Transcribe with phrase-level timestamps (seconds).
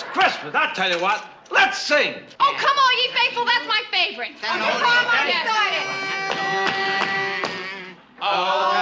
[0.00, 0.54] It's Christmas.
[0.54, 1.22] I tell you what.
[1.50, 2.14] Let's sing.
[2.40, 3.44] Oh, come on, ye faithful.
[3.44, 4.30] That's my favorite.
[4.42, 5.84] Oh, come on, get started.
[8.16, 8.79] Hey oh.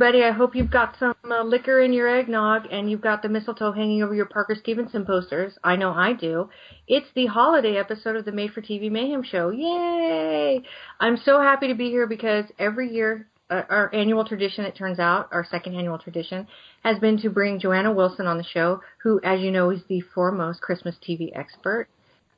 [0.00, 3.28] Everybody, I hope you've got some uh, liquor in your eggnog and you've got the
[3.28, 5.54] mistletoe hanging over your Parker Stevenson posters.
[5.64, 6.50] I know I do.
[6.86, 9.50] It's the holiday episode of the Made for TV Mayhem Show.
[9.50, 10.62] Yay!
[11.00, 15.00] I'm so happy to be here because every year, uh, our annual tradition, it turns
[15.00, 16.46] out, our second annual tradition,
[16.84, 20.00] has been to bring Joanna Wilson on the show, who, as you know, is the
[20.14, 21.88] foremost Christmas TV expert,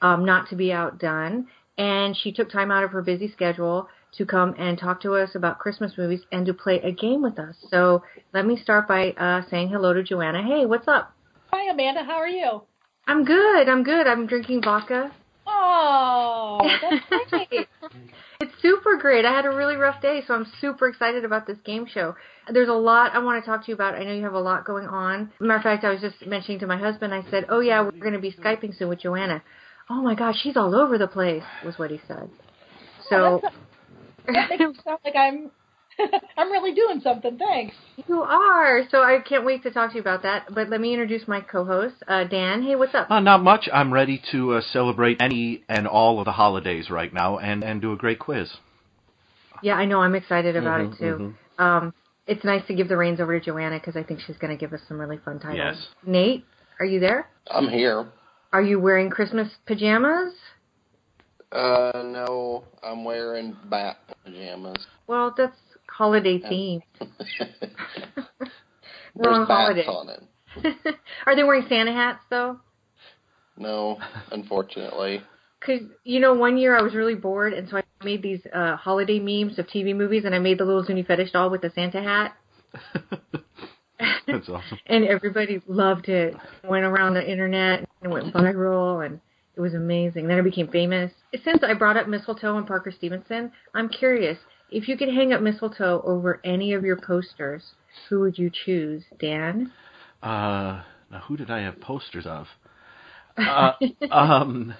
[0.01, 1.47] um, not to be outdone.
[1.77, 5.31] And she took time out of her busy schedule to come and talk to us
[5.35, 7.55] about Christmas movies and to play a game with us.
[7.71, 10.43] So let me start by uh, saying hello to Joanna.
[10.43, 11.13] Hey, what's up?
[11.53, 12.03] Hi, Amanda.
[12.05, 12.63] How are you?
[13.07, 13.69] I'm good.
[13.69, 14.07] I'm good.
[14.07, 15.13] I'm drinking vodka.
[15.47, 16.61] Oh,
[17.11, 17.69] that's great.
[18.41, 19.25] It's super great.
[19.25, 22.15] I had a really rough day, so I'm super excited about this game show.
[22.53, 23.95] There's a lot I want to talk to you about.
[23.95, 25.31] I know you have a lot going on.
[25.41, 27.91] Matter of fact, I was just mentioning to my husband, I said, oh yeah, we're
[27.91, 29.43] going to be Skyping soon with Joanna.
[29.91, 32.31] Oh my gosh, she's all over the place, was what he said.
[33.09, 33.51] So, Oh,
[34.35, 35.51] that makes it sound like I'm
[36.37, 37.37] I'm really doing something.
[37.39, 37.75] Thanks.
[38.09, 38.83] you are.
[38.91, 40.55] So I can't wait to talk to you about that.
[40.55, 42.63] But let me introduce my co-host, uh, Dan.
[42.63, 43.11] Hey, what's up?
[43.11, 43.69] Uh, not much.
[43.73, 47.81] I'm ready to uh, celebrate any and all of the holidays right now and, and
[47.83, 48.51] do a great quiz.
[49.63, 50.01] Yeah, I know.
[50.01, 51.35] I'm excited about Mhm, it too.
[51.63, 51.93] Um,
[52.27, 54.59] it's nice to give the reins over to Joanna because I think she's going to
[54.59, 55.59] give us some really fun titles.
[55.59, 55.89] Yes.
[56.07, 56.47] Nate,
[56.79, 57.29] are you there?
[57.51, 58.07] I'm here.
[58.53, 60.33] Are you wearing Christmas pajamas?
[61.53, 64.87] Uh, no, I'm wearing bat pajamas.
[65.07, 65.57] Well, that's
[65.89, 66.83] holiday themed.
[69.15, 69.87] We're There's on bats holiday.
[69.87, 70.97] on it.
[71.27, 72.61] Are they wearing Santa hats though?
[73.57, 73.99] No,
[74.31, 75.23] unfortunately.
[75.59, 78.77] Because you know, one year I was really bored, and so I made these uh
[78.77, 81.71] holiday memes of TV movies, and I made the little Zuni fetish doll with the
[81.75, 82.35] Santa hat,
[84.27, 84.79] That's awesome.
[84.87, 86.35] and everybody loved it.
[86.65, 89.21] Went around the internet and went viral, and
[89.57, 90.29] it was amazing.
[90.29, 91.13] Then I became famous.
[91.45, 94.39] Since I brought up mistletoe and Parker Stevenson, I'm curious
[94.71, 97.63] if you could hang up mistletoe over any of your posters,
[98.09, 99.73] who would you choose, Dan?
[100.23, 102.47] Uh, now, who did I have posters of?
[103.39, 103.73] Uh,
[104.11, 104.75] um,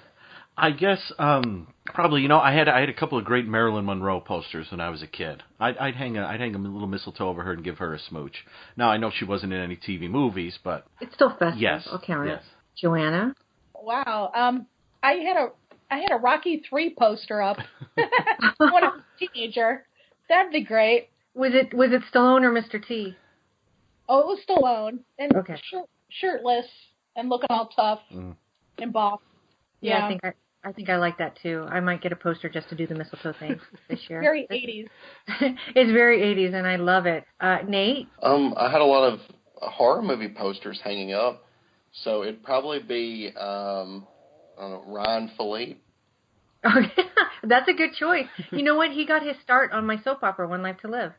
[0.57, 3.85] I guess um, probably you know I had I had a couple of great Marilyn
[3.85, 5.41] Monroe posters when I was a kid.
[5.59, 7.99] I'd, I'd hang a I'd hang a little mistletoe over her and give her a
[7.99, 8.45] smooch.
[8.77, 11.59] Now I know she wasn't in any TV movies, but It's still festive.
[11.61, 12.43] yes, I'll count yes.
[12.43, 12.79] it.
[12.79, 13.33] Joanna.
[13.81, 14.31] Wow.
[14.35, 14.67] Um,
[15.03, 15.49] I had a
[15.89, 17.57] I had a Rocky Three poster up
[17.95, 19.85] when I was a teenager.
[20.29, 21.09] That'd be great.
[21.33, 22.85] Was it was it Stallone or Mr.
[22.85, 23.15] T?
[24.07, 25.55] Oh, it was Stallone and Okay.
[25.69, 26.65] shirt, shirtless
[27.15, 28.35] and looking all tough Mm.
[28.79, 29.19] and buff.
[29.81, 30.05] Yeah, Yeah.
[30.05, 30.33] I think I
[30.63, 31.65] I think I like that too.
[31.69, 33.59] I might get a poster just to do the mistletoe thing
[33.89, 34.21] this year.
[34.21, 34.87] Very 80s.
[35.75, 37.23] it's very 80s and I love it.
[37.39, 39.19] Uh, Nate, Um, I had a lot of
[39.55, 41.43] horror movie posters hanging up,
[42.03, 44.07] so it'd probably be um,
[44.57, 45.77] I don't know, Ryan Phillippe.
[47.43, 48.27] that's a good choice.
[48.51, 48.91] You know what?
[48.91, 51.13] He got his start on my soap opera, One Life to Live.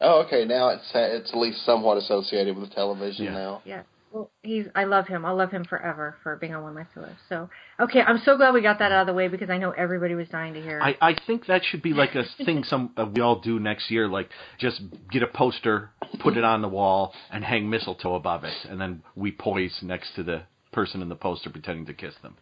[0.00, 0.44] Oh, okay.
[0.44, 3.32] Now it's it's at least somewhat associated with television Yeah.
[3.32, 3.62] now.
[3.64, 3.82] Yeah.
[4.10, 5.24] Well, he's I love him.
[5.24, 7.16] I'll love him forever for being on One Life to Live.
[7.28, 9.72] So, okay, I'm so glad we got that out of the way because I know
[9.72, 10.80] everybody was dying to hear.
[10.80, 13.90] I, I think that should be like a thing some uh, we all do next
[13.90, 14.08] year.
[14.08, 14.80] Like just
[15.10, 19.02] get a poster, put it on the wall, and hang mistletoe above it, and then
[19.14, 22.36] we poise next to the person in the poster pretending to kiss them.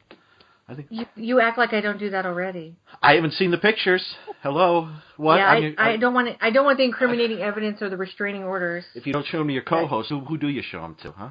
[0.68, 2.74] I think you you act like I don't do that already.
[3.00, 4.04] I haven't seen the pictures.
[4.42, 5.36] Hello, what?
[5.36, 7.96] yeah, I, mean, I, don't want it, I don't want the incriminating evidence or the
[7.96, 8.84] restraining orders.
[8.94, 11.30] If you don't show me your co-host, who, who do you show them to, huh?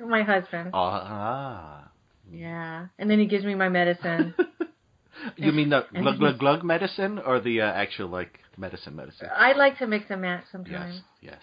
[0.00, 0.70] my husband.
[0.74, 1.88] Ah.
[2.32, 4.34] Yeah, and then he gives me my medicine.
[5.36, 9.28] You mean the glug glug glug medicine or the uh, actual like medicine medicine?
[9.34, 11.00] I like to mix and match sometimes.
[11.22, 11.42] Yes, yes.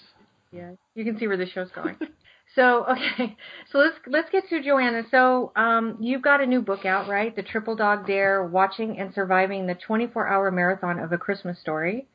[0.51, 1.95] Yeah, you can see where the show's going.
[2.55, 3.35] so okay,
[3.71, 5.03] so let's let's get to Joanna.
[5.11, 7.35] So um, you've got a new book out, right?
[7.35, 12.07] The Triple Dog Dare: Watching and Surviving the 24-Hour Marathon of a Christmas Story.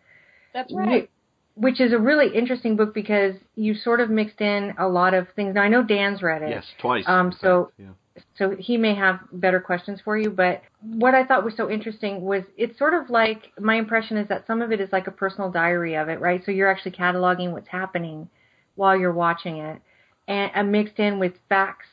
[0.53, 1.11] That's right.
[1.55, 5.27] which is a really interesting book because you sort of mixed in a lot of
[5.37, 5.55] things.
[5.55, 6.51] Now I know Dan's read it.
[6.51, 7.05] Yes, twice.
[7.07, 8.23] Um, so fact, yeah.
[8.39, 10.31] so he may have better questions for you.
[10.31, 14.29] But what I thought was so interesting was it's sort of like my impression is
[14.29, 16.43] that some of it is like a personal diary of it, right?
[16.45, 18.29] So you're actually cataloging what's happening
[18.77, 19.81] while you're watching it,
[20.29, 21.87] and, and mixed in with facts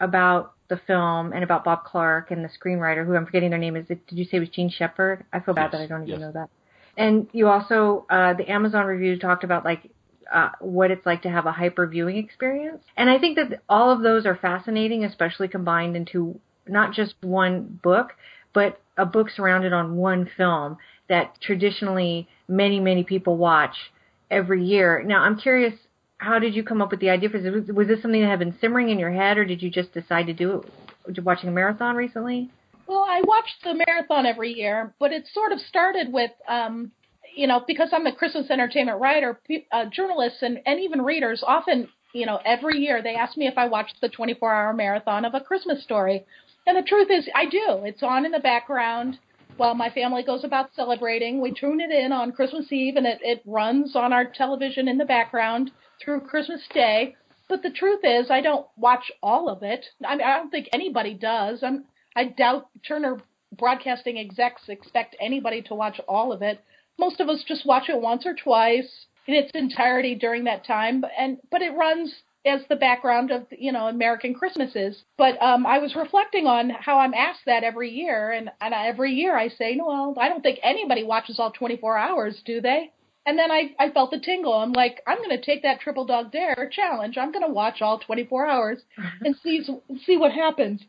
[0.00, 3.76] about the film and about Bob Clark and the screenwriter, who I'm forgetting their name.
[3.76, 4.06] Is it?
[4.06, 5.24] Did you say it was Jean Shepherd?
[5.32, 6.20] I feel bad Yes, that I don't even yes.
[6.20, 6.50] know that.
[6.96, 9.90] And you also, uh, the Amazon review talked about like
[10.32, 12.82] uh, what it's like to have a hyper viewing experience.
[12.96, 17.78] And I think that all of those are fascinating, especially combined into not just one
[17.82, 18.14] book,
[18.52, 20.78] but a book surrounded on one film
[21.08, 23.76] that traditionally many, many people watch
[24.30, 25.02] every year.
[25.02, 25.74] Now, I'm curious,
[26.18, 27.68] how did you come up with the idea for this?
[27.68, 30.26] Was, this something that had been simmering in your head, or did you just decide
[30.26, 30.64] to do
[31.06, 32.50] it watching a marathon recently?
[32.86, 36.92] Well, I watch the marathon every year, but it sort of started with, um,
[37.34, 39.40] you know, because I'm a Christmas entertainment writer,
[39.72, 43.56] uh, journalists and, and even readers often, you know, every year they ask me if
[43.56, 46.24] I watch the 24 hour marathon of a Christmas story.
[46.66, 47.84] And the truth is, I do.
[47.84, 49.18] It's on in the background
[49.56, 51.40] while my family goes about celebrating.
[51.40, 54.98] We tune it in on Christmas Eve and it, it runs on our television in
[54.98, 55.70] the background
[56.02, 57.14] through Christmas Day.
[57.48, 59.84] But the truth is, I don't watch all of it.
[60.04, 61.62] I mean, I don't think anybody does.
[61.62, 61.84] I'm,
[62.16, 63.20] I doubt Turner
[63.56, 66.60] Broadcasting execs expect anybody to watch all of it.
[66.98, 71.04] Most of us just watch it once or twice in its entirety during that time,
[71.16, 72.12] and but it runs
[72.46, 75.02] as the background of you know American Christmases.
[75.16, 79.12] But um, I was reflecting on how I'm asked that every year, and and every
[79.12, 82.92] year I say, no, well, I don't think anybody watches all 24 hours, do they?
[83.26, 84.52] And then I I felt the tingle.
[84.54, 87.16] I'm like, I'm going to take that triple dog dare challenge.
[87.16, 88.78] I'm going to watch all 24 hours
[89.22, 89.64] and see
[90.04, 90.82] see what happens.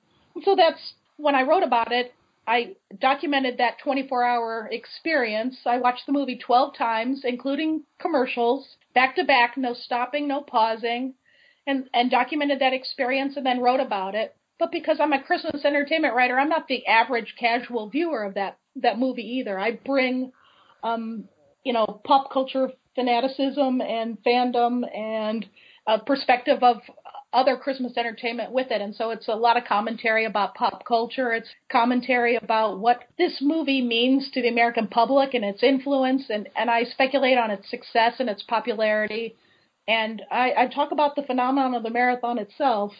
[0.44, 2.14] So that's when I wrote about it.
[2.48, 5.58] I documented that 24 hour experience.
[5.66, 11.16] I watched the movie 12 times, including commercials, back to back, no stopping, no pausing,
[11.68, 14.36] and, and documented that experience and then wrote about it.
[14.58, 18.58] But because I'm a Christmas entertainment writer, I'm not the average casual viewer of that,
[18.78, 19.60] that movie either.
[19.60, 20.32] I bring,
[20.84, 21.26] um,
[21.64, 25.46] you know, pop culture fanaticism and fandom and
[25.88, 26.78] a perspective of
[27.34, 28.82] other Christmas entertainment with it.
[28.82, 31.34] And so it's a lot of commentary about pop culture.
[31.34, 36.24] It's commentary about what this movie means to the American public and its influence.
[36.30, 39.36] And, and I speculate on its success and its popularity.
[39.88, 42.94] And I, I talk about the phenomenon of the marathon itself.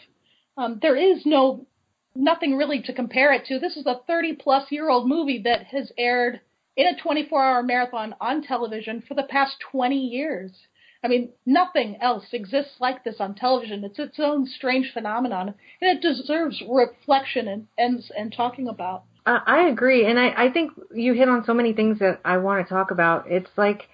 [0.56, 1.66] Um, there is no
[2.14, 3.58] nothing really to compare it to.
[3.58, 6.40] This is a 30 plus year old movie that has aired
[6.76, 10.52] in a 24 hour marathon on television for the past 20 years.
[11.04, 13.84] I mean, nothing else exists like this on television.
[13.84, 19.04] It's its own strange phenomenon, and it deserves reflection and and, and talking about.
[19.26, 22.66] I agree, and I, I think you hit on so many things that I want
[22.66, 23.26] to talk about.
[23.28, 23.88] It's like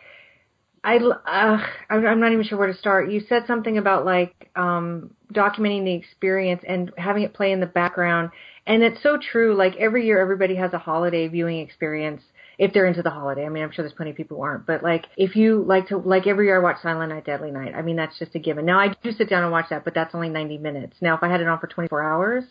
[0.84, 1.58] I uh,
[1.90, 3.10] I'm not even sure where to start.
[3.10, 7.66] You said something about like um, documenting the experience and having it play in the
[7.66, 8.30] background,
[8.66, 9.54] and it's so true.
[9.54, 12.22] Like every year, everybody has a holiday viewing experience
[12.58, 13.46] if they're into the holiday.
[13.46, 15.86] I mean, I'm sure there's plenty of people who aren't, but like if you like
[15.88, 17.74] to like every year I watch Silent Night, Deadly Night.
[17.76, 18.66] I mean, that's just a given.
[18.66, 20.96] Now I do sit down and watch that, but that's only 90 minutes.
[21.00, 22.44] Now if I had it on for 24 hours,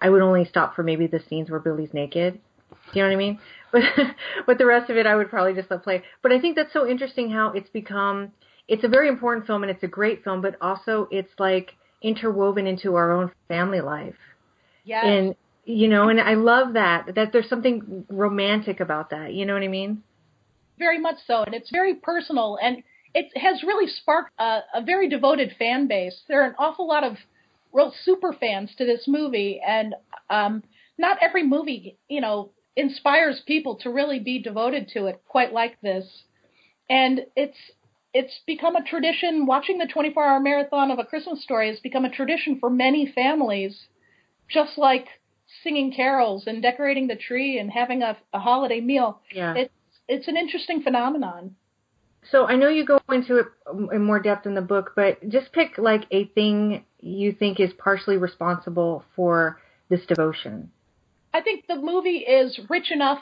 [0.00, 2.40] I would only stop for maybe the scenes where Billy's naked.
[2.92, 3.38] Do you know what I mean?
[3.72, 3.82] But
[4.46, 6.02] but the rest of it, I would probably just let play.
[6.22, 8.32] But I think that's so interesting how it's become.
[8.66, 12.66] It's a very important film and it's a great film, but also it's like interwoven
[12.66, 14.16] into our own family life.
[14.84, 15.04] Yes.
[15.06, 19.34] And you know, and I love that that there's something romantic about that.
[19.34, 20.02] You know what I mean?
[20.80, 22.82] very much so, and it's very personal, and
[23.14, 26.22] it has really sparked a, a very devoted fan base.
[26.26, 27.16] There are an awful lot of
[27.72, 29.94] real super fans to this movie, and
[30.28, 30.64] um,
[30.98, 35.80] not every movie, you know, inspires people to really be devoted to it quite like
[35.80, 36.06] this.
[36.88, 37.56] And it's
[38.12, 39.46] it's become a tradition.
[39.46, 43.86] Watching the 24-hour marathon of A Christmas Story has become a tradition for many families,
[44.48, 45.06] just like
[45.62, 49.20] singing carols and decorating the tree and having a, a holiday meal.
[49.32, 49.54] Yeah.
[49.56, 49.72] It's
[50.08, 51.54] it's an interesting phenomenon.
[52.30, 53.46] So I know you go into it
[53.92, 57.70] in more depth in the book, but just pick like a thing you think is
[57.78, 59.58] partially responsible for
[59.88, 60.70] this devotion.
[61.32, 63.20] I think the movie is rich enough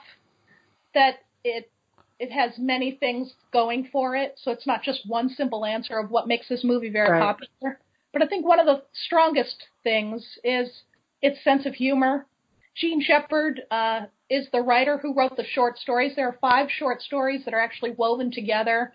[0.94, 1.70] that it
[2.18, 6.10] it has many things going for it, so it's not just one simple answer of
[6.10, 7.20] what makes this movie very Right.
[7.22, 7.80] popular.
[8.12, 10.82] But I think one of the strongest things is
[11.22, 12.26] its sense of humor.
[12.74, 16.16] Jean Shepherd uh, is the writer who wrote the short stories.
[16.16, 18.92] There are five short stories that are actually woven together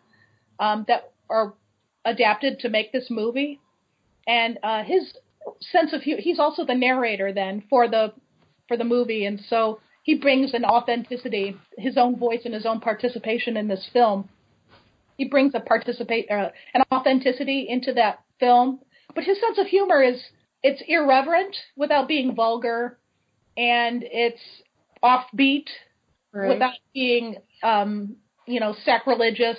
[0.60, 1.54] um, that are
[2.04, 3.60] adapted to make this movie.
[4.28, 5.14] And uh, his
[5.62, 8.14] sense of humor, he's also the narrator then for the
[8.68, 12.80] for the movie, and so he brings an authenticity, his own voice and his own
[12.82, 14.30] participation in this film.
[15.18, 18.80] he brings a participate uh, an authenticity into that film.
[19.16, 20.22] But his sense of humor is
[20.64, 22.98] it's irreverent without being vulgar,
[23.58, 24.42] and it's
[25.04, 25.68] offbeat
[26.34, 26.50] Right.
[26.50, 28.16] without being um,
[28.48, 29.58] you know sacrilegious.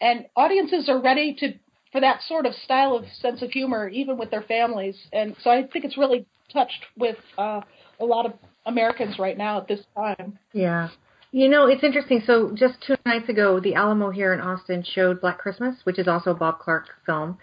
[0.00, 1.54] And audiences are ready to
[1.92, 4.96] for that sort of style of sense of humor, even with their families.
[5.12, 7.60] And so I think it's really touched with uh,
[8.00, 8.32] a lot of
[8.66, 10.38] Americans right now at this time.
[10.52, 10.88] Yeah.
[11.32, 12.22] You know, it's interesting.
[12.26, 16.08] So just two nights ago, the Alamo here in Austin showed Black Christmas, which is
[16.08, 17.38] also a Bob Clark film,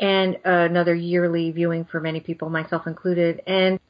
[0.00, 3.40] and another yearly viewing for many people, myself included.
[3.46, 3.80] And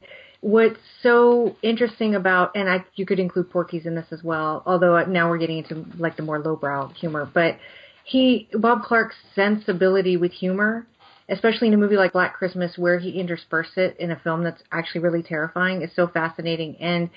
[0.41, 5.03] what's so interesting about, and I, you could include Porky's in this as well, although
[5.05, 7.57] now we're getting into like the more lowbrow humor, but
[8.05, 10.87] he, Bob Clark's sensibility with humor,
[11.29, 14.63] especially in a movie like Black Christmas where he interspersed it in a film that's
[14.71, 16.75] actually really terrifying, is so fascinating.
[16.77, 17.09] And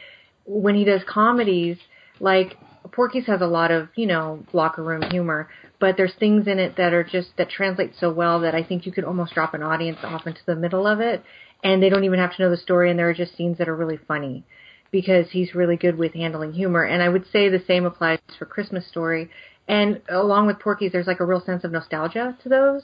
[0.44, 1.78] when he does comedies,
[2.20, 2.56] like
[2.92, 5.48] Porky's has a lot of, you know, locker room humor,
[5.80, 8.86] but there's things in it that are just that translate so well that I think
[8.86, 11.22] you could almost drop an audience off into the middle of it
[11.64, 13.68] and they don't even have to know the story and there are just scenes that
[13.68, 14.44] are really funny
[14.90, 16.84] because he's really good with handling humor.
[16.84, 19.30] And I would say the same applies for Christmas Story.
[19.66, 22.82] And along with Porky's, there's like a real sense of nostalgia to those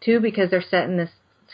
[0.00, 1.10] too because they're set in this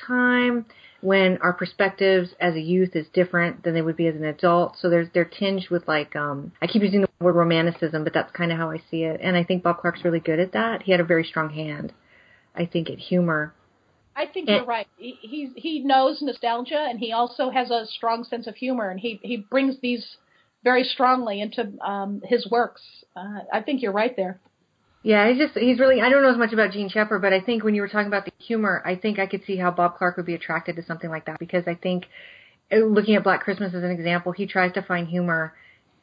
[0.07, 0.67] time
[1.01, 4.77] when our perspectives as a youth is different than they would be as an adult.
[4.81, 8.33] So there's they're tinged with like um I keep using the word romanticism, but that's
[8.33, 9.21] kind of how I see it.
[9.23, 10.83] And I think Bob Clark's really good at that.
[10.83, 11.93] He had a very strong hand,
[12.55, 13.55] I think, at humor.
[14.17, 14.87] I think And- you're right.
[14.97, 18.99] He he's, he knows nostalgia, and he also has a strong sense of humor, and
[18.99, 20.17] he he brings these
[20.63, 22.81] very strongly into um, his works.
[23.15, 24.41] Uh, I think you're right there.
[25.05, 27.41] Yeah, he's just he's really I don't know as much about Jean Shepherd, but I
[27.41, 29.97] think when you were talking about the humor, I think I could see how Bob
[29.99, 32.07] Clark would be attracted to something like that because I think
[32.73, 35.55] uh, looking at Black Christmas as an example, he tries to find humor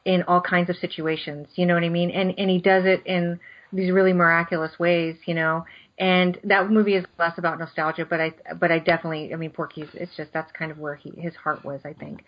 [0.06, 2.12] in all kinds of situations, you know what I mean?
[2.12, 3.40] And and he does it in
[3.74, 5.66] these really miraculous ways, you know.
[6.00, 9.90] And that movie is less about nostalgia, but I but I definitely I mean Porky's
[9.96, 12.24] it's just that's kind of where he his heart was, I think.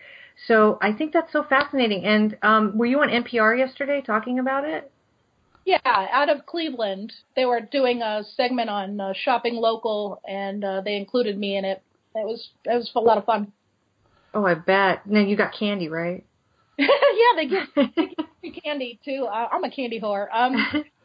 [0.48, 2.06] So I think that's so fascinating.
[2.06, 4.92] And um were you on NPR yesterday talking about it?
[5.66, 10.82] Yeah, out of Cleveland, they were doing a segment on uh, shopping local, and uh,
[10.82, 11.82] they included me in it.
[12.16, 13.52] It was it was a lot of fun.
[14.34, 15.08] Oh, I bet.
[15.08, 16.26] Now you got candy, right?
[16.78, 16.88] yeah,
[17.36, 18.16] they give, they
[18.52, 19.28] give candy too.
[19.32, 20.28] Uh, I'm a candy whore.
[20.34, 20.56] Um,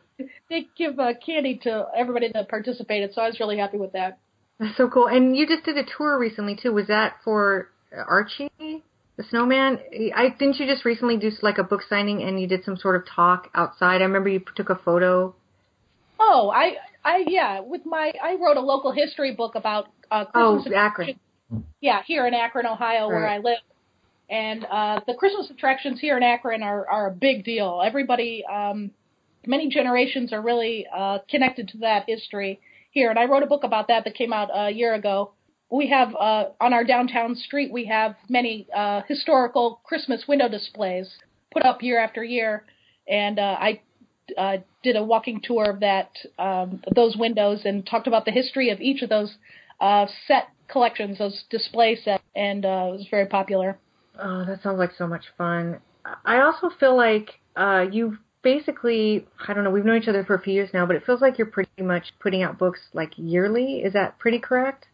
[0.51, 4.19] they give uh, candy to everybody that participated, so I was really happy with that.
[4.59, 5.07] That's so cool.
[5.07, 6.73] And you just did a tour recently too.
[6.73, 8.51] Was that for Archie,
[9.19, 9.81] the snowman?
[10.17, 12.97] I didn't you just recently do like a book signing and you did some sort
[12.97, 14.01] of talk outside?
[14.01, 15.35] I remember you took a photo.
[16.21, 20.61] Oh, I, I, yeah, with my, I wrote a local history book about uh, Oh,
[20.63, 21.21] Christmas Akron.
[21.81, 23.59] yeah, here in Akron, Ohio, where I live.
[24.31, 27.83] And uh, the Christmas attractions here in Akron are, are a big deal.
[27.85, 28.93] Everybody, um,
[29.47, 32.61] many generations are really uh, connected to that history
[32.91, 33.11] here.
[33.11, 35.33] And I wrote a book about that that came out a year ago.
[35.71, 41.09] We have uh, on our downtown street, we have many uh, historical Christmas window displays
[41.53, 42.65] put up year after year,
[43.07, 43.81] and uh, I
[44.37, 48.71] uh, did a walking tour of that um, those windows and talked about the history
[48.71, 49.35] of each of those
[49.81, 53.79] uh, set collections, those display sets, and uh, it was very popular.
[54.19, 55.81] Oh, that sounds like so much fun.
[56.25, 60.35] I also feel like uh, you've basically, I don't know, we've known each other for
[60.35, 63.13] a few years now, but it feels like you're pretty much putting out books like
[63.17, 63.81] yearly.
[63.81, 64.87] Is that pretty correct?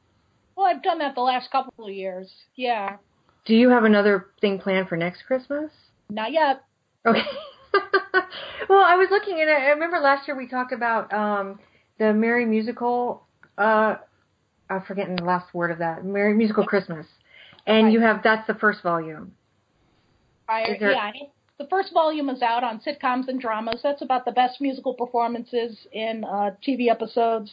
[0.56, 2.32] Well, I've done that the last couple of years.
[2.54, 2.96] Yeah,
[3.44, 5.70] Do you have another thing planned for next Christmas?
[6.10, 6.62] not yet.
[7.06, 7.22] Okay.
[8.68, 11.58] well, I was looking and I remember last year we talked about um
[11.98, 13.26] the Merry Musical
[13.58, 13.96] uh
[14.70, 16.04] I'm forgetting the last word of that.
[16.04, 17.06] Merry Musical Christmas.
[17.66, 19.32] And you have that's the first volume.
[20.48, 21.10] I, there- yeah,
[21.58, 23.80] the first volume is out on sitcoms and dramas.
[23.82, 27.52] That's about the best musical performances in uh, TV episodes.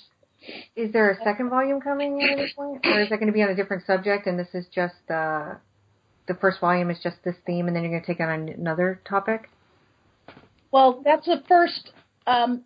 [0.76, 2.86] Is there a second volume coming at any point?
[2.86, 5.56] Or is that going to be on a different subject and this is just uh
[6.28, 9.02] the first volume is just this theme and then you're going to take on another
[9.08, 9.50] topic?
[10.72, 11.92] Well, that's the first
[12.26, 12.64] um,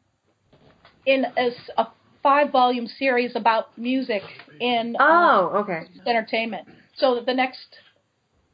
[1.06, 1.88] in a
[2.22, 4.22] five-volume series about music
[4.60, 5.84] in uh, Oh, okay.
[6.06, 6.68] entertainment.
[6.98, 7.78] So the next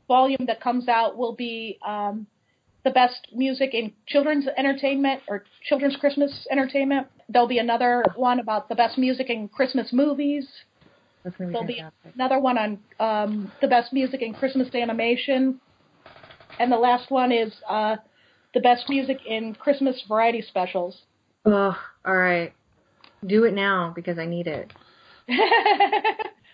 [0.08, 2.28] volume that comes out will be um,
[2.84, 7.08] the best music in children's entertainment or children's Christmas entertainment.
[7.32, 10.48] There'll be another one about the best music in Christmas movies.
[11.24, 11.84] To There'll be
[12.16, 15.60] another one on um, the best music in Christmas animation.
[16.60, 17.98] And the last one is uh,
[18.54, 20.98] the best music in Christmas variety specials.
[21.46, 22.54] Ugh, all right.
[23.26, 24.72] Do it now because I need it.
[25.30, 25.40] okay.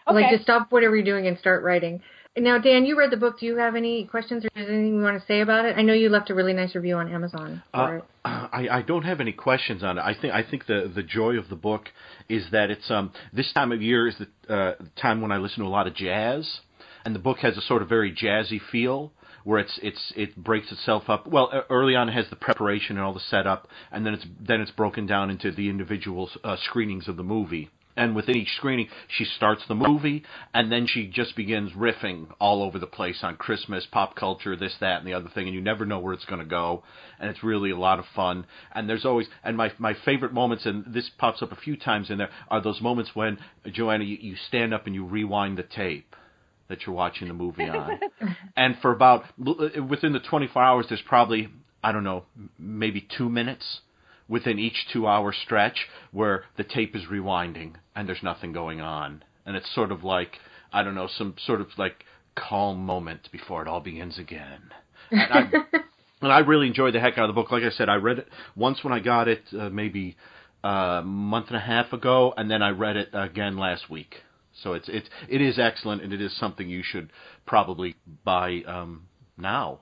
[0.08, 2.02] Like, just stop whatever you're doing and start writing.
[2.38, 3.40] Now, Dan, you read the book.
[3.40, 5.76] Do you have any questions or is anything you want to say about it?
[5.78, 8.00] I know you left a really nice review on Amazon Uh.
[8.24, 10.02] I, I don't have any questions on it.
[10.02, 11.90] I think I think the the joy of the book
[12.28, 15.64] is that it's um this time of year is the uh, time when I listen
[15.64, 16.60] to a lot of jazz,
[17.06, 19.14] and the book has a sort of very jazzy feel
[19.44, 21.26] where it's it's it breaks itself up.
[21.26, 24.60] Well, early on it has the preparation and all the setup, and then it's then
[24.60, 27.70] it's broken down into the individual uh, screenings of the movie.
[27.98, 30.24] And within each screening, she starts the movie,
[30.54, 34.76] and then she just begins riffing all over the place on Christmas, pop culture, this,
[34.80, 36.84] that, and the other thing, and you never know where it's going to go.
[37.20, 38.46] And it's really a lot of fun.
[38.74, 42.10] And there's always, and my my favorite moments, and this pops up a few times
[42.10, 45.64] in there, are those moments when Joanna, you, you stand up and you rewind the
[45.64, 46.16] tape
[46.70, 48.00] that you're watching the movie on.
[48.56, 51.50] and for about within the 24 hours, there's probably
[51.84, 52.26] I don't know,
[52.60, 53.82] maybe two minutes
[54.30, 59.56] within each two-hour stretch where the tape is rewinding and there's nothing going on, and
[59.56, 60.38] it's sort of like
[60.72, 62.04] I don't know, some sort of like
[62.36, 64.62] calm moment before it all begins again.
[65.12, 65.52] And I,
[66.22, 67.52] and I really enjoyed the heck out of the book.
[67.52, 70.18] Like I said, I read it once when I got it, uh, maybe
[70.64, 74.16] a month and a half ago, and then I read it again last week.
[74.64, 77.12] So it's it's it is excellent, and it is something you should
[77.46, 79.04] probably buy um,
[79.38, 79.80] now.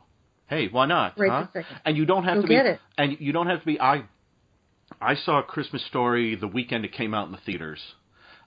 [0.48, 1.18] Hey, why not?
[1.18, 1.62] Right huh?
[1.86, 2.54] And you don't have Go to be.
[2.54, 2.80] get it.
[2.98, 3.80] And you don't have to be.
[3.80, 4.04] I
[5.02, 7.80] I saw a Christmas Story the weekend it came out in the theaters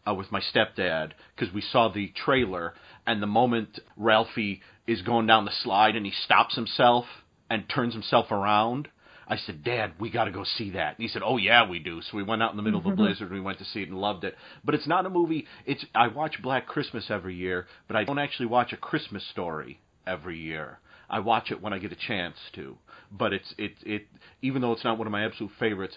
[0.08, 2.74] uh, with my stepdad because we saw the trailer,
[3.06, 7.04] and the moment Ralphie is going down the slide and he stops himself
[7.50, 8.88] and turns himself around.
[9.30, 10.96] I said, Dad, we got to go see that.
[10.96, 12.00] And he said, Oh yeah, we do.
[12.00, 13.82] So we went out in the middle of a blizzard and we went to see
[13.82, 14.34] it and loved it.
[14.64, 15.46] But it's not a movie.
[15.66, 19.80] It's I watch Black Christmas every year, but I don't actually watch a Christmas story
[20.06, 20.78] every year.
[21.10, 22.76] I watch it when I get a chance to.
[23.10, 24.06] But it's it it
[24.42, 25.96] even though it's not one of my absolute favorites,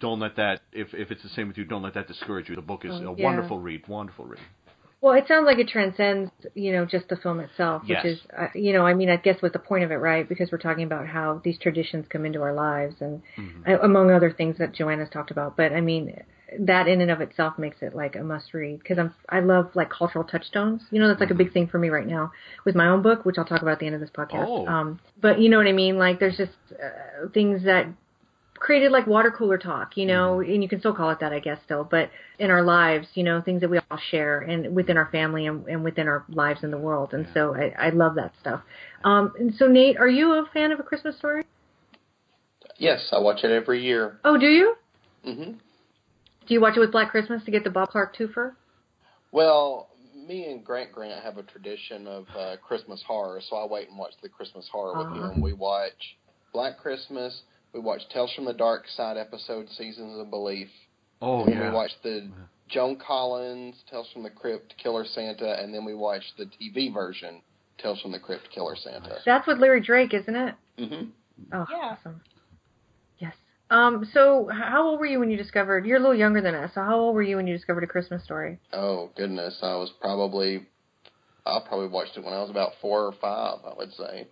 [0.00, 2.56] don't let that if if it's the same with you, don't let that discourage you.
[2.56, 3.24] The book is Oh, a yeah.
[3.24, 4.40] wonderful read, wonderful read.
[5.00, 8.04] Well, it sounds like it transcends, you know, just the film itself, which Yes.
[8.04, 10.28] is, uh, you know, I mean, I guess was the point of it, right?
[10.28, 13.70] Because we're talking about how these traditions come into our lives, and Mm-hmm.
[13.70, 15.56] uh, among other things that Joanna's talked about.
[15.56, 16.20] But I mean,
[16.58, 19.70] that in and of itself makes it like a must read because I'm I love
[19.74, 20.82] like cultural touchstones.
[20.90, 22.32] You know, that's like a big thing for me right now
[22.64, 24.46] with my own book, which I'll talk about at the end of this podcast.
[24.48, 24.66] Oh.
[24.66, 25.96] Um, but you know what I mean?
[25.98, 27.86] Like, there's just uh, things that
[28.60, 31.38] created like water cooler talk, you know, and you can still call it that, I
[31.38, 34.96] guess, still, but in our lives, you know, things that we all share and within
[34.96, 37.14] our family and, and within our lives in the world.
[37.14, 38.62] And so I, I love that stuff.
[39.04, 41.44] Um, and so Nate, are you a fan of A Christmas Story?
[42.78, 44.18] Yes, I watch it every year.
[44.24, 44.74] Oh, do you?
[45.26, 45.52] Mm-hmm.
[45.52, 48.52] Do you watch it with Black Christmas to get the Bob Clark twofer?
[49.32, 49.88] Well,
[50.26, 53.98] me and Grant Grant have a tradition of uh, Christmas horror, so I wait and
[53.98, 55.32] watch the Christmas horror with Uh-huh.
[55.32, 55.40] him.
[55.42, 56.16] We watch
[56.52, 57.42] Black Christmas.
[57.72, 60.68] We watched Tales from the Dark Side episode, Seasons of Belief.
[61.20, 61.68] Oh and yeah.
[61.68, 62.30] we watched the
[62.68, 67.42] Joan Collins Tales from the Crypt, Killer Santa, and then we watched the TV version,
[67.78, 69.18] Tales from the Crypt, Killer Santa.
[69.26, 70.54] That's with Larry Drake, isn't it?
[70.78, 71.10] hmm
[71.52, 71.96] Oh, Yeah.
[71.96, 72.20] awesome.
[73.18, 73.34] Yes.
[73.70, 76.72] Um, so how old were you when you discovered, you're a little younger than us,
[76.74, 78.58] so how old were you when you discovered A Christmas Story?
[78.72, 80.66] Oh goodness, I was probably
[81.44, 83.58] I probably watched it when I was about four or five.
[83.64, 84.26] I would say.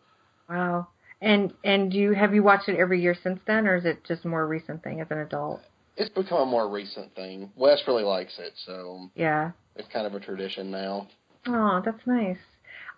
[0.49, 0.88] Wow.
[1.20, 4.05] And and do you have you watched it every year since then, or is it
[4.07, 5.61] just a more recent thing as an adult?
[5.96, 7.50] It's become a more recent thing.
[7.57, 9.52] Wes really likes it, so Yeah.
[9.76, 11.09] it's kind of a tradition now.
[11.46, 12.37] Oh, that's nice.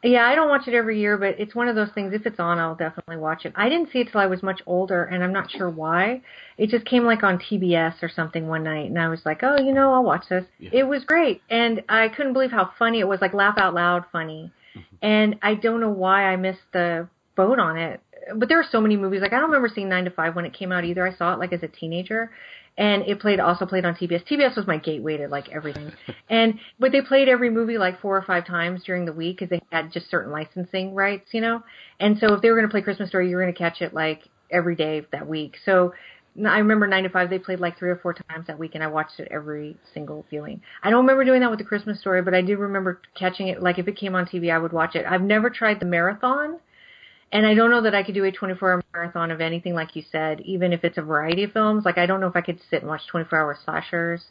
[0.03, 2.13] Yeah, I don't watch it every year, but it's one of those things.
[2.13, 3.53] If it's on, I'll definitely watch it.
[3.57, 6.23] I didn't see it till I was much older, and I'm not sure why.
[6.57, 9.59] It just came like on TBS or something one night, and I was like, oh,
[9.59, 10.45] you know, I'll watch this.
[10.59, 10.71] Yeah.
[10.73, 14.05] It was great, and I couldn't believe how funny it was, like laugh out loud
[14.13, 14.53] funny.
[14.77, 14.97] Mm-hmm.
[15.03, 18.01] And I don't know why I missed the boat on it.
[18.37, 19.21] But there are so many movies.
[19.21, 21.07] Like I don't remember seeing Nine to Five when it came out either.
[21.07, 22.31] I saw it like as a teenager,
[22.77, 24.27] and it played also played on TBS.
[24.27, 25.93] TBS was my gateway to like everything.
[26.31, 29.51] and but they played every movie like four or five times during the week because
[29.51, 31.63] they had just certain licensing rights, you know.
[32.01, 33.83] And so if they were going to play Christmas Story, you were going to catch
[33.83, 35.57] it like every day that week.
[35.65, 35.93] So
[36.47, 37.31] I remember Nine to Five.
[37.31, 40.25] They played like three or four times that week, and I watched it every single
[40.31, 40.61] viewing.
[40.83, 43.63] I don't remember doing that with the Christmas Story, but I do remember catching it.
[43.63, 45.05] Like if it came on TV, I would watch it.
[45.09, 46.59] I've never tried the marathon.
[47.33, 49.95] And I don't know that I could do a 24 hour marathon of anything like
[49.95, 51.85] you said, even if it's a variety of films.
[51.85, 54.25] Like I don't know if I could sit and watch 24 hour slashers.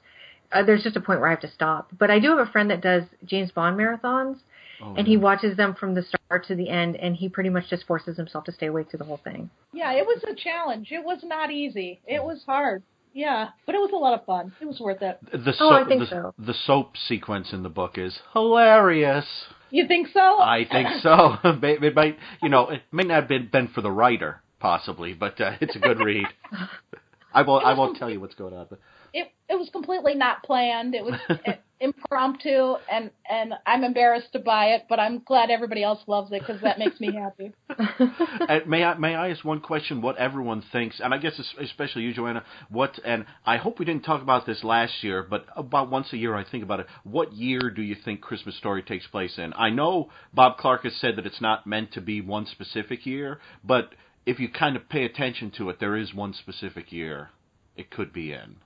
[0.51, 1.89] Uh, there's just a point where I have to stop.
[1.97, 4.37] But I do have a friend that does James Bond marathons,
[4.79, 5.11] Oh, and yeah.
[5.11, 8.15] he watches them from the start to the end, and he pretty much just forces
[8.15, 9.49] himself to stay awake through the whole thing.
[9.73, 10.91] Yeah, it was a challenge.
[10.91, 11.99] It was not easy.
[12.07, 12.83] It was hard.
[13.13, 14.53] Yeah, but it was a lot of fun.
[14.61, 15.17] It was worth it.
[15.33, 16.33] The Oh, I soap, think the, so.
[16.37, 19.25] the soap sequence in the book is hilarious.
[19.69, 20.19] You think so?
[20.19, 21.37] I think so.
[21.63, 25.39] It might, you know, it may not have been, been for the writer, possibly, but
[25.39, 26.25] uh, it's a good read.
[27.33, 27.65] I won't.
[27.65, 28.67] I won't tell you what's going on.
[28.69, 28.79] But
[29.13, 30.95] it it was completely not planned.
[30.95, 31.19] It was
[31.79, 36.41] impromptu, and and I'm embarrassed to buy it, but I'm glad everybody else loves it
[36.41, 37.53] because that makes me happy.
[38.49, 40.01] and may I may I ask one question?
[40.01, 42.43] What everyone thinks, and I guess especially you, Joanna.
[42.69, 46.17] What and I hope we didn't talk about this last year, but about once a
[46.17, 46.87] year I think about it.
[47.03, 49.53] What year do you think Christmas Story takes place in?
[49.53, 53.39] I know Bob Clark has said that it's not meant to be one specific year,
[53.63, 53.93] but
[54.25, 57.29] if you kind of pay attention to it, there is one specific year
[57.77, 58.57] it could be in.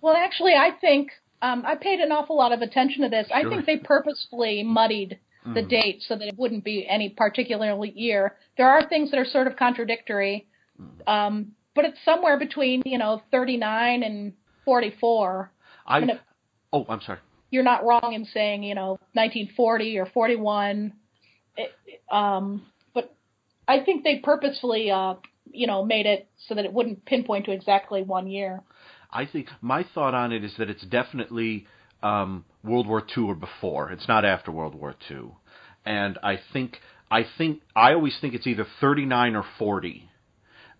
[0.00, 1.10] Well, actually, I think
[1.42, 3.28] um, I paid an awful lot of attention to this.
[3.28, 3.36] Sure.
[3.36, 5.18] I think they purposefully muddied
[5.54, 5.68] the mm.
[5.68, 8.36] date so that it wouldn't be any particular year.
[8.56, 10.46] There are things that are sort of contradictory,
[10.80, 11.08] mm.
[11.08, 14.32] um, but it's somewhere between you know 39 and
[14.64, 15.50] 44.
[15.86, 16.20] I it,
[16.72, 17.18] oh, I'm sorry.
[17.50, 20.92] You're not wrong in saying you know 1940 or 41.
[21.56, 21.70] It,
[22.10, 22.62] um,
[22.94, 23.14] but
[23.66, 25.14] I think they purposefully uh,
[25.50, 28.62] you know made it so that it wouldn't pinpoint to exactly one year.
[29.10, 31.66] I think my thought on it is that it's definitely
[32.02, 33.90] um, World War II or before.
[33.90, 35.30] It's not after World War II,
[35.84, 36.78] and I think
[37.10, 40.08] I think I always think it's either 39 or 40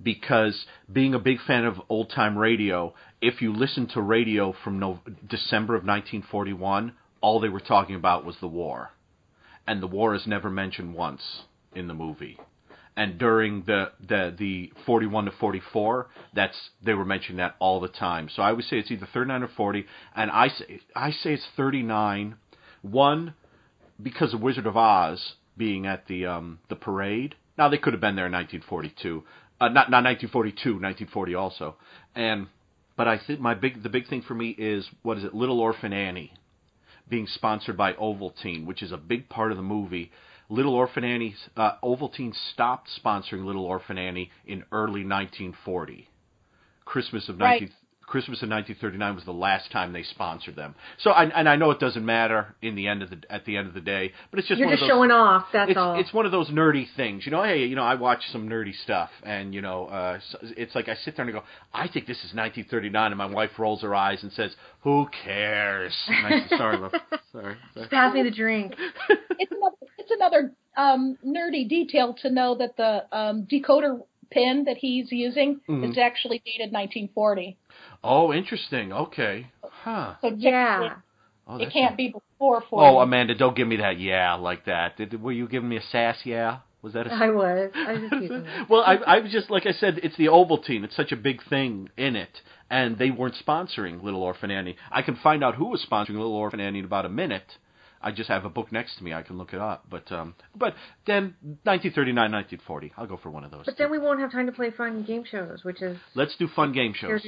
[0.03, 4.79] because being a big fan of old time radio, if you listen to radio from
[4.79, 8.91] no, December of 1941, all they were talking about was the war,
[9.67, 11.23] and the war is never mentioned once
[11.75, 12.39] in the movie
[12.99, 17.89] and during the the the 41 to 44 that's they were mentioning that all the
[17.89, 18.29] time.
[18.29, 21.47] So i would say it's either 39 or 40 and i say i say it's
[21.57, 22.35] 39
[22.83, 23.35] one
[24.03, 27.37] because of wizard of oz being at the um the parade.
[27.57, 29.23] Now they could have been there in 1942
[29.61, 31.77] uh, not not 1942 1940 also.
[32.17, 32.49] And
[32.97, 35.61] but i think my big the big thing for me is what is it little
[35.61, 36.33] orphan annie
[37.09, 40.11] being sponsored by ovaltine which is a big part of the movie
[40.49, 46.09] Little Orphan Annie, uh, Ovaltine stopped sponsoring Little Orphan Annie in early 1940.
[46.87, 47.73] Christmas of 19, right.
[48.09, 50.75] Christmas of 1939 was the last time they sponsored them.
[51.01, 53.59] So, I, and I know it doesn't matter in the end of the at the
[53.59, 55.45] end of the day, but it's just you're just those, showing off.
[55.53, 56.01] That's it's, all.
[56.01, 57.43] It's one of those nerdy things, you know.
[57.43, 60.19] Hey, you know, I watch some nerdy stuff, and you know, uh,
[60.57, 63.27] it's like I sit there and I go, I think this is 1939, and my
[63.27, 66.93] wife rolls her eyes and says, "Who cares?" I, sorry, love.
[67.33, 67.57] Sorry.
[67.75, 67.89] sorry.
[67.89, 68.75] Pass me the drink.
[69.39, 69.77] it's another,
[70.09, 75.61] it's another um, nerdy detail to know that the um, decoder pin that he's using
[75.69, 75.85] mm-hmm.
[75.85, 77.57] is actually dated 1940.
[78.05, 78.93] Oh, interesting.
[78.93, 79.47] Okay.
[79.63, 80.15] Huh.
[80.21, 80.97] So yeah.
[81.47, 82.87] Oh, it can't be before 40.
[82.87, 84.99] Oh, Amanda, don't give me that yeah like that.
[84.99, 86.59] Did, were you giving me a sass yeah?
[86.83, 87.13] Was that a...
[87.13, 87.71] I was.
[87.75, 88.33] I was just
[88.71, 90.85] well, I, I was just like I said, it's the Ovaltine.
[90.85, 92.41] It's such a big thing in it,
[92.71, 94.77] and they weren't sponsoring Little Orphan Annie.
[94.93, 97.57] I can find out who was sponsoring Little Orphan Annie in about a minute.
[98.01, 99.13] I just have a book next to me.
[99.13, 99.85] I can look it up.
[99.91, 100.75] But um, but
[101.07, 101.35] then
[101.65, 102.93] 1939, 1940.
[102.97, 103.65] I'll go for one of those.
[103.67, 106.49] But then we won't have time to play fun game shows, which is let's do
[106.55, 107.23] fun game shows.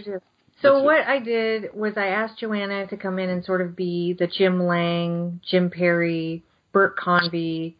[0.62, 1.12] So let's what do.
[1.12, 4.62] I did was I asked Joanna to come in and sort of be the Jim
[4.62, 7.76] Lange, Jim Perry, Bert Convy,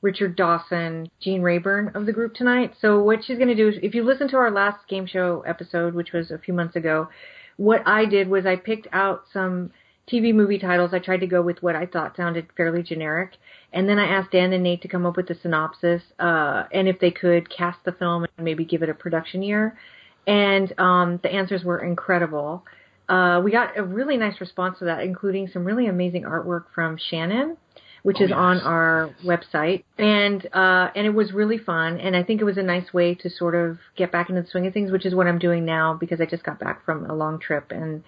[0.00, 2.74] Richard Dawson, Gene Rayburn of the group tonight.
[2.80, 5.44] So what she's going to do is, if you listen to our last game show
[5.46, 7.08] episode, which was a few months ago,
[7.56, 9.70] what I did was I picked out some
[10.10, 13.32] TV movie titles, I tried to go with what I thought sounded fairly generic.
[13.72, 16.88] And then I asked Dan and Nate to come up with a synopsis, uh, and
[16.88, 19.78] if they could cast the film and maybe give it a production year.
[20.26, 22.64] And um, the answers were incredible.
[23.08, 26.96] Uh, we got a really nice response to that, including some really amazing artwork from
[27.10, 27.56] Shannon,
[28.02, 28.36] which oh, is yes.
[28.38, 29.84] on our website.
[29.98, 31.98] And uh, and it was really fun.
[31.98, 34.48] And I think it was a nice way to sort of get back into the
[34.48, 37.08] swing of things, which is what I'm doing now because I just got back from
[37.08, 38.02] a long trip and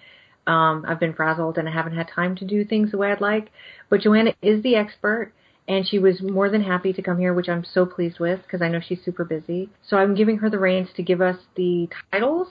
[0.47, 3.21] um, I've been frazzled and I haven't had time to do things the way I'd
[3.21, 3.51] like.
[3.89, 5.33] But Joanna is the expert,
[5.67, 8.61] and she was more than happy to come here, which I'm so pleased with because
[8.61, 9.69] I know she's super busy.
[9.87, 12.47] So I'm giving her the reins to give us the titles,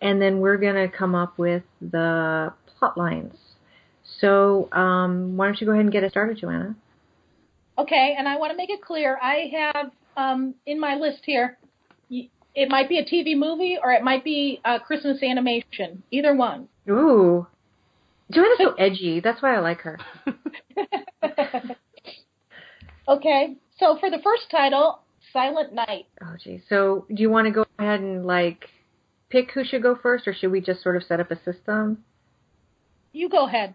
[0.00, 3.34] and then we're gonna come up with the plot lines.
[4.20, 6.74] So um, why don't you go ahead and get it started, Joanna?
[7.78, 9.18] Okay, and I want to make it clear.
[9.22, 11.58] I have um, in my list here.
[12.56, 16.02] It might be a TV movie or it might be a Christmas animation.
[16.10, 16.68] Either one.
[16.88, 17.46] Ooh.
[18.32, 19.20] Joanna's so edgy.
[19.20, 19.98] That's why I like her.
[23.08, 23.56] okay.
[23.78, 25.00] So for the first title,
[25.34, 26.06] Silent Night.
[26.22, 26.62] Oh, gee.
[26.68, 28.70] So do you want to go ahead and like
[29.28, 32.04] pick who should go first, or should we just sort of set up a system?
[33.12, 33.74] You go ahead.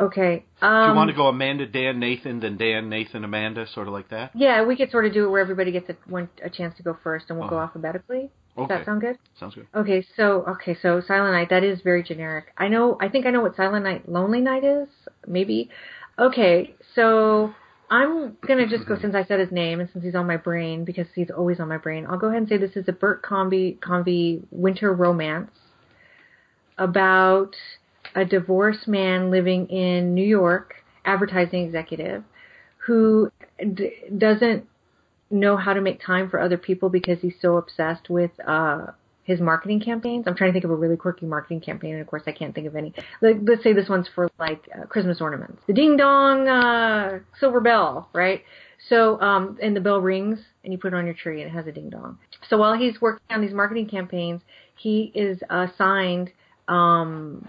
[0.00, 0.44] Okay.
[0.62, 3.92] Um, do you want to go Amanda, Dan, Nathan, then Dan, Nathan, Amanda, sort of
[3.92, 4.30] like that?
[4.34, 6.84] Yeah, we could sort of do it where everybody gets a, one, a chance to
[6.84, 7.56] go first, and we'll uh-huh.
[7.56, 8.30] go alphabetically.
[8.56, 8.66] Okay.
[8.66, 9.18] Does that sound good?
[9.38, 9.66] Sounds good.
[9.74, 12.46] Okay, so okay, so Silent Night that is very generic.
[12.56, 12.96] I know.
[13.00, 14.88] I think I know what Silent Night, Lonely Night is.
[15.26, 15.70] Maybe.
[16.18, 17.54] Okay, so
[17.90, 20.84] I'm gonna just go since I said his name and since he's on my brain
[20.84, 22.06] because he's always on my brain.
[22.08, 25.50] I'll go ahead and say this is a Bert Convy Convy winter romance
[26.76, 27.54] about
[28.18, 32.24] a divorced man living in New York, advertising executive,
[32.78, 33.30] who
[33.74, 34.66] d- doesn't
[35.30, 38.86] know how to make time for other people because he's so obsessed with uh
[39.28, 40.24] his marketing campaigns.
[40.26, 42.54] I'm trying to think of a really quirky marketing campaign, and of course I can't
[42.54, 42.94] think of any.
[43.20, 45.60] Like, let's say this one's for like uh, Christmas ornaments.
[45.66, 48.42] The ding dong uh, silver bell, right?
[48.88, 51.54] So, um, and the bell rings, and you put it on your tree, and it
[51.54, 52.16] has a ding dong.
[52.48, 54.40] So while he's working on these marketing campaigns,
[54.78, 56.30] he is assigned
[56.68, 57.46] um,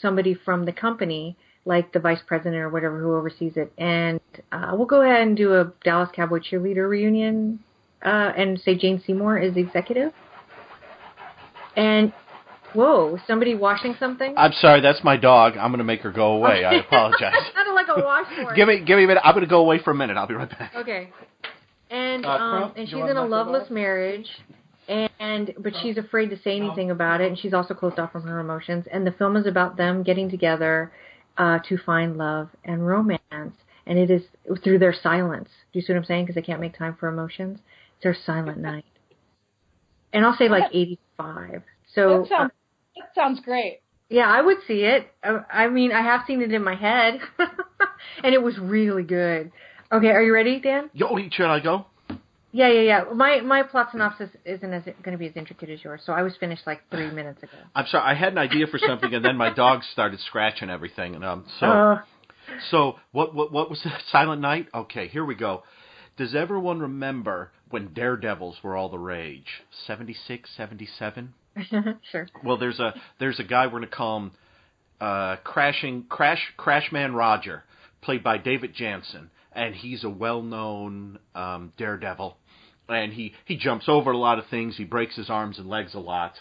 [0.00, 4.20] somebody from the company, like the vice president or whatever who oversees it, and
[4.52, 7.58] uh, we'll go ahead and do a Dallas Cowboy cheerleader reunion,
[8.04, 10.12] uh, and say Jane Seymour is the executive.
[11.76, 12.12] And
[12.72, 14.34] whoa, somebody washing something?
[14.36, 15.56] I'm sorry, that's my dog.
[15.56, 16.64] I'm going to make her go away.
[16.64, 17.34] I apologize.
[17.54, 18.56] Sounded like a washboard.
[18.56, 19.22] give me, give me a minute.
[19.24, 20.16] I'm going to go away for a minute.
[20.16, 20.72] I'll be right back.
[20.74, 21.10] Okay.
[21.90, 24.26] And Uh, um, and she's in a loveless marriage,
[24.88, 28.22] and but she's afraid to say anything about it, and she's also closed off from
[28.22, 28.86] her emotions.
[28.90, 30.92] And the film is about them getting together
[31.36, 33.20] uh, to find love and romance,
[33.86, 34.22] and it is
[34.64, 35.48] through their silence.
[35.72, 36.24] Do you see what I'm saying?
[36.24, 37.58] Because they can't make time for emotions.
[37.96, 38.84] It's their silent night.
[40.12, 41.62] And I'll say like 85.
[41.94, 42.52] So that sounds
[42.96, 43.80] that sounds great.
[44.08, 45.08] yeah, I would see it.
[45.22, 47.20] I, I mean, I have seen it in my head,
[48.24, 49.52] and it was really good.
[49.92, 50.90] Okay, are you ready, Dan?
[50.92, 51.86] Yo, should I go?
[52.52, 53.04] Yeah, yeah, yeah.
[53.14, 56.22] My my plot synopsis isn't as going to be as intricate as yours, so I
[56.22, 57.52] was finished like three minutes ago.
[57.74, 58.04] I'm sorry.
[58.10, 61.44] I had an idea for something, and then my dog started scratching everything, and um,
[61.60, 62.02] so Uh,
[62.70, 64.00] so what what what was that?
[64.12, 64.68] Silent Night?
[64.74, 65.62] Okay, here we go.
[66.16, 69.62] Does everyone remember when Daredevils were all the rage?
[69.86, 71.32] 76, 77?
[72.10, 72.26] sure.
[72.42, 74.30] Well, there's a there's a guy we're gonna call him
[75.00, 77.64] uh, crashing crash Crashman Roger,
[78.00, 82.36] played by David Janssen, and he's a well-known um, daredevil,
[82.88, 84.76] and he he jumps over a lot of things.
[84.76, 86.34] He breaks his arms and legs a lot,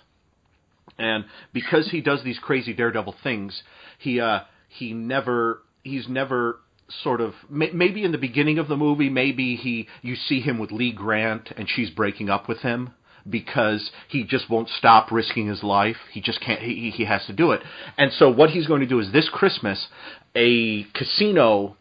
[1.00, 3.64] and because he does these crazy daredevil things,
[3.98, 6.60] he uh he never he's never
[7.04, 10.58] sort of may- maybe in the beginning of the movie maybe he you see him
[10.58, 12.92] with Lee Grant and she's breaking up with him
[13.30, 15.98] because he just won't stop risking his life.
[16.14, 17.62] He just can't he he has to do it.
[17.98, 19.88] And so what he's going to do is this Christmas
[20.36, 21.76] a casino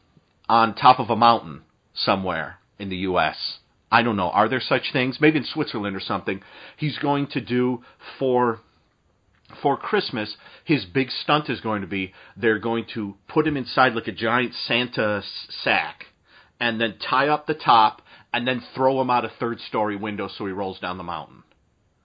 [0.49, 1.63] on top of a mountain
[1.95, 3.59] somewhere in the US
[3.91, 6.41] I don't know are there such things maybe in Switzerland or something
[6.77, 7.83] he's going to do
[8.19, 8.61] for
[9.63, 13.95] for Christmas, his big stunt is going to be they're going to put him inside
[13.95, 15.23] like a giant Santa
[15.63, 16.07] sack
[16.59, 20.29] and then tie up the top and then throw him out a third story window
[20.29, 21.43] so he rolls down the mountain.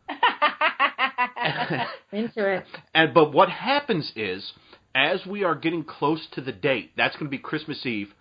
[2.12, 2.66] Into it.
[2.94, 4.52] And but what happens is
[4.94, 8.14] as we are getting close to the date, that's going to be Christmas Eve,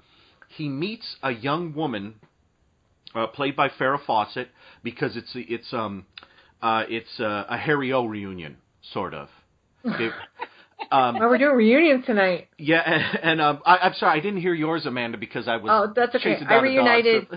[0.57, 2.15] he meets a young woman
[3.15, 4.49] uh, played by Farrah Fawcett
[4.83, 6.07] because it's it's um
[6.63, 8.57] uh, it's uh, a Harry O reunion
[8.93, 9.29] sort of.
[9.85, 10.13] It-
[10.91, 12.49] um, Oh, we're doing reunions tonight.
[12.57, 15.71] Yeah, and, and um, I, I'm sorry, I didn't hear yours, Amanda, because I was.
[15.71, 16.39] Oh, that's okay.
[16.49, 17.29] I reunited-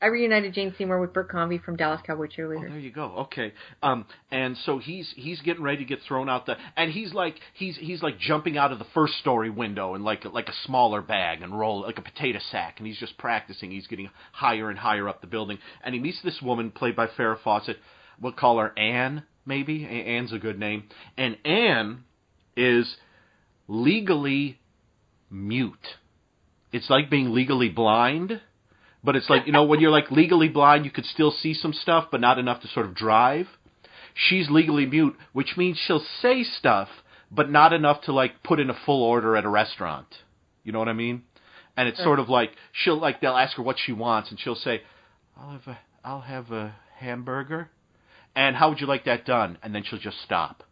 [0.00, 2.68] I reunited Jane Seymour with Bert Convy from Dallas Cowboy Oh, Cheerleader.
[2.68, 3.04] there you go.
[3.32, 3.52] Okay.
[3.82, 7.36] Um, and so he's he's getting ready to get thrown out the, and he's like
[7.54, 11.00] he's he's like jumping out of the first story window in like like a smaller
[11.00, 13.70] bag and roll like a potato sack, and he's just practicing.
[13.70, 17.06] He's getting higher and higher up the building, and he meets this woman played by
[17.06, 17.78] Farrah Fawcett.
[18.20, 19.86] We'll call her Anne, maybe.
[19.86, 20.84] Anne's a good name,
[21.16, 22.04] and Anne
[22.56, 22.96] is
[23.68, 24.58] legally
[25.30, 25.72] mute.
[26.72, 28.40] It's like being legally blind,
[29.06, 31.72] but it's like, you know, when you're like legally blind, you could still see some
[31.72, 33.46] stuff, but not enough to sort of drive.
[34.14, 36.88] She's legally mute, which means she'll say stuff,
[37.30, 40.08] but not enough to like put in a full order at a restaurant.
[40.64, 41.22] You know what I mean?
[41.76, 44.56] And it's sort of like she'll like they'll ask her what she wants, and she'll
[44.56, 44.82] say,
[45.38, 47.70] "I'll have a I'll have a hamburger,"
[48.34, 49.56] and how would you like that done?
[49.62, 50.64] And then she'll just stop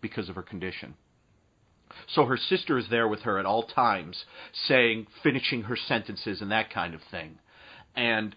[0.00, 0.94] because of her condition.
[2.08, 4.24] So her sister is there with her at all times,
[4.66, 7.38] saying, finishing her sentences and that kind of thing.
[7.96, 8.34] And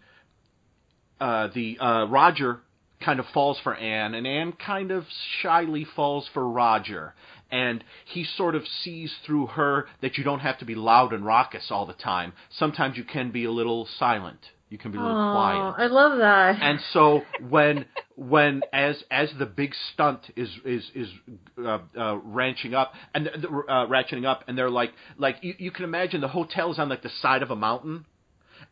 [1.20, 2.60] uh, the uh, Roger
[3.04, 5.06] kind of falls for Anne, and Anne kind of
[5.42, 7.14] shyly falls for Roger.
[7.52, 11.26] And he sort of sees through her that you don't have to be loud and
[11.26, 12.34] raucous all the time.
[12.58, 14.40] Sometimes you can be a little silent.
[14.70, 16.62] You can be a little Oh, quiet I love that.
[16.62, 21.10] and so when when as as the big stunt is is is
[21.58, 25.86] uh, uh, ranching up and uh, ratcheting up and they're like like you, you can
[25.86, 28.06] imagine the hotel is on like the side of a mountain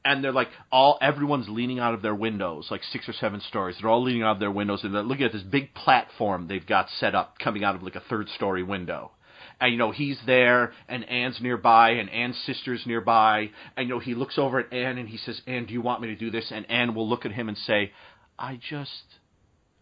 [0.07, 3.75] and they're like all everyone's leaning out of their windows like six or seven stories.
[3.79, 6.65] They're all leaning out of their windows and they're looking at this big platform they've
[6.65, 9.11] got set up coming out of like a third story window.
[9.59, 13.99] And you know he's there and Anne's nearby and Anne's sister's nearby and you know
[13.99, 16.31] he looks over at Anne and he says Anne do you want me to do
[16.31, 16.51] this?
[16.51, 17.91] And Anne will look at him and say
[18.39, 19.03] I just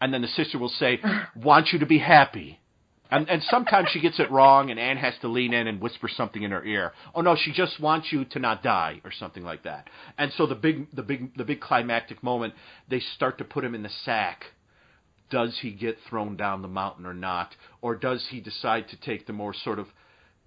[0.00, 1.00] and then the sister will say
[1.36, 2.60] want you to be happy
[3.10, 6.08] And and sometimes she gets it wrong, and Anne has to lean in and whisper
[6.08, 6.92] something in her ear.
[7.14, 9.88] Oh no, she just wants you to not die, or something like that.
[10.18, 12.54] And so the big the big the big climactic moment,
[12.88, 14.44] they start to put him in the sack.
[15.30, 19.26] Does he get thrown down the mountain or not, or does he decide to take
[19.26, 19.86] the more sort of?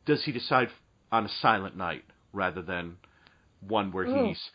[0.06, 0.70] Does he decide
[1.12, 2.98] on a silent night rather than
[3.62, 4.28] one where Ooh.
[4.28, 4.50] he's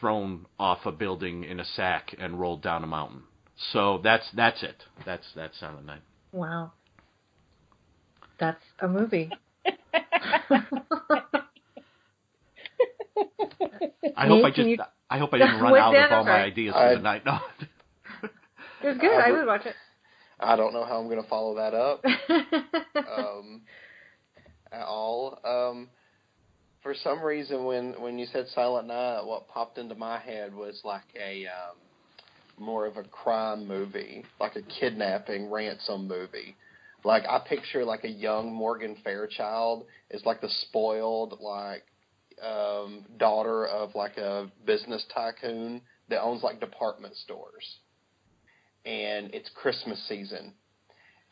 [0.00, 3.22] thrown off a building in a sack and rolled down a mountain?
[3.72, 4.82] So that's that's it.
[5.04, 6.02] That's that's Silent Night.
[6.32, 6.72] Wow.
[8.38, 9.30] That's a movie.
[14.16, 16.24] I hope I Nate, can just you- I hope I didn't run out of all
[16.24, 16.42] my sorry.
[16.42, 17.24] ideas for the night.
[17.24, 17.38] No.
[18.82, 19.10] It was good.
[19.18, 19.74] I would watch it.
[20.38, 22.04] I don't know how I'm going to follow that up
[22.94, 23.62] um,
[24.70, 25.38] at all.
[25.42, 25.88] Um,
[26.82, 30.82] for some reason, when when you said Silent Night, what popped into my head was
[30.84, 36.54] like a um, more of a crime movie, like a kidnapping ransom movie.
[37.06, 41.84] Like I picture like a young Morgan Fairchild is like the spoiled like
[42.42, 47.76] um, daughter of like a business tycoon that owns like department stores,
[48.84, 50.52] and it's Christmas season,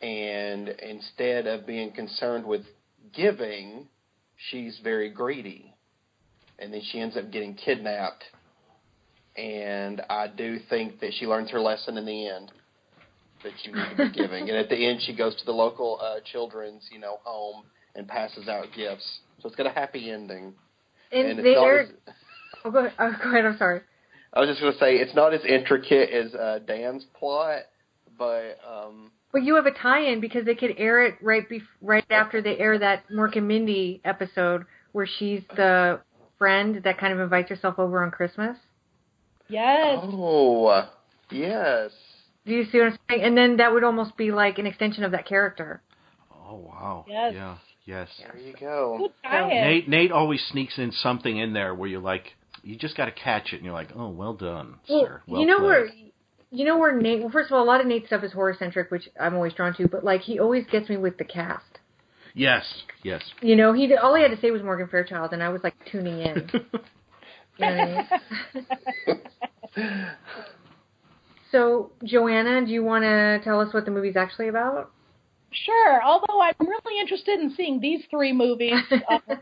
[0.00, 2.62] and instead of being concerned with
[3.12, 3.88] giving,
[4.50, 5.74] she's very greedy,
[6.60, 8.22] and then she ends up getting kidnapped.
[9.36, 12.52] And I do think that she learns her lesson in the end
[13.44, 14.48] that you need to be giving.
[14.48, 18.08] And at the end, she goes to the local uh, children's, you know, home and
[18.08, 19.20] passes out gifts.
[19.40, 20.54] So it's got a happy ending.
[21.12, 22.14] and and they it's not as,
[22.64, 22.92] Oh, go ahead.
[22.98, 23.44] Oh, go ahead.
[23.44, 23.80] I'm sorry.
[24.32, 27.60] I was just going to say it's not as intricate as uh, Dan's plot,
[28.18, 32.04] but um, But you have a tie-in because they could air it right bef- right
[32.10, 36.00] after they air that Mork and Mindy episode where she's the
[36.38, 38.56] friend that kind of invites herself over on Christmas.
[39.48, 39.98] Yes.
[40.02, 40.88] oh
[41.30, 41.90] yes,
[42.46, 43.22] Do you see what I'm saying?
[43.22, 45.80] And then that would almost be like an extension of that character.
[46.30, 47.04] Oh wow.
[47.08, 47.32] Yes.
[47.34, 47.56] Yeah.
[47.86, 48.08] Yes.
[48.18, 48.96] there you go.
[48.98, 49.48] Good tie-in.
[49.48, 53.12] Nate Nate always sneaks in something in there where you're like, you just got to
[53.12, 55.20] catch it, and you're like, oh, well done, sir.
[55.26, 55.66] Well you know played.
[55.66, 55.88] where
[56.50, 58.56] you know where Nate well first of all a lot of Nate's stuff is horror
[58.58, 61.78] centric, which I'm always drawn to, but like he always gets me with the cast.
[62.34, 62.64] Yes.
[63.02, 63.22] Yes.
[63.40, 65.74] You know, he all he had to say was Morgan Fairchild and I was like
[65.90, 66.50] tuning in.
[67.56, 68.66] You know what
[69.06, 69.20] I mean?
[71.54, 74.90] So, Joanna, do you want to tell us what the movie's actually about?
[75.52, 76.02] Sure.
[76.02, 78.74] Although I'm really interested in seeing these three movies.
[78.90, 79.18] Uh,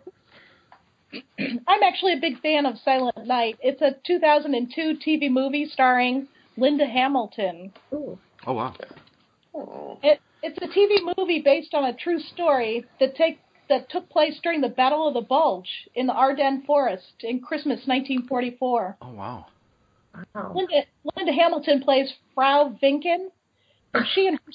[1.66, 3.56] I'm actually a big fan of Silent Night.
[3.62, 7.72] It's a 2002 TV movie starring Linda Hamilton.
[7.94, 8.18] Ooh.
[8.46, 8.74] Oh wow.
[9.54, 9.98] Oh.
[10.02, 13.38] It, it's a TV movie based on a true story that take
[13.70, 17.86] that took place during the Battle of the Bulge in the Ardennes Forest in Christmas
[17.86, 18.98] 1944.
[19.00, 19.46] Oh wow.
[20.34, 20.52] Wow.
[20.54, 20.82] Linda,
[21.16, 23.28] Linda Hamilton plays Frau Vincken.
[23.94, 24.52] And she and her,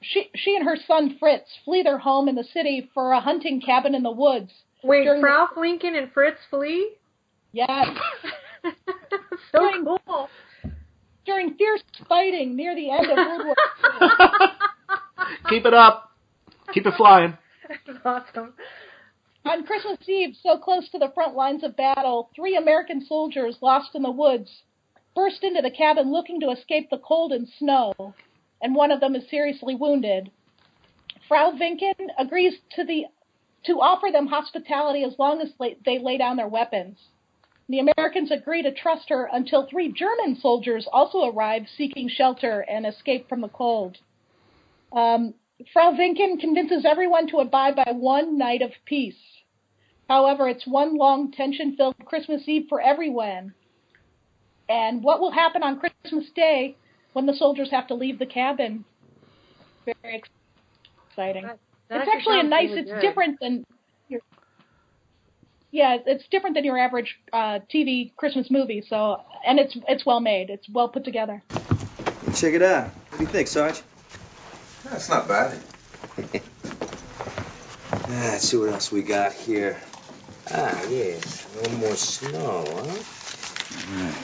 [0.00, 3.60] she she and her son Fritz flee their home in the city for a hunting
[3.60, 4.50] cabin in the woods.
[4.82, 6.92] Wait, During the- Ralph Lincoln and Fritz flee?
[7.52, 7.86] Yes,
[9.52, 10.28] so During- cool.
[11.24, 13.54] during fierce fighting near the end of World War
[14.00, 14.08] II.
[15.48, 16.10] Keep it up.
[16.72, 17.36] Keep it flying.
[17.86, 18.54] That's awesome.
[19.46, 23.94] On Christmas Eve, so close to the front lines of battle, three American soldiers lost
[23.94, 24.50] in the woods
[25.14, 27.92] burst into the cabin looking to escape the cold and snow,
[28.60, 30.30] and one of them is seriously wounded.
[31.28, 33.06] Frau Vincken agrees to the
[33.64, 36.98] to offer them hospitality as long as they, lay down their weapons.
[37.68, 42.86] The Americans agree to trust her until three German soldiers also arrive seeking shelter and
[42.86, 43.96] escape from the cold.
[44.92, 45.32] Um,
[45.72, 49.16] Frau Vincken convinces everyone to abide by one night of peace.
[50.08, 53.54] However, it's one long tension filled Christmas Eve for everyone.
[54.68, 56.76] And what will happen on Christmas Day
[57.12, 58.84] when the soldiers have to leave the cabin?
[59.84, 60.22] Very
[61.10, 61.44] exciting.
[61.46, 61.58] That-
[61.90, 63.00] that it's actually a nice, really it's good.
[63.02, 63.62] different than
[64.08, 64.20] your.
[65.70, 68.82] Yeah, it's different than your average uh, TV Christmas movie.
[68.88, 70.48] So, and it's it's well made.
[70.48, 71.42] It's well put together.
[72.34, 72.88] Check it out.
[73.10, 73.82] What do you think, Sarge?
[74.84, 75.60] That's not bad.
[78.06, 79.80] Ah, let's see what else we got here.
[80.50, 81.46] Ah, yes.
[81.46, 82.64] A little more snow,
[83.88, 84.14] huh?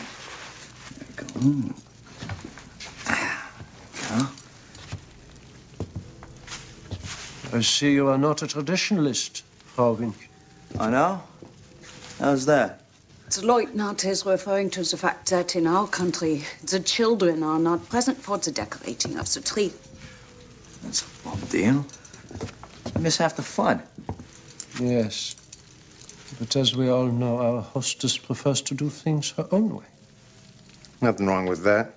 [7.53, 9.43] I see you are not a traditionalist,
[9.75, 10.31] Frau Wink.
[10.79, 11.23] I know.
[12.19, 12.81] How's that?
[13.31, 17.89] The Leutnant is referring to the fact that in our country, the children are not
[17.89, 19.73] present for the decorating of the tree.
[20.83, 21.85] That's a bum deal.
[22.95, 23.83] You miss half the fun.
[24.81, 25.37] Yes.
[26.39, 29.85] But as we all know, our hostess prefers to do things her own way.
[31.03, 31.95] Nothing wrong with that.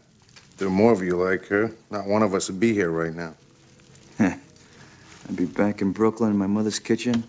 [0.58, 1.72] There are more of you like her.
[1.92, 3.34] Not one of us would be here right now.
[4.20, 7.24] I'd be back in Brooklyn in my mother's kitchen,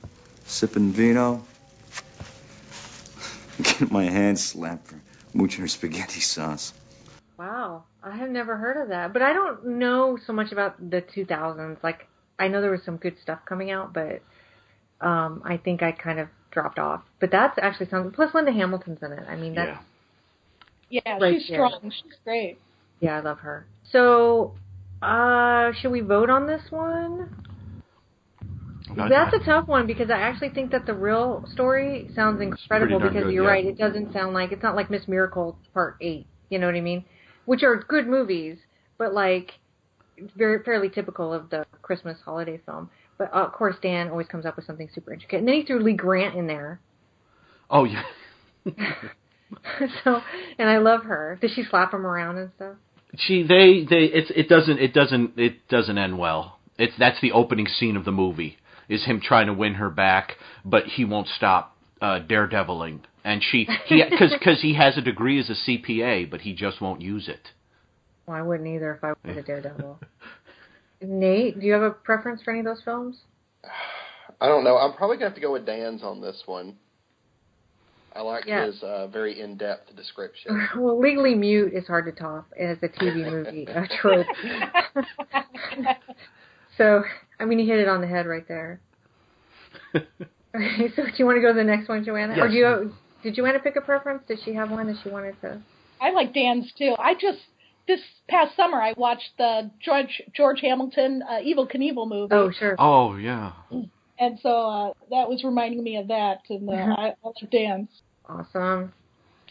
[0.44, 1.42] sipping vino,
[3.62, 5.00] getting my hands slapped for
[5.32, 6.72] mooching her spaghetti sauce.
[7.38, 11.02] Wow, I have never heard of that, but I don't know so much about the
[11.02, 11.82] 2000s.
[11.82, 12.06] Like,
[12.38, 14.22] I know there was some good stuff coming out, but
[15.00, 17.02] um, I think I kind of dropped off.
[17.18, 18.12] But that's actually something.
[18.12, 19.24] Plus, Linda Hamilton's in it.
[19.28, 19.78] I mean, that's Yeah.
[20.90, 21.56] Yeah, Right she's there.
[21.68, 21.90] strong.
[21.90, 22.58] She's great.
[23.00, 23.66] yeah, I love her.
[23.90, 24.54] So,
[25.02, 27.34] uh, should we vote on this one?
[28.90, 29.08] Okay.
[29.08, 33.24] That's a tough one because I actually think that the real story sounds incredible because
[33.24, 33.50] good, you're yeah.
[33.50, 33.64] right.
[33.64, 36.26] It doesn't sound like it's not like Miss Miracle Part Eight.
[36.50, 37.04] You know what I mean?
[37.46, 38.58] Which are good movies,
[38.98, 39.52] but like
[40.36, 42.88] very fairly typical of the Christmas holiday film.
[43.18, 45.62] But uh, of course, Dan always comes up with something super intricate, and then he
[45.64, 46.78] threw Lee Grant in there.
[47.70, 48.02] Oh yeah.
[50.04, 50.20] so,
[50.58, 51.38] and I love her.
[51.40, 52.76] Does she slap him around and stuff?
[53.16, 56.58] She they they it's it doesn't it doesn't it doesn't end well.
[56.78, 60.32] It's that's the opening scene of the movie is him trying to win her back,
[60.64, 63.00] but he won't stop uh daredeviling.
[63.24, 66.80] And she he cuz cuz he has a degree as a CPA, but he just
[66.80, 67.52] won't use it.
[68.26, 70.00] Well, I wouldn't either if I was a daredevil.
[71.02, 73.18] Nate, do you have a preference for any of those films?
[74.40, 74.76] I don't know.
[74.76, 76.76] I'm probably gonna have to go with Dan's on this one.
[78.14, 78.66] I like Yeah.
[78.66, 80.68] his uh, very in-depth description.
[80.76, 84.26] Well, Legally Mute is hard to top as a TV movie uh, trope.
[86.78, 87.02] so,
[87.40, 88.80] I mean, you hit it on the head right there.
[89.94, 92.34] Okay, so do you want to go to the next one, Joanna?
[92.34, 92.50] Or Yes.
[92.50, 92.94] do you,
[93.24, 94.22] did Joanna pick a preference?
[94.28, 95.60] Did she have one that she wanted to?
[96.00, 96.94] I like Dan's too.
[96.98, 97.38] I just
[97.88, 102.76] this past summer I watched the George George Hamilton uh, Evel Knievel movie, Oh, sure.
[102.78, 103.52] Oh yeah.
[104.18, 106.38] and so uh, that was reminding me of that.
[106.50, 106.98] And uh, Mhm.
[106.98, 107.88] I, I like Dan's.
[108.28, 108.92] Awesome.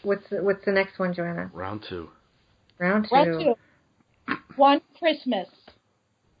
[0.02, 1.50] What's the, what's the next one, Joanna?
[1.52, 2.08] Round 2.
[2.78, 3.14] Round two.
[3.14, 3.56] Round
[4.28, 4.34] two.
[4.56, 5.48] One Christmas.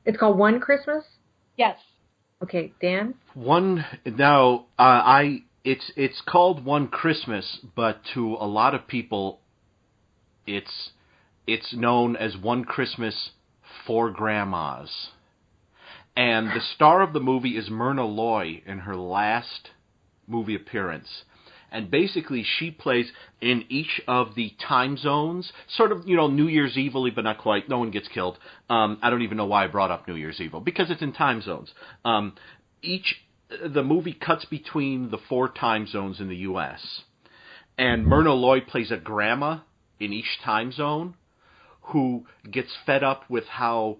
[0.04, 1.04] It's called One Christmas.
[1.56, 1.78] Yes.
[2.42, 3.14] Okay, Dan.
[3.34, 9.40] One now, uh, I it's it's called One Christmas, but to a lot of people,
[10.46, 10.90] it's
[11.46, 13.30] it's known as One Christmas
[13.86, 15.10] for Grandmas.
[16.16, 19.70] And the star of the movie is Myrna Loy in her last
[20.28, 21.24] movie appearance.
[21.74, 23.10] And basically, she plays
[23.40, 27.38] in each of the time zones, sort of, you know, New Year's Evil, but not
[27.38, 27.68] quite.
[27.68, 28.38] No one gets killed.
[28.70, 31.12] Um, I don't even know why I brought up New Year's Evil because it's in
[31.12, 31.74] time zones.
[32.04, 32.34] Um,
[32.80, 33.16] each
[33.66, 37.02] the movie cuts between the four time zones in the U.S.
[37.76, 39.58] And Myrna Loy plays a grandma
[39.98, 41.14] in each time zone
[41.82, 43.98] who gets fed up with how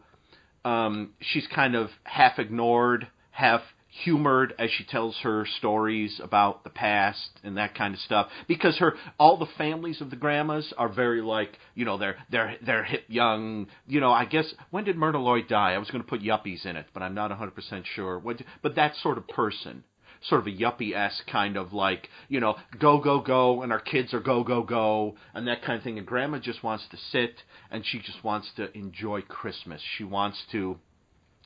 [0.64, 3.62] um, she's kind of half ignored, half
[4.02, 8.76] humored as she tells her stories about the past and that kind of stuff because
[8.78, 12.82] her all the families of the grandmas are very like you know they're they're they're
[12.82, 16.08] hip young you know i guess when did myrna lloyd die i was going to
[16.08, 19.84] put yuppies in it but i'm not 100% sure what but that sort of person
[20.28, 24.14] sort of a yuppie-esque kind of like, you know, go, go, go, and our kids
[24.14, 25.98] are go, go, go, and that kind of thing.
[25.98, 29.82] And grandma just wants to sit, and she just wants to enjoy Christmas.
[29.98, 30.78] She wants to,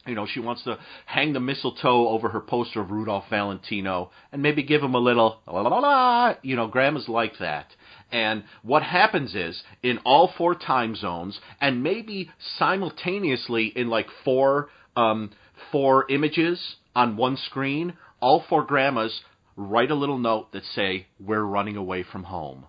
[0.06, 4.42] you know, she wants to hang the mistletoe over her poster of Rudolph Valentino and
[4.42, 6.34] maybe give him a little, la, la, la, la.
[6.42, 7.66] you know, grandma's like that.
[8.10, 14.70] And what happens is, in all four time zones, and maybe simultaneously in like four,
[14.96, 15.30] um,
[15.70, 19.20] four images on one screen, all four grandmas
[19.56, 22.64] write a little note that say, "We're running away from home."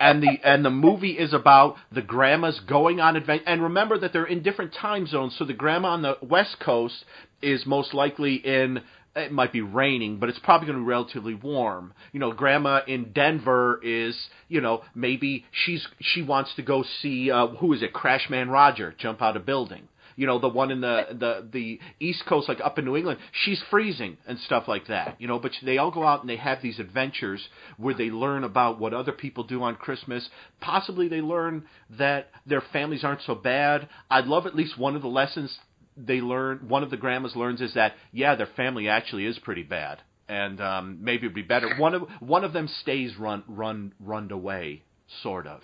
[0.00, 3.44] And the and the movie is about the grandmas going on adventure.
[3.46, 5.36] And remember that they're in different time zones.
[5.38, 7.04] So the grandma on the west coast
[7.42, 8.80] is most likely in.
[9.14, 11.92] It might be raining, but it's probably going to be relatively warm.
[12.12, 14.16] You know, grandma in Denver is,
[14.48, 18.94] you know, maybe she's she wants to go see uh, who is it, Crashman Roger,
[18.98, 22.60] jump out a building you know the one in the the the east coast like
[22.62, 25.90] up in new england she's freezing and stuff like that you know but they all
[25.90, 29.62] go out and they have these adventures where they learn about what other people do
[29.62, 30.28] on christmas.
[30.60, 31.64] Possibly they learn
[31.98, 33.88] that their families aren't so bad.
[34.10, 35.58] I'd love at least one of the lessons
[35.96, 39.62] they learn one of the grandmas learns is that yeah their family actually is pretty
[39.62, 40.00] bad.
[40.28, 41.76] And um maybe it'd be better.
[41.76, 44.82] One of one of them stays run run runned away
[45.22, 45.60] sort of.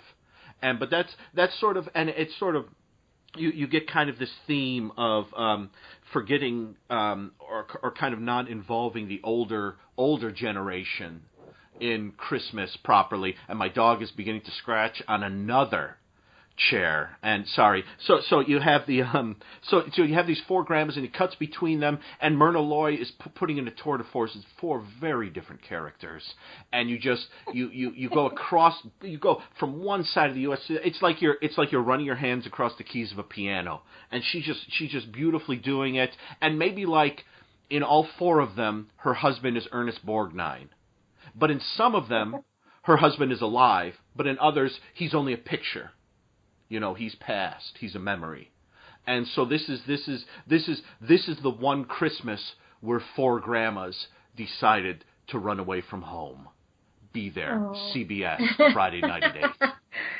[0.61, 2.65] And but that's that's sort of and it's sort of
[3.35, 5.69] you you get kind of this theme of um,
[6.13, 11.21] forgetting um, or or kind of not involving the older older generation
[11.79, 13.35] in Christmas properly.
[13.47, 15.96] And my dog is beginning to scratch on another
[16.57, 17.17] chair.
[17.21, 17.83] And sorry.
[18.05, 19.37] So so you have the um
[19.69, 21.99] so so you have these four grandmas and he cuts between them.
[22.19, 25.61] And Myrna Loy is p- putting in a tour de force it's four very different
[25.61, 26.23] characters.
[26.73, 30.41] And you just you you you go across you go from one side of the
[30.41, 33.23] US it's like you're it's like you're running your hands across the keys of a
[33.23, 33.81] piano.
[34.11, 36.11] And she just she's just beautifully doing it.
[36.41, 37.23] And maybe like
[37.69, 40.69] in all four of them her husband is Ernest Borgnine.
[41.35, 42.37] But in some of them
[42.83, 43.93] her husband is alive.
[44.15, 45.91] But in others he's only a picture
[46.69, 48.51] you know he's past he's a memory
[49.05, 53.39] and so this is this is this is this is the one christmas where four
[53.39, 56.47] grandmas decided to run away from home
[57.13, 57.91] be there Oh.
[57.95, 59.45] cbs friday night at 8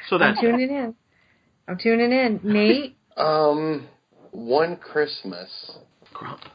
[0.09, 0.95] so that's I'm tuning in.
[1.67, 2.39] I'm tuning in.
[2.43, 3.87] Nate, Um,
[4.31, 5.49] one Christmas.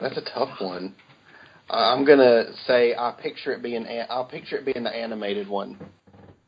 [0.01, 0.95] That's a tough one.
[1.69, 5.77] I- I'm gonna say I picture it being I'll picture it being the animated one,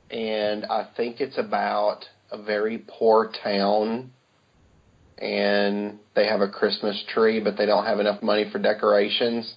[0.09, 4.11] and I think it's about a very poor town,
[5.17, 9.55] and they have a Christmas tree, but they don't have enough money for decorations.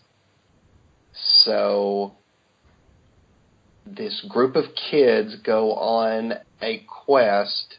[1.45, 2.13] So
[3.87, 7.79] this group of kids go on a quest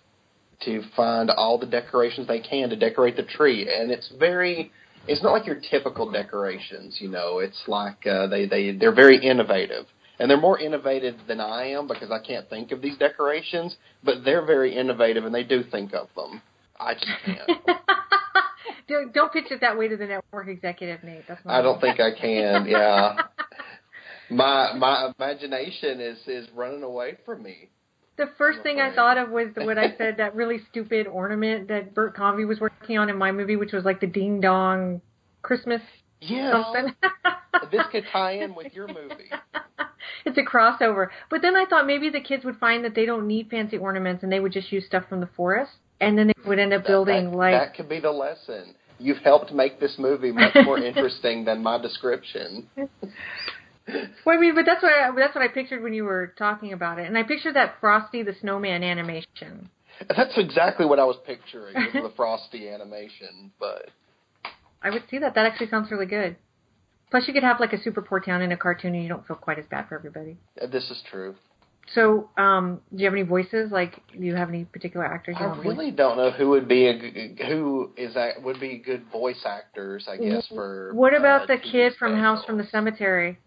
[0.66, 4.72] to find all the decorations they can to decorate the tree, and it's very.
[5.08, 7.40] It's not like your typical decorations, you know.
[7.40, 9.86] It's like uh, they they they're very innovative,
[10.20, 13.76] and they're more innovative than I am because I can't think of these decorations.
[14.04, 16.42] But they're very innovative, and they do think of them.
[16.80, 17.50] I just can't.
[18.88, 21.24] don't, don't pitch it that way to the network executive, Nate.
[21.28, 22.66] That's not I don't think I can.
[22.68, 23.16] Yeah,
[24.30, 27.70] my my imagination is is running away from me.
[28.18, 31.94] The first thing I thought of was what I said that really stupid ornament that
[31.96, 35.02] Bert Convy was working on in my movie, which was like the ding dong
[35.42, 35.82] Christmas
[36.22, 36.54] Yes.
[37.72, 39.32] this could tie in with your movie.
[40.26, 41.08] It's a crossover.
[41.30, 44.24] But then I thought maybe the kids would find that they don't need fancy ornaments
[44.24, 46.86] and they would just use stuff from the forest, and then they would end up
[46.86, 48.76] building that, like that could be the lesson.
[48.98, 52.70] You've helped make this movie much more interesting than my description.
[54.26, 56.74] Well, I mean, but that's what I, that's what I pictured when you were talking
[56.74, 59.70] about it, and I pictured that Frosty the Snowman animation.
[60.08, 63.90] That's exactly what I was picturing the Frosty animation, but
[64.82, 65.36] I would see that.
[65.36, 66.38] That actually sounds really good.
[67.12, 69.26] Plus, you could have like a super poor town in a cartoon, and you don't
[69.28, 70.38] feel quite as bad for everybody.
[70.62, 71.36] uh, this is true.
[71.96, 73.72] So, um, do you have any voices?
[73.72, 76.86] Like, do you have any particular actors you I really don't know who would be
[76.86, 80.08] a who is that would be good voice actors.
[80.08, 83.40] I guess for What about uh, the TV kid from House from the Cemetery?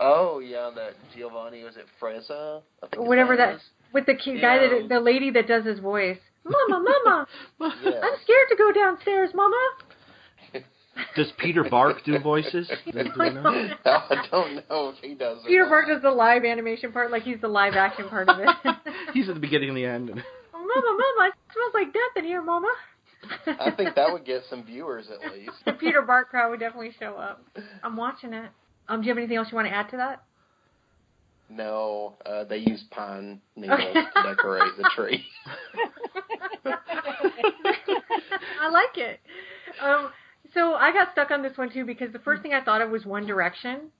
[0.00, 2.62] Oh yeah, that Giovanni was it Frezza?
[2.82, 3.60] I think his Whatever that is.
[3.92, 6.18] with the kid, guy that the lady that does his voice.
[6.42, 7.26] Mama, mama,
[7.84, 8.00] Yeah.
[8.02, 9.56] I'm scared to go downstairs, mama.
[11.16, 13.68] Does peter bark do voices do we know?
[13.84, 15.38] I don't know if he does.
[15.44, 18.38] or Peter Bark does the live animation part, like he's the live action part of
[18.40, 18.48] it.
[19.14, 20.22] he's at the beginning and the end and
[20.52, 22.72] mama, mama, it smells like death in here, mama.
[23.46, 25.52] I think that would get some viewers at least.
[25.66, 27.44] the Peter Bark crowd would definitely show up.
[27.82, 28.50] I'm watching it.
[28.88, 30.22] Um, do you have anything else you want to add to that?
[31.50, 35.24] No, uh, they use pine needles to decorate the tree.
[38.60, 39.20] I like it.
[39.82, 40.10] Um,
[40.54, 42.44] so I got stuck on this one too because the first mm.
[42.44, 43.90] thing I thought of was One Direction,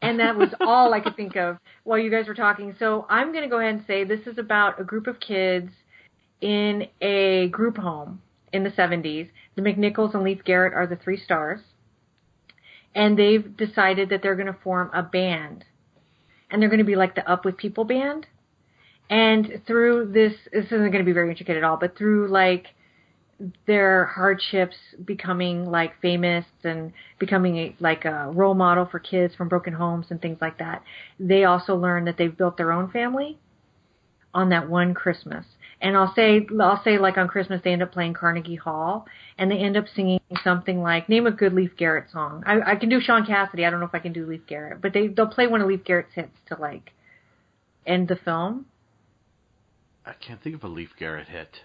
[0.00, 2.74] and that was all I could think of while you guys were talking.
[2.78, 5.70] So I'm going to go ahead and say this is about a group of kids
[6.40, 8.20] in a group home
[8.52, 9.30] in the 70s.
[9.54, 11.60] The McNichols and Leif Garrett are the three stars,
[12.94, 15.64] and they've decided that they're going to form a band,
[16.50, 18.26] and they're going to be like the Up with People band.
[19.08, 22.68] And through this, this isn't going to be very intricate at all, but through like
[23.66, 29.48] their hardships becoming like famous and becoming a, like a role model for kids from
[29.48, 30.82] broken homes and things like that.
[31.18, 33.38] They also learn that they've built their own family
[34.34, 35.44] on that one Christmas.
[35.80, 39.50] And I'll say, I'll say like on Christmas they end up playing Carnegie Hall and
[39.50, 42.44] they end up singing something like, name a good Leif Garrett song.
[42.46, 43.64] I, I can do Shaun Cassidy.
[43.64, 45.66] I don't know if I can do Leif Garrett, but they, they'll play one of
[45.66, 46.92] Leif Garrett's hits to like
[47.84, 48.66] end the film.
[50.06, 51.62] i can't think of a leif garrett hit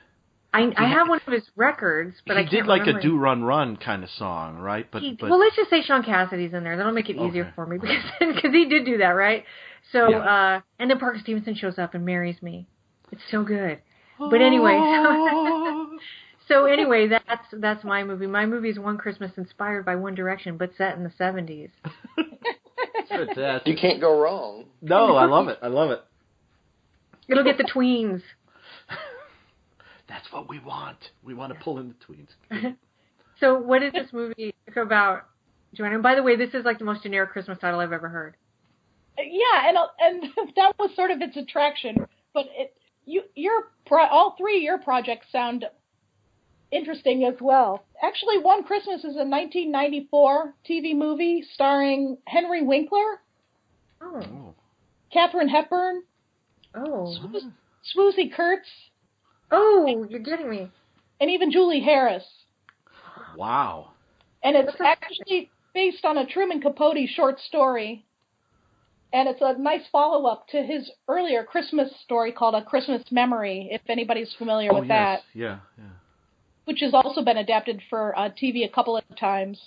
[0.54, 3.04] I, I have one of his records, but he I can't did like remember a
[3.04, 6.04] do run run kind of song right but, He- but well, let's just say Shaun
[6.04, 6.78] Cassidy's in there.
[6.78, 7.52] That'll make it easier Okay.
[7.56, 9.44] for me because because he did do that, right?
[9.92, 10.18] So, Yeah.
[10.18, 12.66] uh, and then Parker Stevenson shows up and marries me.
[13.12, 13.80] It's so good.
[14.20, 15.98] But anyway, so,
[16.48, 18.26] so anyway, that's that's my movie.
[18.28, 21.70] My movie is One Christmas, inspired by One Direction, but set in the seventies.
[23.66, 24.66] You can't go wrong.
[24.82, 26.02] no i love it i love it
[27.30, 28.22] It'll get the tweens.
[30.08, 32.76] That's what we want we want to pull in the tweens
[33.40, 35.28] So, what is this movie about,
[35.74, 35.96] Joanna?
[35.96, 38.36] And by the way, this is like the most generic Christmas title I've ever heard.
[39.20, 40.24] Uh, yeah, and uh, and
[40.56, 41.98] that was sort of its attraction.
[42.34, 42.74] But it
[43.06, 45.66] you your pro- all three of your projects sound
[46.72, 47.84] interesting as well.
[48.04, 53.22] Actually, One Christmas is a 1994 TV movie starring Henry Winkler,
[54.02, 54.22] Oh.
[54.22, 54.56] oh.
[55.14, 56.04] Katharine Hepburn,
[56.76, 57.16] Oh.
[57.22, 57.52] Swooz-
[57.96, 58.68] Swoosie Kurtz,
[59.52, 60.70] Oh, you're getting me.
[61.20, 62.24] and even Julie Harris.
[63.36, 63.92] Wow.
[64.44, 68.06] And it's actually based on a Truman Capote short story.
[69.14, 73.70] And it's a nice follow up to his earlier Christmas story called A Christmas Memory,
[73.72, 75.22] if anybody's familiar oh with yes.
[75.22, 75.60] that, Yeah.
[75.78, 75.84] Yeah.
[76.66, 79.60] which has also been adapted for uh, TV a couple of times.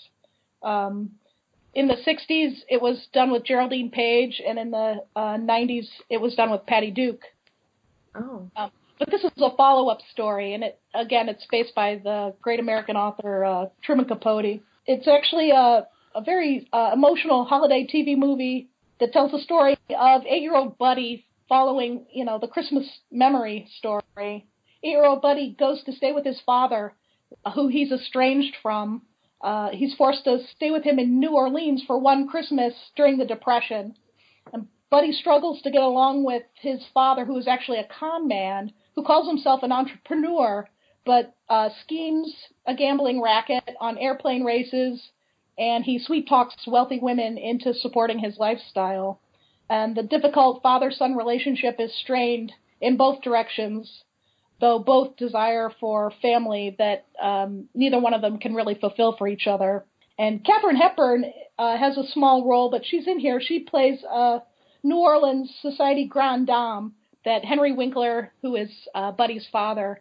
[0.63, 1.13] Um,
[1.75, 6.21] in the 60s, it was done with Geraldine Page, and in the uh, 90s, it
[6.21, 7.23] was done with Patty Duke.
[8.15, 8.51] Oh.
[8.57, 8.71] Um,
[9.01, 12.61] but this is a follow up story, and it again, it's based by the great
[12.61, 14.61] American author uh, Truman Capote.
[14.87, 18.69] It's actually a, a very uh, emotional holiday TV movie
[19.01, 23.67] that tells the story of eight year old Buddy following, you know, the Christmas memory
[23.79, 24.05] story.
[24.19, 24.45] Eight
[24.83, 26.93] year old Buddy goes to stay with his father,
[27.45, 29.03] uh, who he's estranged from.
[29.41, 33.25] Uh, he's forced to stay with him in New Orleans for one Christmas during the
[33.25, 33.95] Depression.
[34.53, 38.73] And Buddy struggles to get along with his father, who is actually a con man,
[38.95, 40.69] who calls himself an entrepreneur,
[41.07, 42.35] but uh, schemes
[42.67, 45.11] a gambling racket on airplane races,
[45.59, 49.21] and he sweet talks wealthy women into supporting his lifestyle.
[49.69, 54.03] And the difficult father son relationship is strained in both directions,
[54.61, 59.29] though both desire for family that um, neither one of them can really fulfill for
[59.29, 59.85] each other.
[60.19, 61.25] And Katharine Hepburn
[61.59, 63.41] uh, has a small role, but she's in here.
[63.41, 64.43] She plays a
[64.83, 66.95] New Orleans society grande dame
[67.25, 70.01] that Henry Winkler, who is uh, Buddy's father,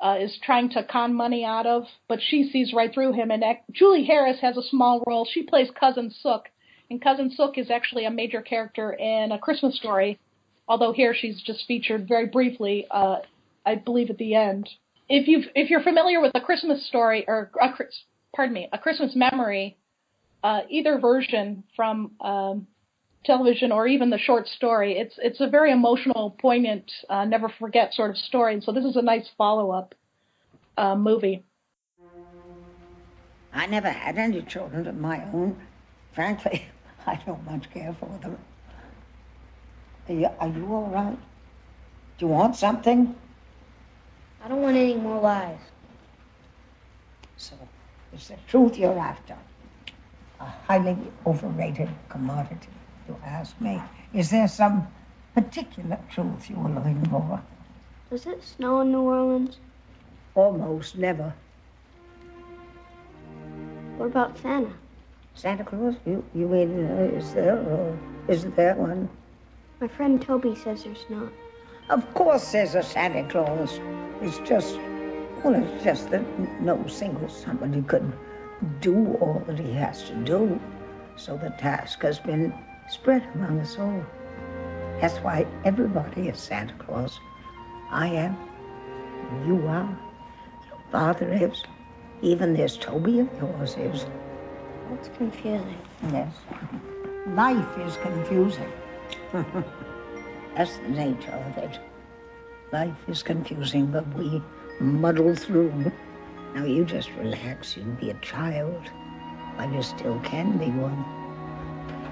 [0.00, 3.30] uh, is trying to con money out of, but she sees right through him.
[3.30, 3.42] And
[3.72, 5.26] Julie Harris has a small role.
[5.30, 6.48] She plays Cousin Sook,
[6.90, 10.18] and Cousin Sook is actually a major character in A Christmas Story,
[10.68, 13.16] although here she's just featured very briefly, uh,
[13.64, 14.68] I believe, at the end.
[15.08, 17.68] If you if you're familiar with A Christmas Story or a,
[18.34, 19.76] pardon me, A Christmas Memory,
[20.42, 22.66] uh, either version from um,
[23.26, 24.98] television or even the short story.
[24.98, 28.54] It's it's a very emotional, poignant, uh, never forget sort of story.
[28.54, 29.94] And so this is a nice follow up
[30.78, 31.44] uh, movie.
[33.52, 35.56] I never had any children of my own.
[36.12, 36.66] Frankly,
[37.06, 38.38] I don't much care for them.
[40.08, 41.18] Are you, are you all right?
[42.18, 43.14] Do you want something?
[44.44, 45.58] I don't want any more lies.
[47.36, 47.56] So,
[48.12, 49.36] it's the truth you're after.
[50.40, 50.96] A highly
[51.26, 52.68] overrated commodity,
[53.08, 53.80] you ask me.
[54.12, 54.86] Is there some
[55.34, 57.42] particular truth you are looking for?
[58.10, 59.58] Does it snow in New Orleans?
[60.34, 61.34] Almost never.
[63.96, 64.72] What about Santa?
[65.34, 65.94] Santa Claus?
[66.06, 67.98] You, you mean, uh, is there or
[68.28, 69.08] isn't there one?
[69.80, 71.32] My friend Toby says there's not.
[71.90, 73.80] Of course there's a Santa Claus.
[74.22, 74.78] It's just,
[75.42, 76.24] well, it's just that
[76.60, 78.12] no single somebody could
[78.80, 80.60] do all that he has to do.
[81.16, 82.52] So the task has been
[82.88, 84.04] spread among us all.
[85.00, 87.18] That's why everybody is Santa Claus.
[87.90, 88.36] I am.
[89.46, 89.98] You are.
[90.68, 91.62] Your father is.
[92.22, 94.06] Even this Toby of yours is.
[94.90, 95.78] That's confusing.
[96.12, 96.34] Yes.
[97.28, 98.72] Life is confusing.
[100.56, 101.78] That's the nature of it.
[102.72, 104.42] Life is confusing, but we
[104.80, 105.92] muddle through.
[106.54, 107.76] Now you just relax.
[107.76, 108.90] You be a child
[109.56, 111.04] while you still can be one.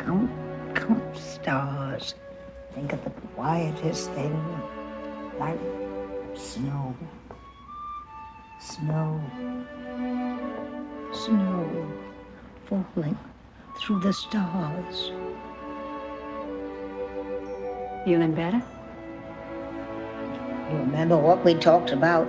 [0.05, 0.31] Count,
[0.75, 2.15] count stars.
[2.75, 4.61] Think of the quietest thing,
[5.39, 5.59] like
[6.35, 6.95] snow.
[8.61, 9.21] Snow.
[11.13, 11.93] Snow
[12.67, 13.19] falling
[13.79, 15.13] through the stars.
[18.05, 18.63] Feeling better?
[20.71, 22.27] You remember what we talked about?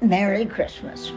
[0.00, 1.12] Merry Christmas.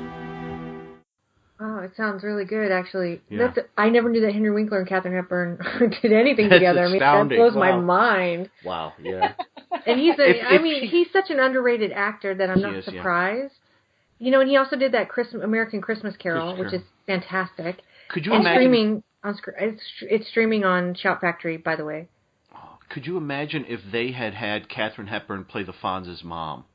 [1.62, 3.22] Oh, it sounds really good, actually.
[3.30, 3.48] Yeah.
[3.54, 5.60] That's I never knew that Henry Winkler and Katharine Hepburn
[6.02, 6.86] did anything That's together.
[6.86, 7.38] I mean, that astounding.
[7.38, 8.50] blows my mind.
[8.64, 8.94] Wow.
[9.02, 9.34] Yeah.
[9.86, 12.60] And he's a, If- I if mean, she- he's such an underrated actor that I'm
[12.62, 12.94] not is, yeah.
[12.94, 13.54] surprised.
[14.18, 17.82] You know, and he also did that Christmas American Christmas Carol, Christmas which is fantastic.
[18.10, 18.58] Could you and imagine?
[18.62, 22.08] streaming on it's it's streaming on Shout Factory, by the way.
[22.54, 26.66] Oh, could you imagine if they had had Katharine Hepburn play the Fonz's mom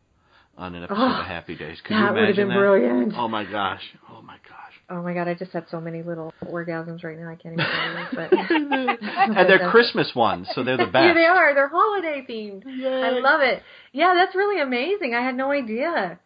[0.56, 1.78] on an episode Oh, of Happy Days?
[1.84, 2.60] Could that you would have imagine been that?
[2.60, 3.14] brilliant.
[3.16, 3.82] Oh my gosh!
[4.10, 4.63] Oh my gosh!
[4.90, 7.28] Oh my god, I just had so many little orgasms right now.
[7.30, 8.06] I can't even tell you.
[8.14, 8.32] But
[9.38, 11.06] and they're Christmas ones, so they're the best.
[11.06, 11.54] yeah, they are.
[11.54, 12.64] They're holiday themed.
[12.66, 13.62] I love it.
[13.92, 15.14] Yeah, that's really amazing.
[15.14, 16.18] I had no idea.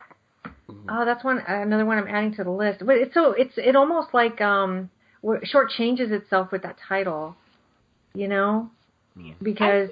[0.68, 0.88] Mm-hmm.
[0.90, 2.84] Oh, that's one another one I'm adding to the list.
[2.84, 4.90] But it's so it's it almost like um
[5.24, 7.36] wh- short changes itself with that title,
[8.14, 8.70] you know,
[9.42, 9.90] because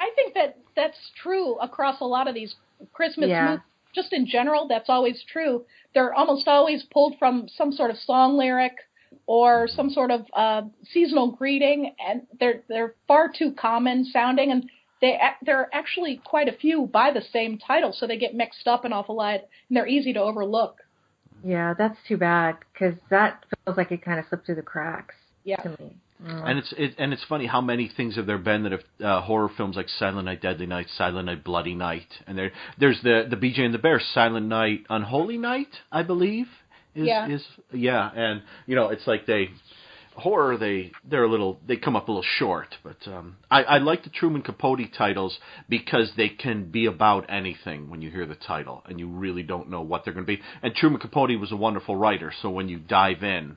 [0.00, 2.54] I think that that's true across a lot of these
[2.92, 3.46] Christmas Yeah.
[3.50, 3.60] movies.
[3.94, 5.64] Just in general, that's always true.
[5.94, 8.74] They're almost always pulled from some sort of song lyric
[9.26, 14.68] or some sort of uh, seasonal greeting, and they're they're far too common sounding, and
[15.00, 18.66] they there are actually quite a few by the same title, so they get mixed
[18.66, 20.76] up an awful lot, and they're easy to overlook.
[21.44, 25.14] Yeah, that's too bad because that feels like it kind of slipped through the cracks
[25.44, 25.56] Yeah.
[25.62, 25.98] to me.
[26.24, 26.50] Mm.
[26.50, 29.20] And it's it, and it's funny how many things have there been that have uh,
[29.20, 33.26] horror films like Silent Night, Deadly Night, Silent Night, Bloody Night, and there there's the
[33.28, 36.46] the BJ and the Bear, Silent Night, Unholy Night, I believe.
[36.94, 37.28] Is, Yeah.
[37.28, 39.50] Is yeah, and you know it's like they
[40.16, 43.78] horror they they're a little they come up a little short, but um, I I
[43.78, 48.34] like the Truman Capote titles because they can be about anything when you hear the
[48.34, 50.42] title and you really don't know what they're going to be.
[50.62, 53.56] And Truman Capote was a wonderful writer, so when you dive in,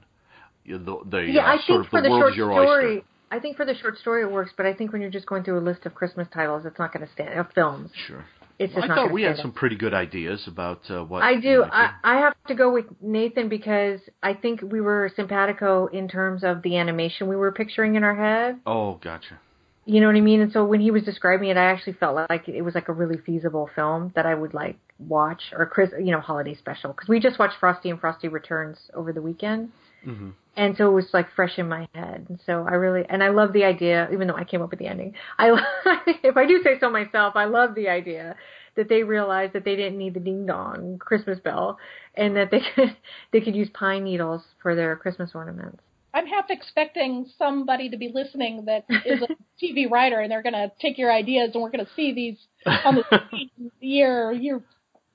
[0.67, 3.07] the the yeah, uh, I think of for the the short story, oyster.
[3.31, 5.43] I think for the short story it works, but I think when you're just going
[5.43, 7.37] through a list of Christmas titles, it's not going to stand.
[7.39, 8.25] Of films, Sure.
[8.59, 11.23] it's Well, just I not thought we had some pretty good ideas about uh, what
[11.23, 11.63] I do.
[11.63, 16.43] I, I have to go with Nathan because I think we were simpatico in terms
[16.43, 18.59] of the animation we were picturing in our head.
[18.65, 19.39] Oh, gotcha.
[19.85, 20.41] You know what I mean?
[20.41, 22.93] And so when he was describing it, I actually felt like it was like a
[22.93, 27.07] really feasible film that I would like watch or Chris, you know, holiday special because
[27.07, 29.71] we just watched Frosty and Frosty Returns over the weekend.
[30.05, 30.31] Mm-hmm.
[30.57, 32.25] And so it was like fresh in my head.
[32.27, 34.79] And so I really, and I love the idea, even though I came up with
[34.79, 35.13] the ending.
[35.37, 35.51] I,
[36.23, 38.35] if I do say so myself, I love the idea
[38.75, 41.77] that they realized that they didn't need the ding dong Christmas bell
[42.15, 42.97] and that they could,
[43.31, 45.79] they could use pine needles for their Christmas ornaments.
[46.13, 49.27] I'm half expecting somebody to be listening that is a
[49.63, 52.37] TV writer, and they're going to take your ideas, and we're going to see these
[52.65, 54.63] on the screen year year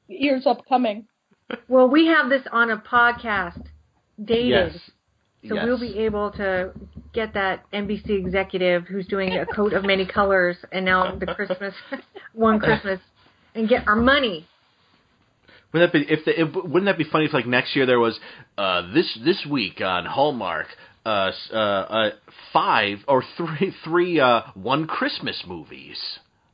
[0.06, 1.06] years upcoming.
[1.66, 3.64] Well, we have this on a podcast
[4.22, 4.74] dated.
[4.74, 4.90] Yes.
[5.48, 5.64] So Yes.
[5.66, 6.72] we'll be able to
[7.12, 11.74] get that NBC executive who's doing a coat of many colors and now the Christmas
[12.32, 13.00] one Christmas
[13.54, 14.46] and get our money.
[15.72, 17.98] Wouldn't that be if the, if, wouldn't that be funny if like next year there
[17.98, 18.18] was
[18.56, 20.66] uh, this this week on Hallmark
[21.04, 22.10] uh, uh, uh,
[22.52, 25.98] five or three three uh, one Christmas movies,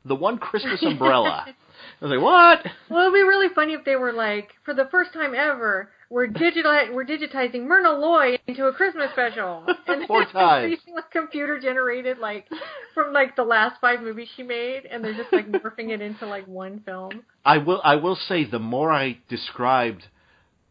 [0.05, 1.45] the one Christmas umbrella.
[2.01, 2.73] I was like, what?
[2.89, 6.27] Well, it'd be really funny if they were like, for the first time ever, we're
[6.27, 9.65] digital we're digitizing Myrna Loy into a Christmas special.
[9.87, 10.71] And Four times.
[10.71, 12.47] using like computer generated like
[12.93, 16.25] from like the last five movies she made and they're just like morphing it into
[16.27, 17.23] like one film.
[17.45, 20.05] I will I will say the more I described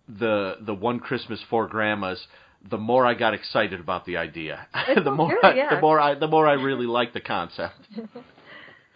[0.09, 2.26] the the one Christmas for grandmas,
[2.68, 4.66] the more I got excited about the idea.
[5.05, 5.74] The more good, I, yeah.
[5.74, 7.74] the more I the more I really like the concept.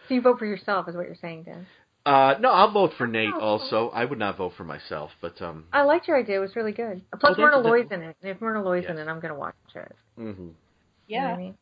[0.09, 1.67] So you vote for yourself is what you're saying, Dan.
[2.05, 3.33] Uh, no, I'll vote for Nate.
[3.33, 6.37] Also, I would not vote for myself, but um, I liked your idea.
[6.37, 7.01] It was really good.
[7.21, 8.17] Plus, Oh, Myrna that- that- Loy's in it.
[8.23, 9.95] And if Myrna Loy's in it, I'm going to watch it.
[10.17, 10.55] hmm You know
[11.07, 11.59] Yeah, I mean?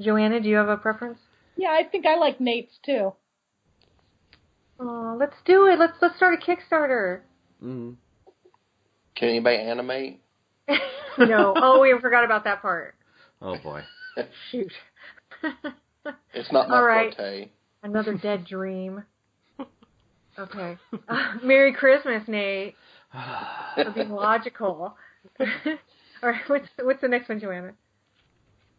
[0.00, 1.18] Joanna, do you have a preference?
[1.56, 3.12] yeah, I think I like Nate's too.
[4.78, 5.78] Oh, let's do it.
[5.78, 7.20] Let's let's start a Kickstarter.
[7.60, 7.92] hmm
[9.14, 10.20] Can anybody animate?
[11.18, 11.54] no.
[11.56, 12.94] Oh, we forgot about that part.
[13.40, 13.82] oh boy.
[14.50, 14.72] Shoot.
[16.34, 17.14] It's not my All right.
[17.16, 17.48] forte.
[17.82, 19.04] Another dead dream.
[20.38, 20.76] Okay.
[21.08, 22.74] Uh, Merry Christmas, Nate.
[23.74, 24.96] For being logical.
[25.40, 25.46] All
[26.30, 26.40] right.
[26.46, 27.72] What's what's the next one, Joanna?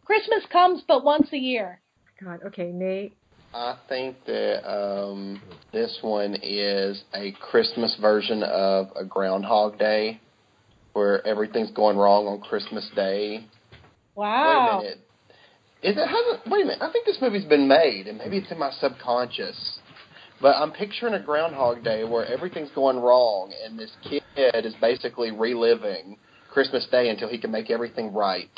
[0.05, 1.81] Christmas comes but once a year.
[2.23, 2.39] God.
[2.47, 3.15] Okay, Nate.
[3.53, 5.41] I think that um,
[5.71, 10.19] this one is a Christmas version of a Groundhog Day,
[10.93, 13.45] where everything's going wrong on Christmas Day.
[14.15, 14.79] Wow.
[14.79, 15.07] Wait a minute.
[15.83, 16.51] Is it hasn't?
[16.51, 16.81] Wait a minute.
[16.81, 19.79] I think this movie's been made, and maybe it's in my subconscious.
[20.41, 25.31] But I'm picturing a Groundhog Day where everything's going wrong, and this kid is basically
[25.31, 26.17] reliving
[26.51, 28.49] Christmas Day until he can make everything right.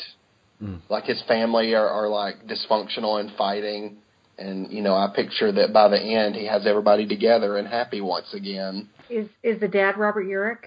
[0.62, 0.82] Mm.
[0.90, 3.98] Like his family are, are like dysfunctional and fighting,
[4.38, 8.02] and you know I picture that by the end he has everybody together and happy
[8.02, 8.90] once again.
[9.10, 10.66] Is is the dad Robert Urich?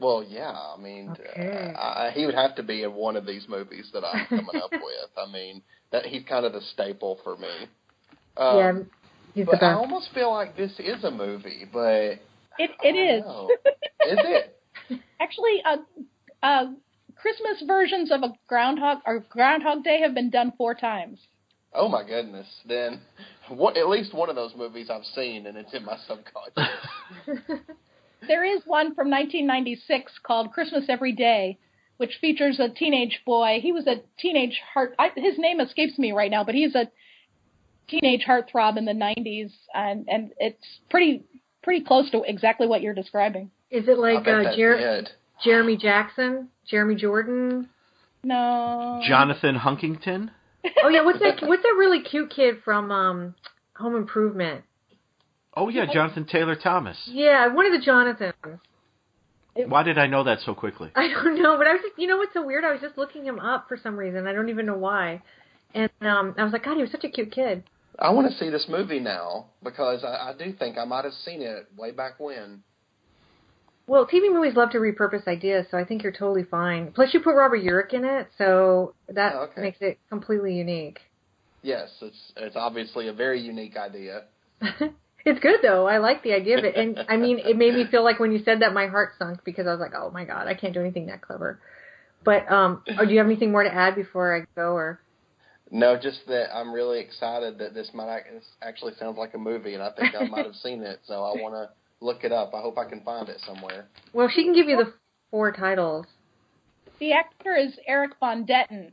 [0.00, 1.74] Well, yeah, I mean, Okay.
[1.76, 4.56] uh, I, he would have to be in one of these movies that I'm coming
[4.56, 5.10] up with.
[5.16, 5.62] I mean,
[5.92, 7.68] that he's kind of the staple for me.
[8.36, 8.72] Um, yeah,
[9.34, 12.18] he's the but I almost feel like this is a movie, but
[12.58, 13.22] It it is.
[13.22, 13.48] know.
[14.06, 14.58] is it?
[15.20, 15.76] Actually, uh,
[16.42, 16.64] uh,
[17.16, 21.18] Christmas versions of a Groundhog or Groundhog Day have been done four times.
[21.74, 22.46] Oh my goodness!
[22.66, 23.00] Then,
[23.48, 23.76] what?
[23.76, 26.72] At least one of those movies I've seen, and it's in my subconscious.
[28.28, 31.58] There is one from 1996 called Christmas Every Day,
[31.96, 33.58] which features a teenage boy.
[33.60, 34.94] He was a teenage heart.
[34.98, 36.88] I, his name escapes me right now, but he's a
[37.92, 41.24] teenage heartthrob in the 90s, and and it's pretty
[41.62, 43.50] pretty close to exactly what you're describing.
[43.70, 45.04] Is it like uh, Jer-
[45.44, 47.68] Jeremy Jackson, Jeremy Jordan?
[48.24, 49.00] No.
[49.06, 50.30] Jonathan Hunkington.
[50.84, 51.42] Oh yeah, what's that?
[51.42, 52.90] What's that really cute kid from?
[52.90, 53.34] um
[53.76, 54.64] Home Improvement.
[55.54, 56.96] Oh yeah, Jonathan Taylor Thomas.
[57.06, 58.34] Yeah, one of the Jonathans.
[59.54, 60.90] Why did I know that so quickly?
[60.94, 62.64] I don't know, but I was just, you know what's so weird?
[62.64, 64.26] I was just looking him up for some reason.
[64.26, 65.22] I don't even know why.
[65.74, 67.64] And um I was like, God, he was such a cute kid.
[67.98, 71.14] I want to see this movie now because I, I do think I might have
[71.24, 72.62] seen it way back when.
[73.86, 76.92] Well, TV movies love to repurpose ideas, so I think you're totally fine.
[76.92, 79.60] Plus, you put Robert Urich in it, so that Oh, okay.
[79.60, 81.00] makes it completely unique.
[81.62, 84.24] Yes, it's it's obviously a very unique idea.
[85.24, 85.86] It's good though.
[85.86, 88.32] I like the idea of it, and I mean, it made me feel like when
[88.32, 90.74] you said that, my heart sunk because I was like, oh my god, I can't
[90.74, 91.60] do anything that clever.
[92.24, 94.98] But um, oh, do you have anything more to add before I go, or?
[95.74, 99.72] No, just that I'm really excited that this might this actually sounds like a movie,
[99.72, 101.70] and I think I might have seen it, so I want to
[102.04, 102.52] look it up.
[102.54, 103.86] I hope I can find it somewhere.
[104.12, 104.92] Well, she can give you the
[105.30, 106.04] four titles.
[107.00, 108.92] The actor is Erik Von Detten.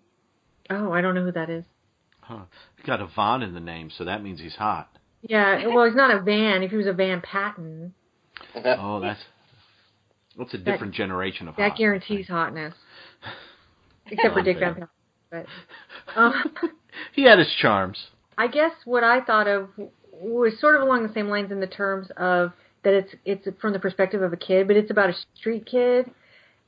[0.69, 1.65] Oh, I don't know who that is.
[2.21, 2.43] Huh.
[2.77, 4.87] He's got a Von in the name, so that means he's hot.
[5.21, 6.63] Yeah, well, he's not a Van.
[6.63, 7.93] If he was a Van Patten,
[8.55, 9.19] Oh, that's
[10.37, 11.77] that's a different generation of that hot.
[11.77, 12.73] guarantees hotness.
[14.05, 14.75] Except for Dick Van.
[14.75, 14.87] Patten.
[15.31, 15.45] But
[16.15, 16.33] um,
[17.13, 17.97] He had his charms.
[18.37, 19.69] I guess what I thought of
[20.13, 22.53] was sort of along the same lines in the terms of
[22.83, 26.09] that it's it's from the perspective of a kid, but it's about a street kid.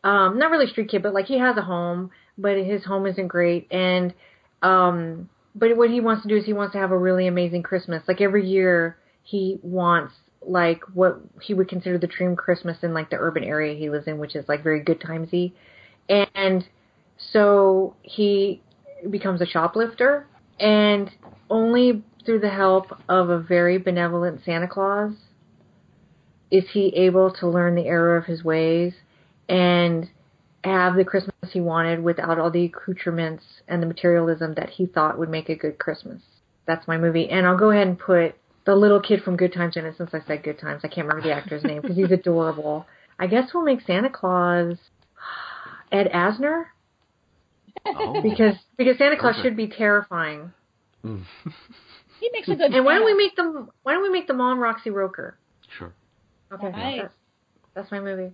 [0.03, 3.27] Um, not really street kid, but like he has a home, but his home isn't
[3.27, 4.13] great, and
[4.61, 7.63] um, but what he wants to do is he wants to have a really amazing
[7.63, 8.03] Christmas.
[8.07, 10.13] Like every year, he wants
[10.45, 14.07] like what he would consider the dream Christmas in like the urban area he lives
[14.07, 15.53] in, which is like very good timesy,
[16.09, 16.67] and
[17.31, 18.61] so he
[19.09, 20.27] becomes a shoplifter
[20.59, 21.09] and
[21.49, 25.13] only through the help of a very benevolent Santa Claus
[26.51, 28.93] is he able to learn the error of his ways
[29.49, 30.09] and
[30.63, 35.17] have the Christmas he wanted without all the accoutrements and the materialism that he thought
[35.17, 36.21] would make a good Christmas.
[36.67, 37.29] That's my movie.
[37.29, 40.11] And I'll go ahead and put the little kid from Good Times in it since
[40.13, 40.81] I said Good Times.
[40.83, 42.85] I can't remember the actor's name because he's adorable.
[43.17, 44.77] I guess we'll make Santa Claus
[45.91, 46.65] Ed Asner
[47.85, 48.21] Oh.
[48.21, 49.45] because because Santa Claus Perfect.
[49.45, 50.51] should be terrifying.
[51.05, 51.23] Mm.
[52.19, 52.73] He makes a good.
[52.73, 53.69] And why don't we make them?
[53.83, 55.37] Why don't we make the mom Roxy Roker?
[55.77, 55.91] Sure.
[56.51, 57.01] Okay, Nice.
[57.01, 57.13] that's,
[57.73, 58.33] that's my movie.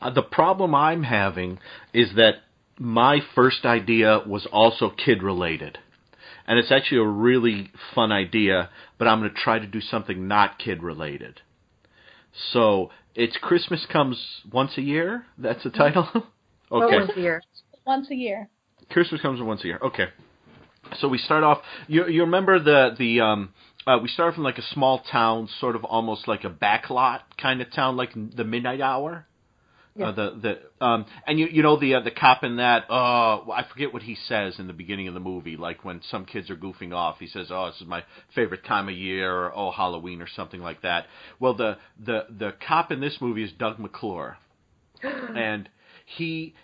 [0.00, 1.58] Uh, the problem I'm having
[1.92, 2.36] is that
[2.78, 5.78] my first idea was also kid related.
[6.46, 10.26] And it's actually a really fun idea, but I'm going to try to do something
[10.28, 11.42] not kid related.
[12.52, 15.26] So, it's Christmas comes once a year?
[15.36, 16.08] That's the title?
[16.70, 16.96] Okay.
[16.98, 17.42] once a year.
[17.86, 18.48] Once a year.
[18.90, 19.78] Christmas comes once a year.
[19.82, 20.06] Okay.
[21.00, 21.58] So we start off.
[21.86, 23.50] You you remember the the um
[23.86, 27.60] uh, we start from like a small town, sort of almost like a backlot kind
[27.60, 29.26] of town, like the midnight hour.
[30.00, 33.40] Uh, the the um and you you know the uh, the cop in that uh
[33.50, 36.50] I forget what he says in the beginning of the movie like when some kids
[36.50, 39.72] are goofing off he says oh this is my favorite time of year or oh
[39.72, 41.06] Halloween or something like that
[41.40, 44.38] well the the the cop in this movie is Doug McClure
[45.02, 45.68] and
[46.06, 46.54] he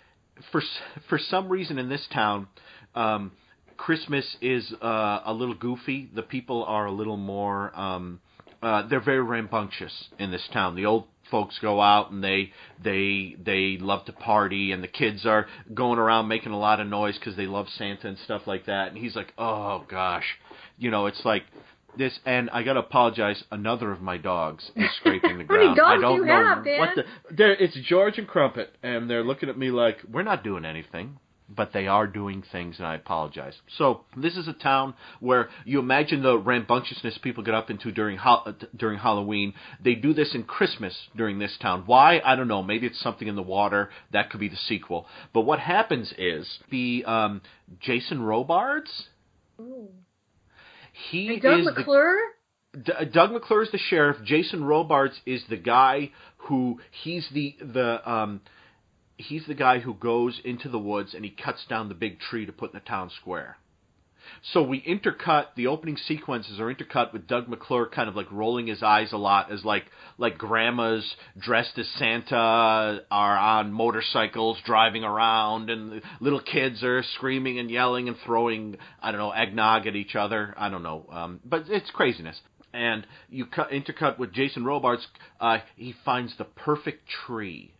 [0.51, 0.61] for
[1.09, 2.47] for some reason in this town
[2.93, 3.31] um
[3.77, 6.09] Christmas is uh, a little goofy.
[6.13, 7.77] The people are a little more.
[7.77, 8.21] Um,
[8.61, 10.75] uh, they're very rambunctious in this town.
[10.75, 12.51] The old folks go out and they
[12.83, 16.87] they they love to party, and the kids are going around making a lot of
[16.87, 18.89] noise because they love Santa and stuff like that.
[18.89, 20.25] And he's like, "Oh gosh,"
[20.77, 21.43] you know, it's like
[21.97, 22.17] this.
[22.25, 23.43] And I gotta apologize.
[23.51, 25.49] Another of my dogs is scraping the ground.
[25.49, 25.79] How many ground.
[25.79, 26.79] I dogs don't do you know have, Dan?
[26.79, 27.03] what the.
[27.35, 31.17] They're, it's George and Crumpet, and they're looking at me like we're not doing anything
[31.47, 33.53] but they are doing things, and I apologize.
[33.77, 38.17] So this is a town where you imagine the rambunctiousness people get up into during
[38.17, 39.53] ho- uh, during Halloween.
[39.83, 41.83] They do this in Christmas during this town.
[41.85, 42.19] Why?
[42.23, 42.63] I don't know.
[42.63, 43.89] Maybe it's something in the water.
[44.11, 45.07] That could be the sequel.
[45.33, 47.41] But what happens is the um,
[47.79, 49.07] Jason Robards.
[51.09, 52.17] He And Doug is the McClure.
[52.83, 54.17] D- Doug McClure is the sheriff.
[54.23, 58.41] Jason Robards is the guy who he's the the um
[59.17, 62.45] he's the guy who goes into the woods and he cuts down the big tree
[62.45, 63.57] to put in the town square.
[64.53, 68.67] So we intercut the opening sequences are intercut with Doug McClure kind of like rolling
[68.67, 69.85] his eyes a lot as like
[70.17, 77.59] like grandmas dressed as Santa are on motorcycles driving around and little kids are screaming
[77.59, 80.53] and yelling and throwing I don't know eggnog at each other.
[80.57, 82.39] I don't know, um, but it's craziness.
[82.73, 85.07] And you cut intercut with Jason Robards.
[85.39, 87.75] Uh, he finds the perfect tree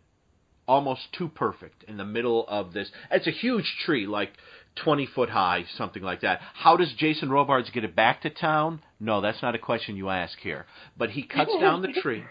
[0.68, 2.90] almost too perfect in the middle of this.
[3.10, 4.32] It's a huge tree, like
[4.76, 6.40] 20 foot high, something like that.
[6.54, 8.82] How does Jason Robards get it back to town?
[9.00, 10.66] No, that's not a question you ask here.
[10.96, 12.24] But he cuts down the tree.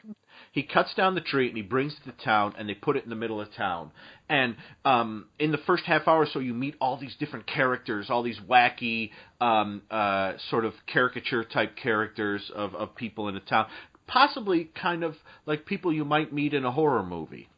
[0.51, 3.03] He cuts down the tree and he brings it to town and they put it
[3.03, 3.91] in the middle of town.
[4.29, 8.09] And um, in the first half hour or so, you meet all these different characters,
[8.09, 13.41] all these wacky, um, uh, sort of caricature type characters of, of people in a
[13.41, 13.67] town,
[14.07, 15.15] possibly kind of
[15.45, 17.49] like people you might meet in a horror movie.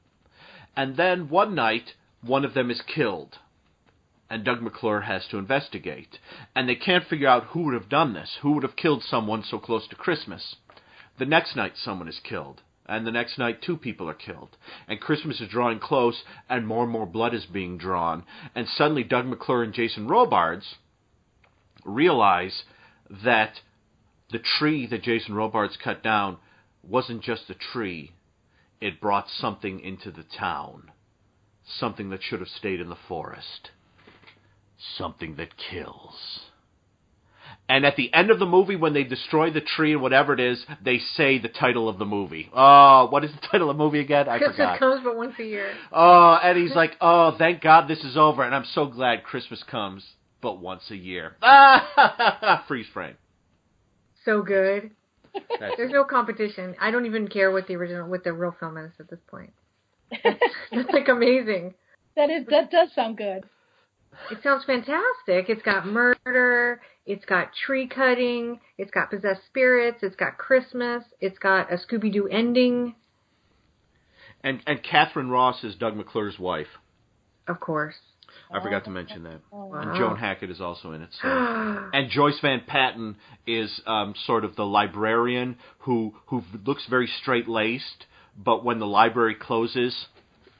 [0.75, 3.37] And then one night, one of them is killed
[4.29, 6.19] and Doug McClure has to investigate.
[6.55, 9.43] And they can't figure out who would have done this, who would have killed someone
[9.43, 10.55] so close to Christmas.
[11.17, 12.61] The next night, someone is killed.
[12.85, 14.55] And the next night, two people are killed.
[14.87, 18.23] And Christmas is drawing close, and more and more blood is being drawn.
[18.55, 20.75] And suddenly, Doug McClure and Jason Robards
[21.83, 22.63] realize
[23.09, 23.61] that
[24.31, 26.37] the tree that Jason Robards cut down
[26.83, 28.11] wasn't just a tree,
[28.79, 30.91] it brought something into the town.
[31.65, 33.71] Something that should have stayed in the forest
[34.97, 36.41] something that kills.
[37.69, 40.39] And at the end of the movie, when they destroy the tree and whatever it
[40.39, 42.49] is, they say the title of the movie.
[42.53, 44.29] Oh, what is the title of the movie again?
[44.29, 44.55] I forgot.
[44.55, 44.79] Christmas forgot.
[44.79, 45.73] comes but once a year.
[45.91, 49.63] Oh, and he's like, oh, thank God this is over, and I'm so glad Christmas
[49.63, 50.05] comes
[50.41, 51.35] but once a year.
[51.41, 53.15] Ah, freeze frame.
[54.23, 54.91] So good.
[55.59, 56.75] That's There's no competition.
[56.79, 59.51] I don't even care what the original, what the real film is at this point.
[60.23, 60.39] That's,
[60.71, 61.73] that's like amazing.
[62.15, 63.43] That is that does sound good.
[64.31, 65.49] It sounds fantastic.
[65.49, 66.81] It's got murder.
[67.05, 68.59] It's got tree cutting.
[68.77, 69.99] It's got possessed spirits.
[70.01, 71.03] It's got Christmas.
[71.21, 72.95] It's got a Scooby Doo ending.
[74.43, 76.67] And and Katharine Ross is Doug McClure's wife.
[77.47, 77.95] Of course.
[78.51, 79.41] I forgot to mention that.
[79.51, 79.71] Wow.
[79.73, 81.09] And Joan Hackett is also in it.
[81.21, 81.27] So.
[81.93, 87.47] and Joyce Van Patten is um, sort of the librarian who who looks very straight
[87.47, 88.05] laced,
[88.37, 90.07] but when the library closes,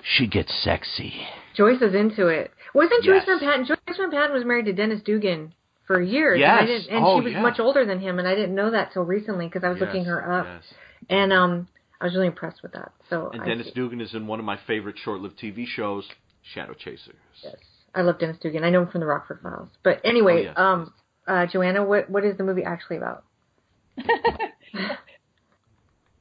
[0.04, 1.14] she gets sexy.
[1.56, 2.52] Joyce is into it.
[2.74, 3.40] Wasn't Joyce Yes.
[3.40, 3.66] Van Patten?
[3.66, 5.54] Joyce Van Patten was married to Dennis Dugan
[5.88, 6.40] for years.
[6.40, 6.50] Yes.
[6.50, 7.42] And, I didn't, and Oh, she was yeah.
[7.42, 10.06] much older than him, and I didn't know that till recently because I was looking
[10.06, 10.46] her up.
[10.46, 10.64] yes.
[11.10, 11.68] And um,
[12.02, 12.92] I was really impressed with that.
[13.10, 16.08] So And I, Dennis Dugan is in one of my favorite short-lived TV shows,
[16.54, 17.16] Shadow Chasers.
[17.44, 17.56] yes,
[17.96, 18.64] I love Dennis Dugan.
[18.64, 19.70] I know him from the Rockford Files.
[19.84, 20.94] But anyway, Oh, yes, um,
[21.28, 23.24] uh, Joanna, what what is the movie actually about?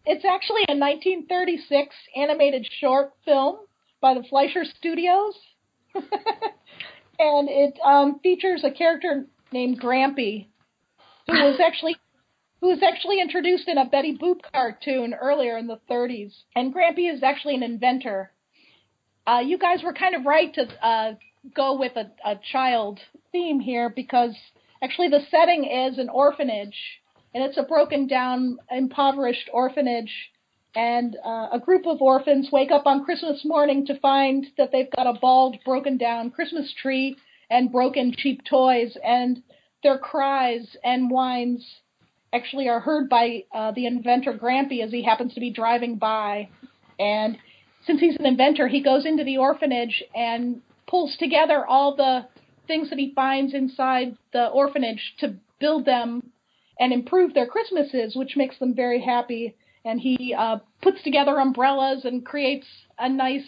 [0.06, 3.56] It's actually a 1936 animated short film
[4.00, 5.34] by the Fleischer Studios,
[5.94, 10.46] and it um, features a character named Grampy,
[11.26, 11.96] who was actually
[12.60, 16.32] who was actually introduced in a Betty Boop cartoon earlier in the 30s.
[16.54, 18.30] And Grampy is actually an inventor.
[19.26, 21.14] Uh, you guys were kind of right to uh,
[21.54, 23.00] go with a, a child
[23.32, 24.34] theme here because
[24.82, 26.76] actually the setting is an orphanage
[27.34, 30.12] and it's a broken down, impoverished orphanage.
[30.74, 34.90] And uh, a group of orphans wake up on Christmas morning to find that they've
[34.94, 37.16] got a bald, broken down Christmas tree
[37.50, 39.42] and broken cheap toys, and
[39.82, 41.64] their cries and whines
[42.32, 46.48] actually are heard by uh, the inventor Grampy as he happens to be driving by.
[46.98, 47.38] And
[47.86, 52.26] since he's an inventor, he goes into the orphanage and pulls together all the
[52.66, 56.32] things that he finds inside the orphanage to build them
[56.78, 59.54] and improve their Christmases, which makes them very happy.
[59.84, 62.66] And he uh, puts together umbrellas and creates
[62.98, 63.46] a nice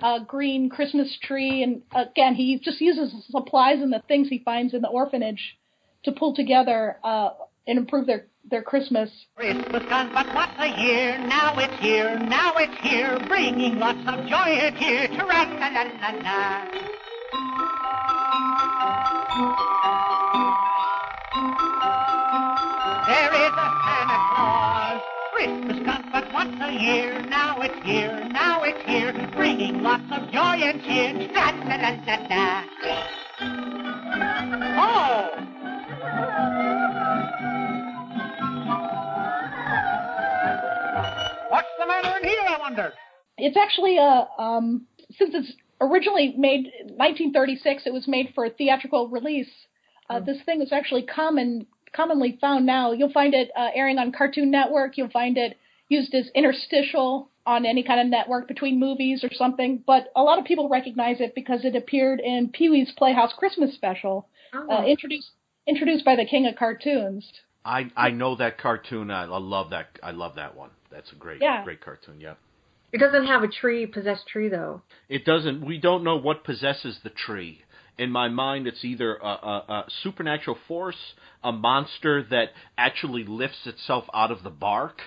[0.00, 1.62] uh, green Christmas tree.
[1.62, 5.58] And again, he just uses supplies and the things he finds in the orphanage
[6.04, 7.30] to pull together uh,
[7.66, 9.10] and improve their, their Christmas.
[9.36, 11.18] Christmas comes but once a year.
[11.18, 15.08] Now it's here, now it's here, bringing lots of joy and cheer.
[23.16, 25.00] There is a Santa Claus.
[25.32, 27.22] Christmas comes but once a year.
[27.30, 31.14] Now it's here, now it's here, bringing lots of joy and cheer.
[31.32, 32.64] Tra-la-la-la-la.
[34.78, 35.30] Oh!
[41.48, 42.92] What's the matter in here, I wonder?
[43.38, 46.64] It's actually a um, since it's originally made
[46.96, 49.48] 1936, it was made for a theatrical release.
[50.10, 52.92] Uh, This thing is actually common commonly found now.
[52.92, 54.96] You'll find it uh, airing on Cartoon Network.
[54.96, 55.56] You'll find it
[55.88, 59.82] used as interstitial on any kind of network between movies or something.
[59.86, 63.74] But a lot of people recognize it because it appeared in Pee Wee's Playhouse Christmas
[63.74, 65.30] Special, uh, introduced
[65.66, 67.28] introduced by the King of Cartoons.
[67.64, 69.10] I I know that cartoon.
[69.10, 69.86] I, I love that.
[70.02, 70.70] I love that one.
[70.90, 71.64] That's a great Yeah.
[71.64, 72.20] great cartoon.
[72.20, 72.34] Yeah.
[72.92, 74.82] It doesn't have a tree, possessed tree though.
[75.08, 75.64] It doesn't.
[75.64, 77.62] We don't know what possesses the tree.
[77.98, 83.66] In my mind, it's either a, a, a supernatural force, a monster that actually lifts
[83.66, 85.00] itself out of the bark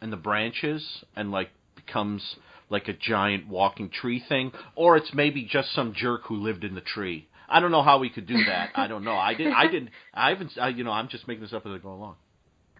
[0.00, 2.36] and the branches and like becomes
[2.70, 6.74] like a giant walking tree thing, or it's maybe just some jerk who lived in
[6.74, 7.28] the tree.
[7.48, 8.70] I don't know how we could do that.
[8.74, 9.16] I don't know.
[9.16, 9.52] I didn't.
[9.52, 9.90] I did.
[10.14, 10.52] I haven't.
[10.58, 12.16] I, you know, I'm just making this up as I go along.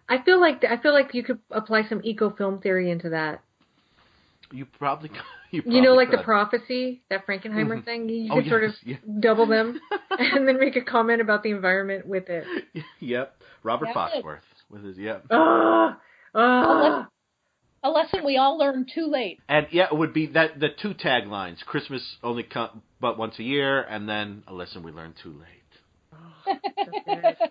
[0.09, 3.41] I feel like I feel like you could apply some eco film theory into that.
[4.51, 5.09] You probably
[5.53, 7.85] you, You know, probably like the prophecy, that Frankenheimer Mhm.
[7.85, 8.09] thing.
[8.09, 9.79] You Oh, could sort of yes, double them,
[10.19, 12.45] and then make a comment about the environment with it.
[12.99, 13.93] Yep, Robert Yeah.
[13.93, 15.25] Foxworth with his yep.
[15.29, 15.99] Ah,
[16.33, 17.07] ah.
[17.83, 19.39] A lesson we all learned too late.
[19.49, 23.43] And yeah, it would be that the two taglines: Christmas only come but once a
[23.43, 25.49] year, and then a lesson we learned too late.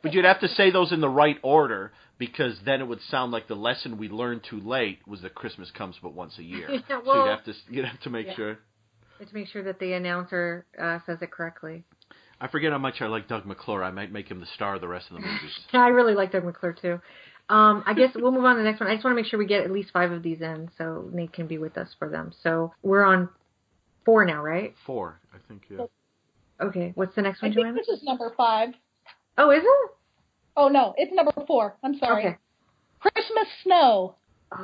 [0.03, 1.93] But you'd have to say those in the right order
[2.27, 5.73] because then it would sound like the lesson we learned too late was that Christmas
[5.73, 6.69] comes but once a year.
[6.89, 8.35] Yeah, so you'd have to you'd have to make Yeah.
[8.37, 8.55] sure.
[9.19, 11.83] to make sure that the announcer uh, says it correctly.
[12.41, 13.83] I forget how much I like Doug McClure.
[13.83, 15.59] I might make him the star of the rest of the movies.
[15.73, 17.01] Yeah, I really like Doug McClure too.
[17.49, 18.89] Um, I guess we'll move on to the next one.
[18.89, 21.11] I just want to make sure we get at least five of these in, so
[21.13, 22.33] Nate can be with us for them.
[22.45, 23.29] So we're on
[24.05, 24.75] four now, right?
[24.87, 25.63] Four, I think.
[25.69, 25.87] Yeah.
[26.61, 26.93] Okay.
[26.95, 27.81] What's the next one, I one, think Joanna?
[27.87, 28.69] this is number five.
[29.37, 29.91] Oh, is it?
[30.57, 31.77] Oh no, it's number four.
[31.83, 32.27] I'm sorry.
[32.27, 32.39] Okay.
[33.01, 34.17] Christmas snow.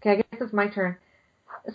[0.00, 0.96] Okay, I guess it's my turn.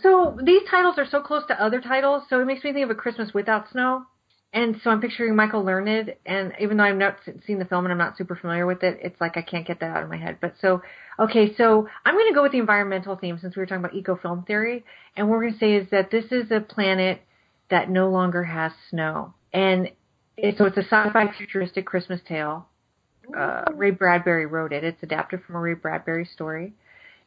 [0.02, 2.90] So these titles are so close to other titles, so it makes me think of
[2.90, 4.06] a Christmas without snow.
[4.54, 7.92] And so I'm picturing Michael Learned, and even though I've not seen the film and
[7.92, 10.18] I'm not super familiar with it, it's like I can't get that out of my
[10.18, 10.38] head.
[10.40, 10.84] But so,
[11.20, 13.96] okay, so I'm going to go with the environmental theme since we were talking about
[13.96, 14.86] eco film theory,
[15.18, 17.22] and what we're going to say is that this is a planet
[17.72, 19.90] that no longer has snow, and
[20.38, 22.68] it, so it's a sci-fi futuristic Christmas tale.
[23.38, 24.84] Uh, Ray Bradbury wrote it.
[24.84, 26.74] It's adapted from a Ray Bradbury story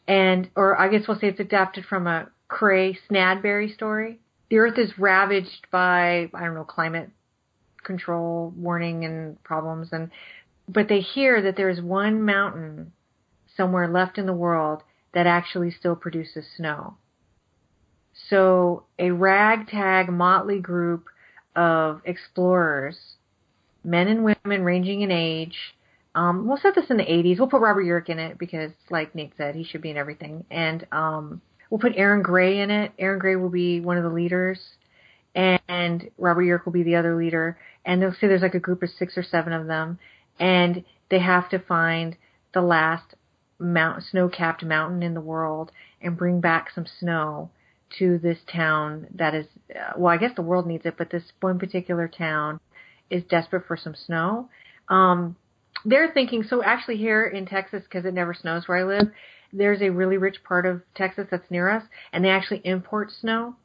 [0.09, 4.21] and or I guess we'll say it's adapted from a Cray Snadberry story.
[4.51, 7.11] The Earth is ravaged by I don't know climate
[7.83, 10.11] control warning and problems, and
[10.69, 12.93] but they hear that there is one mountain
[13.57, 14.83] somewhere left in the world
[15.15, 16.97] that actually still produces snow.
[18.29, 21.07] So a ragtag motley group
[21.57, 22.97] of explorers,
[23.83, 25.57] men and women ranging in age,
[26.15, 27.39] um, we'll set this in the 80s.
[27.39, 30.45] We'll put Robert Urich in it because, like Nate said, he should be in everything.
[30.51, 32.93] And um, we'll put Erin Gray in it.
[32.99, 34.59] Erin Gray will be one of the leaders,
[35.35, 37.59] and Robert Urich will be the other leader.
[37.85, 39.99] And they'll say there's like a group of six or seven of them,
[40.39, 42.17] and they have to find
[42.55, 43.15] the last
[43.59, 47.51] mount, snow-capped mountain in the world and bring back some snow
[47.99, 51.23] to this town that is, uh, well, I guess the world needs it, but this
[51.41, 52.61] one particular town
[53.11, 54.49] is desperate for some snow.
[54.89, 55.37] Um,
[55.85, 59.13] they're thinking so actually here in Texas because it never snows where I live
[59.53, 63.57] there's a really rich part of Texas that's near us and they actually import snow.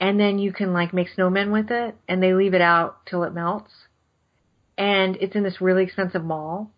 [0.00, 3.22] And then you can like make snowmen with it and they leave it out till
[3.24, 3.70] it melts.
[4.76, 6.70] And it's in this really expensive mall.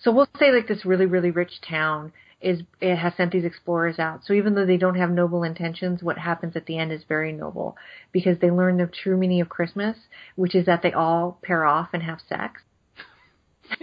[0.00, 3.98] So we'll say like this really really rich town is it has sent these explorers
[3.98, 7.02] out so even though they don't have noble intentions what happens at the end is
[7.08, 7.76] very noble
[8.12, 9.96] because they learn the true meaning of Christmas
[10.36, 12.62] which is that they all pair off and have sex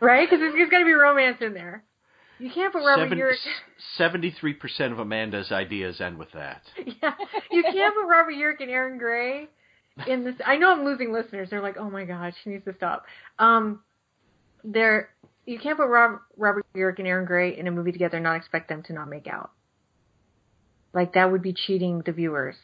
[0.00, 0.28] right?
[0.28, 1.82] Because there's got to be romance in there.
[2.38, 3.34] You can't put Robert Urich.
[3.96, 6.62] Seventy-three percent of Amanda's ideas end with that.
[7.02, 7.14] Yeah,
[7.50, 9.48] you can't put Robert Urich and Erin Gray
[10.06, 10.36] in this.
[10.44, 11.50] I know I'm losing listeners.
[11.50, 13.06] They're like, oh my god, she needs to stop.
[13.38, 13.80] Um,
[14.62, 15.10] they're
[15.48, 18.36] you can't put Rob, Robert Urich and Erin Gray in a movie together and not
[18.36, 19.50] expect them to not make out.
[20.92, 22.56] Like that would be cheating the viewers.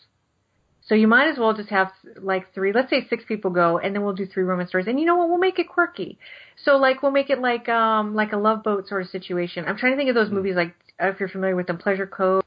[0.86, 3.94] So you might as well just have like three, let's say six people go, and
[3.94, 4.86] then we'll do three romance stories.
[4.86, 5.30] And you know what?
[5.30, 6.18] We'll make it quirky.
[6.62, 9.64] So like we'll make it like um like a love boat sort of situation.
[9.66, 12.44] I'm trying to think of those movies like if you're familiar with them, Pleasure Cove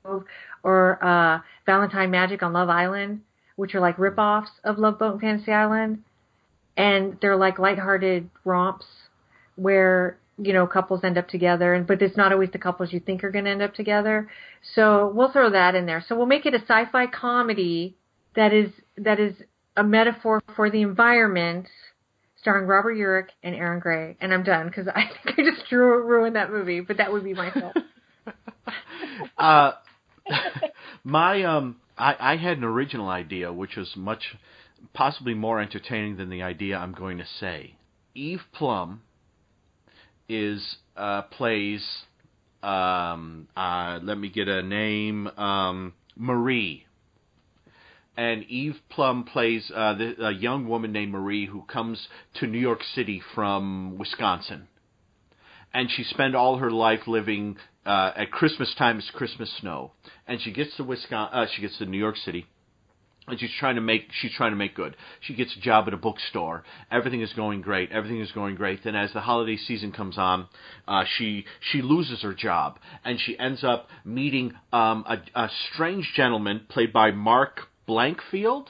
[0.62, 3.22] or uh Valentine Magic on Love Island,
[3.56, 6.04] which are like rip-offs of Love Boat and Fantasy Island,
[6.76, 8.86] and they're like lighthearted romps
[9.56, 13.00] where you know couples end up together, and but it's not always the couples you
[13.00, 14.30] think are going to end up together.
[14.76, 16.04] So we'll throw that in there.
[16.08, 17.96] So we'll make it a sci-fi comedy
[18.36, 19.34] that is that is
[19.76, 21.68] a metaphor for the environment,
[22.40, 24.18] starring Robert Urich and Erin Gray.
[24.22, 26.82] And I'm done because I think I just drew, ruined that movie.
[26.82, 27.74] But that would be my film.
[29.38, 29.72] Uh,
[31.04, 34.36] my um, I, I had an original idea which was much,
[34.94, 37.76] possibly more entertaining than the idea I'm going to say.
[38.14, 39.02] Eve Plumb
[40.30, 41.86] is uh, plays.
[42.64, 45.28] Um, uh, let me get a name.
[45.28, 46.86] Um, Marie.
[48.16, 52.08] And Eve Plumb plays uh, the, a young woman named Marie who comes
[52.40, 54.68] to New York City from Wisconsin
[55.74, 58.98] and she spent all her life living uh, at Christmas time.
[58.98, 59.92] It's Christmas snow,
[60.28, 61.38] and she gets to Wisconsin.
[61.38, 62.48] Uh, she gets to New York City,
[63.28, 64.96] and she's trying to make she's trying to make good.
[65.22, 66.64] She gets a job at a bookstore.
[66.92, 67.92] Everything is going great.
[67.92, 68.84] Everything is going great.
[68.84, 70.48] Then, as the holiday season comes on,
[70.88, 76.12] uh, she she loses her job, and she ends up meeting um, a, a strange
[76.16, 78.68] gentleman played by Mark Blankfield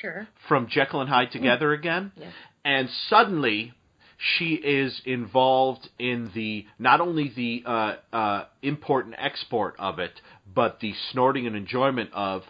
[0.00, 0.28] Sure.
[0.46, 2.12] from Jekyll and Hyde Together again.
[2.16, 2.32] Yes.
[2.64, 3.72] And suddenly
[4.18, 10.20] she is involved in the not only the uh, uh, import and export of it,
[10.54, 12.42] but the snorting and enjoyment of,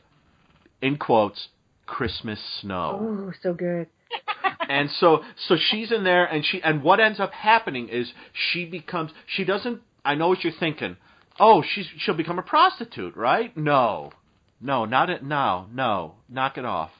[0.80, 1.48] in quotes,
[1.86, 2.98] Christmas snow.
[3.00, 3.88] Oh, so good.
[4.68, 8.64] and so so she's in there and she and what ends up happening is she
[8.64, 10.96] becomes she doesn't I know what you're thinking.
[11.40, 13.56] Oh, she's she'll become a prostitute, right?
[13.56, 14.12] No.
[14.60, 15.68] No, not it now.
[15.72, 16.14] No.
[16.28, 16.90] Knock it off.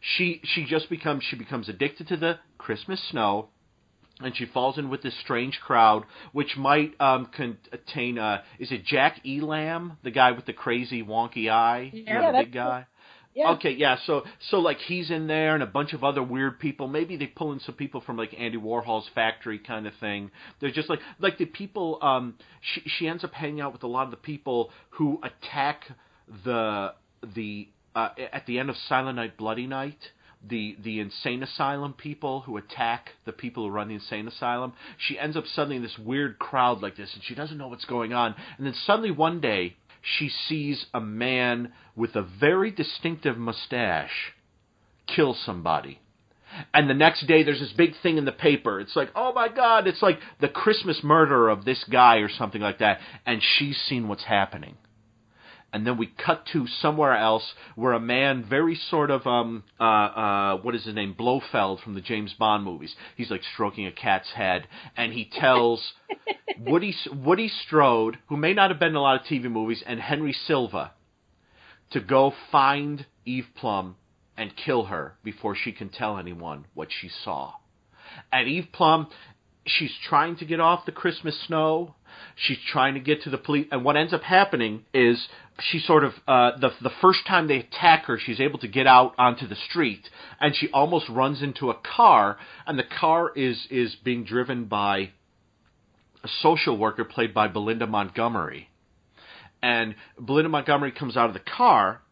[0.00, 3.48] She she just becomes she becomes addicted to the Christmas snow
[4.20, 8.18] and she falls in with this strange crowd, which might um, contain.
[8.18, 11.90] Uh, is it Jack Elam, the guy with the crazy wonky eye?
[11.92, 12.86] Yeah, you know, the big guy.
[13.38, 13.52] Yeah.
[13.52, 13.98] Okay, yeah.
[14.04, 16.88] So, so like he's in there, and a bunch of other weird people.
[16.88, 20.32] Maybe they pull in some people from like Andy Warhol's factory kind of thing.
[20.58, 22.00] They're just like like the people.
[22.02, 25.84] Um, she she ends up hanging out with a lot of the people who attack
[26.44, 29.98] the the uh, at the end of Silent Night, Bloody Night.
[30.44, 34.72] The the insane asylum people who attack the people who run the insane asylum.
[34.96, 37.84] She ends up suddenly in this weird crowd like this, and she doesn't know what's
[37.84, 38.34] going on.
[38.56, 44.32] And then suddenly one day she sees a man with a very distinctive mustache
[45.06, 46.00] kill somebody.
[46.72, 48.80] And the next day there's this big thing in the paper.
[48.80, 52.60] It's like, oh my god, it's like the Christmas murder of this guy or something
[52.60, 53.00] like that.
[53.26, 54.76] And she's seen what's happening.
[55.72, 59.84] And then we cut to somewhere else where a man, very sort of, um, uh,
[59.84, 62.94] uh, what is his name, Blofeld from the James Bond movies.
[63.16, 64.66] He's like stroking a cat's head,
[64.96, 65.92] and he tells
[66.58, 70.00] Woody Woody Strode, who may not have been in a lot of TV movies, and
[70.00, 70.92] Henry Silva,
[71.90, 73.96] to go find Eve Plumb
[74.38, 77.52] and kill her before she can tell anyone what she saw.
[78.32, 79.08] And Eve Plumb,
[79.66, 81.94] she's trying to get off the Christmas snow.
[82.36, 85.28] She's trying to get to the police, and what ends up happening is
[85.60, 88.86] she sort of uh, the the first time they attack her, she's able to get
[88.86, 90.08] out onto the street,
[90.40, 95.10] and she almost runs into a car, and the car is is being driven by
[96.24, 98.68] a social worker played by Belinda Montgomery,
[99.62, 102.02] and Belinda Montgomery comes out of the car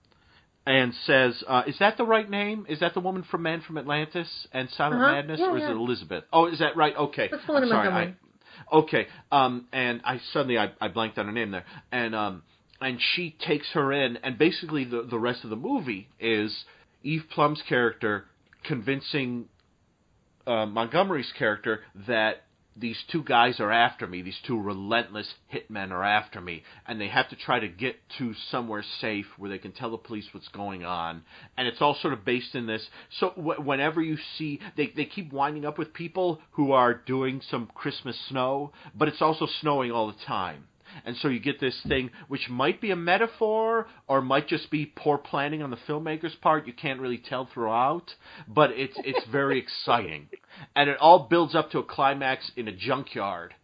[0.67, 2.67] and says, uh, "Is that the right name?
[2.69, 5.13] Is that the woman from Man from Atlantis and Silent Uh-huh.
[5.13, 5.71] Madness, Yeah, or is yeah.
[5.71, 6.25] it Elizabeth?
[6.33, 6.97] Oh, is that right?
[6.97, 7.91] Okay, That's Belinda I'm sorry.
[7.91, 8.17] Montgomery.
[8.73, 12.43] I, okay, um, and I suddenly I, I blanked on her name there, and um,
[12.81, 16.65] and she takes her in, and basically the the rest of the movie is
[17.03, 18.27] Eve Plumb's character
[18.65, 19.47] convincing
[20.47, 22.43] uh, Montgomery's character that
[22.79, 24.21] these two guys are after me.
[24.21, 28.35] These two relentless hitmen are after me, and they have to try to get to
[28.51, 31.23] somewhere safe where they can tell the police what's going on.
[31.57, 32.87] And it's all sort of based in this.
[33.19, 37.41] So w- whenever you see, they they keep winding up with people who are doing
[37.51, 40.65] some Christmas snow, but it's also snowing all the time.
[41.05, 44.87] And so you get this thing which might be a metaphor or might just be
[44.87, 46.67] poor planning on the filmmaker's part.
[46.67, 48.15] You can't really tell throughout,
[48.49, 50.29] but it's it's very exciting.
[50.75, 53.55] And it all builds up to a climax in a junkyard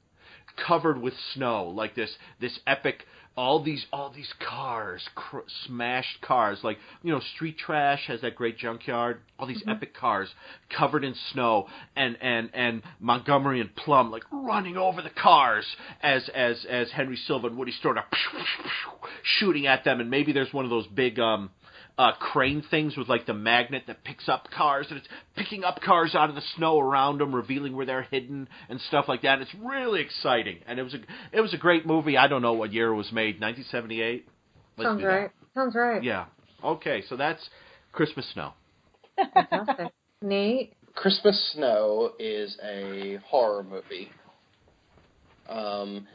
[0.66, 3.06] covered with snow, like this this epic
[3.36, 8.36] all these all these cars, cr- smashed cars, like you know, Street Trash has that
[8.36, 9.20] great junkyard.
[9.38, 10.28] All these epic cars
[10.76, 15.64] covered in snow, and and and Montgomery and Plumb like running over the cars
[16.02, 18.06] as as as Henry Silva and Woody are
[19.22, 21.50] shooting at them, and maybe there's one of those big um
[21.98, 25.80] uh, crane things with like the magnet that picks up cars and it's picking up
[25.80, 29.40] cars out of the snow around them, revealing where they're hidden and stuff like that.
[29.40, 30.98] It's really exciting, and it was a
[31.32, 32.16] it was a great movie.
[32.16, 34.26] I don't know what year it was made, 1978.
[34.76, 35.12] Let's Sounds do that.
[35.12, 35.30] right.
[35.54, 36.02] Sounds right.
[36.02, 36.26] Yeah.
[36.64, 37.46] Okay, so that's
[37.92, 38.52] Christmas Snow.
[39.34, 39.88] Fantastic.
[40.22, 40.74] Nate.
[40.94, 44.10] Christmas Snow is a horror movie.
[45.48, 46.06] Um,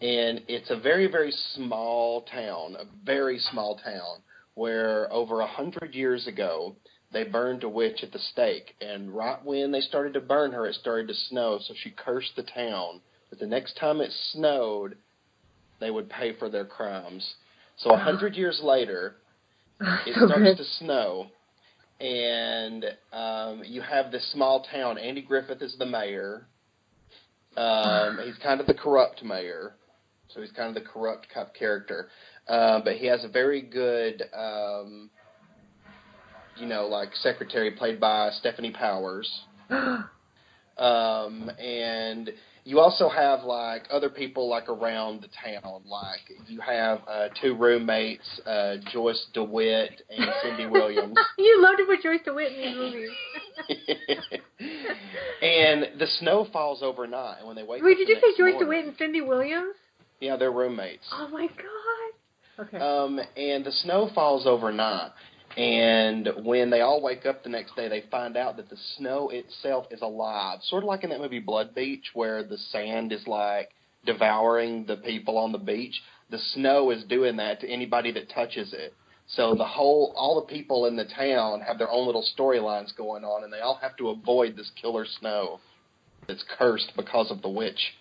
[0.00, 4.18] and it's a very, very small town, a very small town,
[4.54, 6.76] where over a hundred years ago
[7.12, 8.74] they burned a witch at the stake.
[8.80, 12.36] And right when they started to burn her, it started to snow, so she cursed
[12.36, 13.00] the town.
[13.28, 14.96] But the next time it snowed,
[15.78, 17.34] they would pay for their crimes.
[17.76, 19.16] So a hundred years later,
[19.80, 20.56] it So starts good.
[20.56, 21.26] to snow,
[22.00, 24.96] and um, you have this small town.
[24.98, 26.46] Andy Griffith is the mayor.
[27.56, 29.74] Um, he's kind of the corrupt mayor,
[30.28, 32.08] so he's kind of the corrupt cop character.
[32.48, 35.10] Uh, but he has a very good, um,
[36.56, 39.30] you know, like secretary played by Stefanie Powers.
[40.78, 42.30] Um, and
[42.64, 45.82] you also have like other people like around the town.
[45.84, 51.16] Like you have uh, two roommates, uh, Joyce DeWitt and Cindy Williams.
[51.38, 53.10] you love to put Joyce DeWitt in these movies.
[55.42, 58.52] and the snow falls overnight, and when they wake Wait, up did you say Joyce
[58.54, 59.74] morning- DeWitt and Cindy Williams?
[60.20, 61.04] Yeah, they're roommates.
[61.12, 62.01] Oh my god.
[62.58, 62.76] Okay.
[62.78, 65.12] Um, and the snow falls overnight,
[65.56, 69.28] And when they all wake up the next day, they find out that the snow
[69.30, 70.60] itself is alive.
[70.62, 73.70] Sort of like in that movie Blood Beach, where the sand is like
[74.06, 76.00] devouring the people on the beach.
[76.30, 78.94] The snow is doing that to anybody that touches it.
[79.26, 83.24] So the whole, all the people in the town have their own little storylines going
[83.24, 85.60] on, and they all have to avoid this killer snow
[86.26, 87.94] that's cursed because of the witch.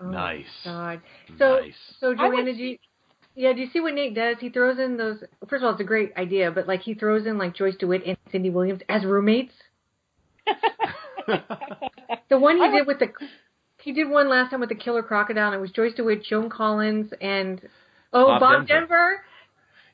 [0.00, 0.44] Oh, Nice.
[0.64, 1.00] God.
[1.38, 1.74] So, Nice.
[2.00, 2.78] so I would- Joanna, do you,
[3.34, 4.36] yeah, do you see what Nate does?
[4.40, 5.18] He throws in those.
[5.48, 8.04] First of all, it's a great idea, but like he throws in like Joyce DeWitt
[8.06, 9.54] and Cindy Williams as roommates.
[12.28, 13.08] The one he I did with the,
[13.82, 16.48] he did one last time with the killer crocodile, and it was Joyce DeWitt, Joan
[16.50, 17.60] Collins, and
[18.12, 18.86] oh Bob Bob, Denver.
[18.86, 19.20] Denver.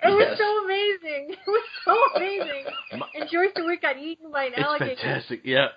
[0.05, 1.37] It was so amazing.
[1.47, 2.65] It was so amazing.
[3.15, 4.95] and Joyce DeWitt got eaten by an It's alligator.
[5.03, 5.41] fantastic.
[5.45, 5.69] Yeah.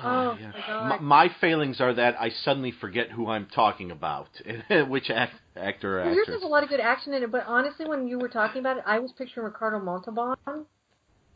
[0.00, 0.52] Oh, oh, yeah.
[0.80, 0.98] my.
[0.98, 4.28] My, failings are that I suddenly forget who I'm talking about,
[4.88, 6.42] which act, actor or Well, yours actress.
[6.42, 8.78] has a lot of good action in it, but honestly, when you were talking about
[8.78, 10.66] it, I was picturing Ricardo Montalban,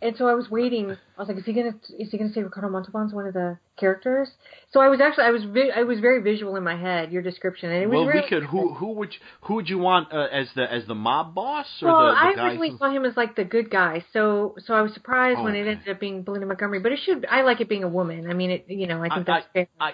[0.06, 0.90] and so I was waiting.
[0.90, 3.58] I was like, is he gonna is he gonna say Ricardo Montalban's one of the
[3.76, 4.28] characters?
[4.72, 7.22] So I was actually I was vi- I was very visual in my head your
[7.22, 8.44] description, and it was well, really we could.
[8.44, 11.66] Who who would you, who would you want uh, as the as the mob boss
[11.82, 12.44] or well, the, the I guy?
[12.46, 15.44] originally who- saw him as like the good guy, so so I was surprised Oh,
[15.44, 16.80] when it ended up being Belinda Montgomery.
[16.80, 18.30] But it should I like it being a woman.
[18.30, 19.66] I mean, it you know I think I- that's fair.
[19.80, 19.92] I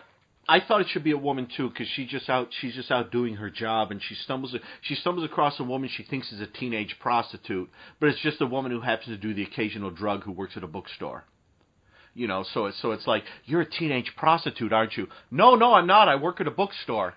[0.49, 3.13] I thought it should be a woman too because she just out she's just out
[3.13, 6.47] doing her job and she stumbles she stumbles across a woman she thinks is a
[6.47, 7.71] teenage prostitute,
[8.01, 10.65] but it's just a woman who happens to do the occasional drug who works at
[10.65, 11.25] a bookstore.
[12.15, 15.07] You know, so it's so it's like you're a teenage prostitute, aren't you?
[15.31, 16.09] No, no, I'm not.
[16.09, 17.15] I work at a bookstore.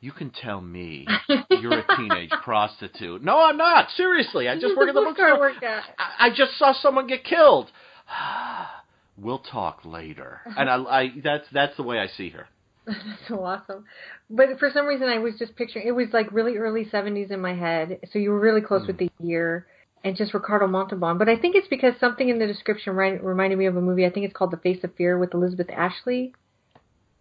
[0.00, 1.06] You can tell me
[1.48, 3.22] you're a teenage prostitute.
[3.22, 3.88] No, I'm not.
[3.90, 5.84] Seriously, I just work at the bookstore I work at.
[5.96, 7.70] I, I just saw someone get killed.
[9.16, 10.40] we'll talk later.
[10.44, 12.48] And I, I that's that's the way I see her.
[12.86, 13.84] That's so awesome.
[14.28, 17.40] But for some reason, I was just picturing it was like really early 70s in
[17.40, 18.00] my head.
[18.12, 19.06] So you were really close with hmm.
[19.06, 19.66] the year
[20.04, 21.18] and just Ricardo Montalban.
[21.18, 24.04] But I think it's because something in the description right, reminded me of a movie.
[24.04, 26.34] I think it's called The Face of Fear with Elizabeth Ashley.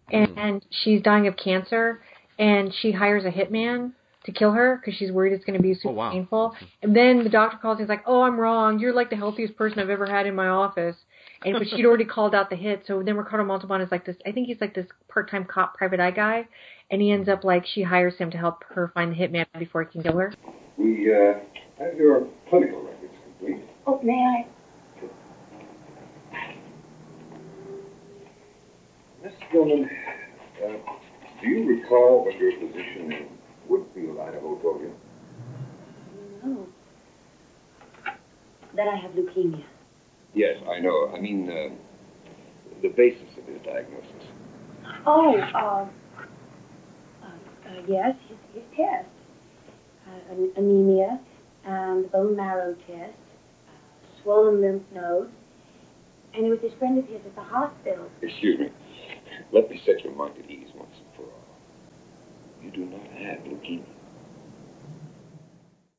[0.10, 2.02] And, and she's dying of cancer
[2.38, 3.94] and she hires a hitman
[4.26, 6.12] to kill her because she's worried it's going to be oh, super Oh, wow.
[6.12, 6.56] painful.
[6.58, 6.66] Hmm.
[6.82, 8.80] And then the doctor calls and he's like, "Oh, I'm wrong.
[8.80, 10.96] You're like the healthiest person I've ever had in my office."
[11.44, 12.84] And but she'd already called out the hit.
[12.86, 14.16] So then Ricardo Montalban is like this.
[14.26, 16.48] I think he's like this part-time cop, private eye guy,
[16.92, 19.84] and he ends up like she hires him to help her find the hitman before
[19.84, 20.34] he can kill her.
[20.78, 21.40] We uh,
[21.80, 23.64] have your clinical records complete.
[23.88, 24.48] Oh, may I?
[29.24, 29.90] Miss Dillon,
[30.64, 30.68] uh,
[31.42, 33.28] do you recall what your physician in
[33.70, 34.94] Woodfield, Idaho, told you?
[36.44, 36.68] No.
[38.76, 39.64] That I have leukemia.
[40.34, 41.12] Yes, I know.
[41.16, 41.76] I mean, uh,
[42.82, 44.26] the basis of his diagnosis.
[45.06, 49.08] Oh, uh, uh, uh, yes, his, his test.
[50.08, 51.20] Uh, an- anemia,
[51.66, 53.14] and bone marrow test,
[53.68, 55.32] uh, swollen lymph nodes,
[56.34, 58.08] and it was his friend of his at the hospital.
[58.22, 58.70] Excuse me.
[59.54, 61.42] Let me set your mind at ease once and for all.
[62.64, 63.84] You do not have leukemia.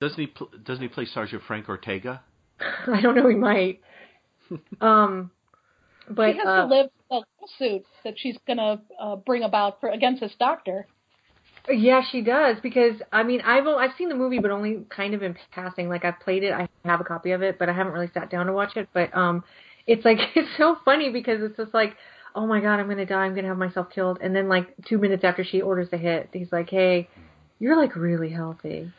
[0.00, 2.22] Doesn't he pl- doesn't he play Sergeant Frank Ortega?
[2.88, 3.28] I don't know.
[3.28, 3.80] He might.
[4.80, 5.30] Um,
[6.08, 9.80] but she has uh, to live the lawsuit that she's going to uh, bring about
[9.80, 10.86] for against this doctor.
[11.68, 15.22] Yeah, she does because I mean I've I've seen the movie but only kind of
[15.22, 15.88] in passing.
[15.88, 18.30] Like I've played it, I have a copy of it, but I haven't really sat
[18.30, 18.88] down to watch it.
[18.92, 19.44] But um,
[19.86, 21.96] it's like it's so funny because it's just like,
[22.34, 24.98] oh my god, I'm gonna die, I'm gonna have myself killed, and then like two
[24.98, 27.08] minutes after she orders the hit, he's like, hey,
[27.60, 28.90] you're like really healthy.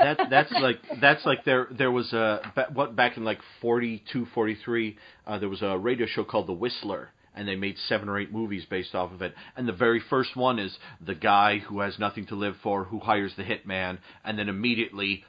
[0.00, 2.40] That that's like that's like there there was a
[2.72, 4.96] what back in like 42 43
[5.26, 8.32] uh, there was a radio show called The Whistler and they made seven or eight
[8.32, 11.98] movies based off of it and the very first one is the guy who has
[11.98, 15.24] nothing to live for who hires the hitman and then immediately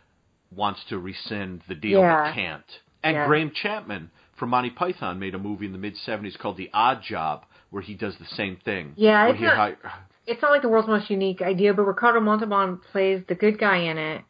[0.55, 2.25] wants to rescind the deal Yeah.
[2.29, 2.65] but can't
[3.03, 3.27] and Yeah.
[3.27, 7.01] Graham Chapman from Monty Python made a movie in the mid 70s called The Odd
[7.03, 9.75] Job where he does the same thing Yeah, it's not- hi-
[10.27, 13.77] It's not like the world's most unique idea, but Ricardo Montalban plays the good guy
[13.77, 14.21] in it.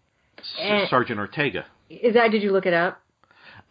[0.60, 2.32] And- Sergeant Ortega Is that?
[2.32, 3.00] Did you look it up?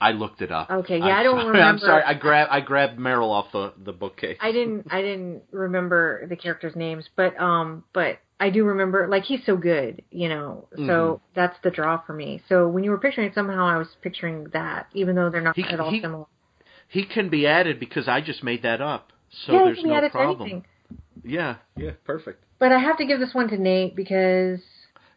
[0.02, 0.70] I looked it up.
[0.70, 1.60] Okay, yeah, I'm I don't sorry.
[1.62, 2.02] I'm sorry.
[2.02, 4.38] I grabbed I grabbed Marill off the the bookcase.
[4.40, 9.24] I didn't I didn't remember the characters' names, but um but I do remember like
[9.24, 10.68] he's so good, you know.
[10.74, 11.20] So Mhm.
[11.34, 12.40] that's the draw for me.
[12.48, 15.56] So when you were picturing it somehow I was picturing that, even though they're not
[15.56, 16.24] He- at all he- similar.
[16.88, 19.12] He can be added because I just made that up.
[19.46, 20.40] So yeah, there's it can be no added to problem.
[20.42, 20.64] anything.
[21.22, 22.42] Yeah, yeah, perfect.
[22.58, 24.60] But I have to give this one to Nate because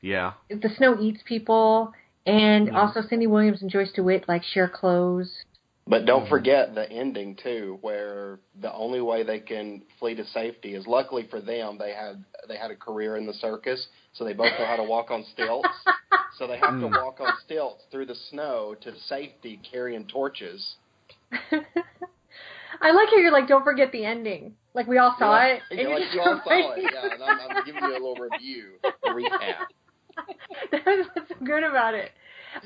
[0.03, 0.33] Yeah.
[0.49, 1.93] the snow eats people
[2.25, 2.75] and Mhm.
[2.75, 5.43] also Cindy Williams and Joyce DeWitt like share clothes.
[5.87, 10.75] But don't forget the ending too, where the only way they can flee to safety
[10.75, 14.33] is luckily for them they had they had a career in the circus, so they
[14.33, 15.75] both know how to walk on stilts.
[16.35, 16.93] So they have to Mm.
[16.95, 20.77] walk on stilts through the snow to safety, carrying torches.
[21.31, 24.55] I like how you're like, don't forget the ending.
[24.73, 25.61] Like we all saw Yeah, it.
[25.69, 27.13] and you're you're like, you all saw it, yeah.
[27.13, 29.09] And I'm, I'm giving you a little review, a
[30.17, 30.35] recap.
[30.71, 32.11] That's what's so good about it.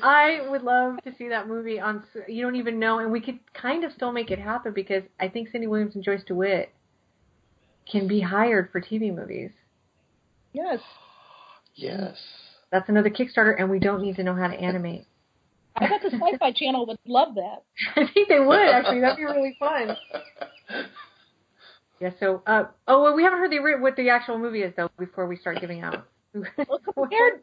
[0.01, 2.03] I would love to see that movie on.
[2.27, 5.29] You don't even know, and we could kind of still make it happen because I
[5.29, 6.73] think Cindy Williams and Joyce DeWitt
[7.89, 9.51] can be hired for TV movies.
[10.53, 10.79] Yes.
[11.75, 12.17] Yes.
[12.71, 15.05] That's another Kickstarter, and we don't need to know how to animate.
[15.77, 17.63] I bet the Sci-Fi Channel would love that.
[17.95, 18.99] I think they would actually.
[18.99, 19.95] That'd be really fun.
[21.99, 22.11] Yeah.
[22.19, 25.27] So, uh, oh, well, we haven't heard the what the actual movie is though before
[25.27, 26.07] we start giving out.
[26.57, 27.41] Well, compared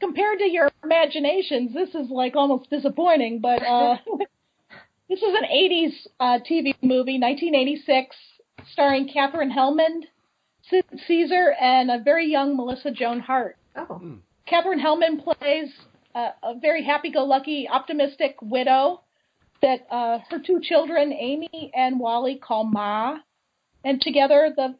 [0.00, 3.40] compared to your imaginations, this is like almost disappointing.
[3.40, 3.96] But uh,
[5.08, 8.16] this is an '80s uh, TV movie, 1986,
[8.72, 10.04] starring Katherine Helmond,
[10.68, 13.56] Sid Caesar, and a very young Melissa Joan Hart.
[13.76, 14.00] Oh.
[14.46, 15.70] Katherine Helmond plays
[16.14, 19.02] uh, a very happy-go-lucky, optimistic widow
[19.62, 23.18] that uh, her two children, Amy and Wally, call Ma,
[23.84, 24.76] and together the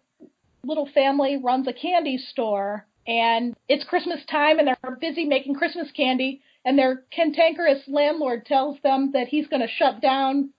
[0.64, 2.86] little family runs a candy store.
[3.06, 6.42] And it's Christmas time, and they're busy making Christmas candy.
[6.64, 10.50] And their cantankerous landlord tells them that he's going to shut down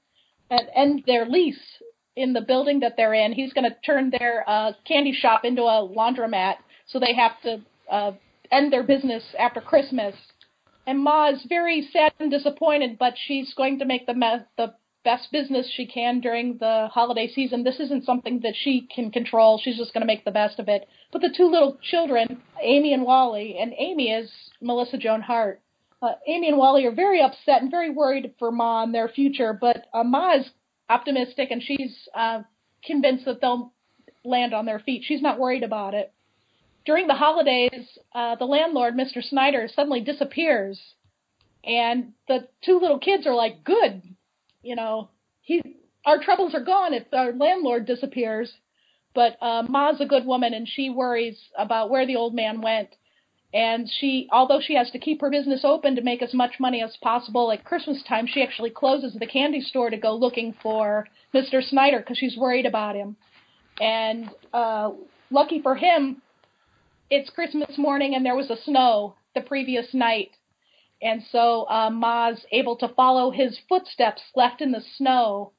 [0.49, 1.59] and end their lease
[2.15, 3.31] in the building that they're in.
[3.31, 6.55] He's going to turn their uh, candy shop into a laundromat,
[6.88, 8.11] so they have to uh,
[8.51, 10.15] end their business after Christmas.
[10.88, 14.73] And Ma is very sad and disappointed, but she's going to make the me- the
[15.03, 17.64] best business she can during the holiday season.
[17.64, 19.60] This isn't something that she can control.
[19.64, 20.88] She's just going to make the best of it.
[21.11, 25.61] But the two little children, Amy and Wally, and Amy is Melissa Joan Hart.
[26.02, 29.57] Uh, Amy and Wally are very upset and very worried for Ma and their future,
[29.60, 30.49] but uh, Ma is
[30.90, 32.41] optimistic and she's uh,
[32.84, 33.72] convinced that they'll
[34.23, 35.03] land on their feet.
[35.06, 36.11] She's not worried about it.
[36.86, 39.23] During the holidays, uh, the landlord, Mr.
[39.23, 40.80] Snyder, suddenly disappears,
[41.64, 44.02] and the two little kids are like, "Good,
[44.62, 45.10] you know,
[45.42, 45.62] he
[46.06, 48.52] our troubles are gone if our landlord disappears."
[49.14, 52.90] But uh, Ma's a good woman, and she worries about where the old man went.
[53.54, 56.82] And she, although she has to keep her business open to make as much money
[56.82, 61.06] as possible at Christmas time, she actually closes the candy store to go looking for
[61.34, 61.62] Mr.
[61.62, 63.18] Snyder because she's worried about him.
[63.82, 64.92] And uh,
[65.30, 66.22] lucky for him,
[67.10, 70.32] it's Christmas morning and there was a snow the previous night.
[71.02, 75.53] And so uh, Ma's able to follow his footsteps left in the snow.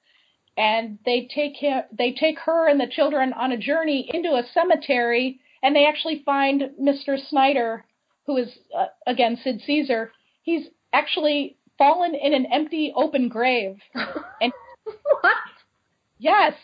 [0.56, 4.46] And they take him, they take her and the children on a journey into a
[4.52, 7.18] cemetery, and they actually find Mr.
[7.28, 7.84] Snyder,
[8.26, 10.12] who is uh, again Sid Caesar.
[10.42, 13.76] He's actually fallen in an empty open grave.
[14.40, 14.52] And
[15.20, 15.36] what?
[16.18, 16.54] Yes,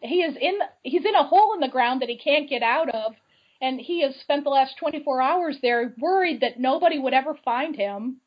[0.00, 0.58] he is in.
[0.82, 3.14] He's in a hole in the ground that he can't get out of,
[3.60, 7.74] and he has spent the last 24 hours there, worried that nobody would ever find
[7.76, 8.18] him.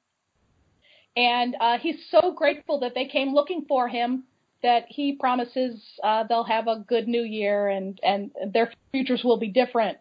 [1.15, 4.23] And uh, he's so grateful that they came looking for him
[4.61, 9.37] that he promises uh, they'll have a good new year and and their futures will
[9.37, 9.97] be different.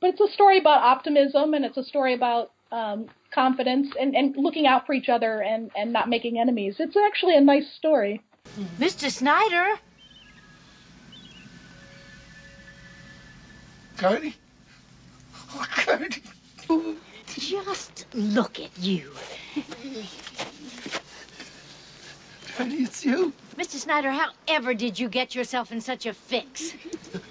[0.00, 4.34] But it's a story about optimism and it's a story about um, confidence and, and
[4.36, 6.76] looking out for each other and, and not making enemies.
[6.78, 8.22] It's actually a nice story.
[8.78, 9.10] Mr.
[9.10, 9.78] Snyder?
[13.98, 14.34] Gertie?
[15.54, 16.22] Oh, Gertie.
[17.28, 19.12] Just look at you.
[22.56, 23.32] Gertie, it's you.
[23.56, 23.76] Mr.
[23.76, 26.72] Snyder, how ever did you get yourself in such a fix?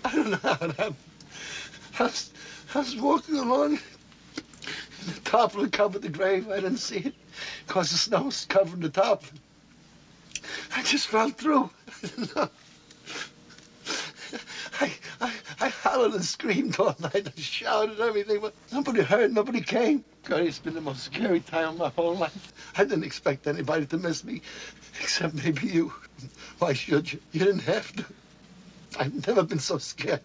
[0.06, 0.96] I don't know how happened.
[2.00, 2.32] I was,
[2.76, 3.80] I was walking along.
[5.06, 6.50] The tarpaulin covered the grave.
[6.50, 7.16] I didn't see it
[7.68, 9.24] because the snow was covering the top.
[10.76, 11.70] I just fell through.
[14.80, 14.92] I.
[15.20, 15.32] I,
[15.62, 17.28] I, I hollered and screamed all night.
[17.28, 20.04] I shouted everything, but nobody heard, nobody came.
[20.24, 22.54] God, it's been the most scary time of my whole life.
[22.78, 24.42] I didn't expect anybody to miss me,
[25.00, 25.94] except maybe you.
[26.60, 27.20] Why should you?
[27.32, 28.06] You didn't have to.
[29.00, 30.22] I've never been so scared.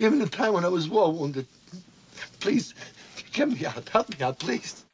[0.00, 1.46] Even the time when I was war wounded.
[2.40, 2.74] Please,
[3.32, 3.88] get me out.
[3.88, 4.84] Help me out, please.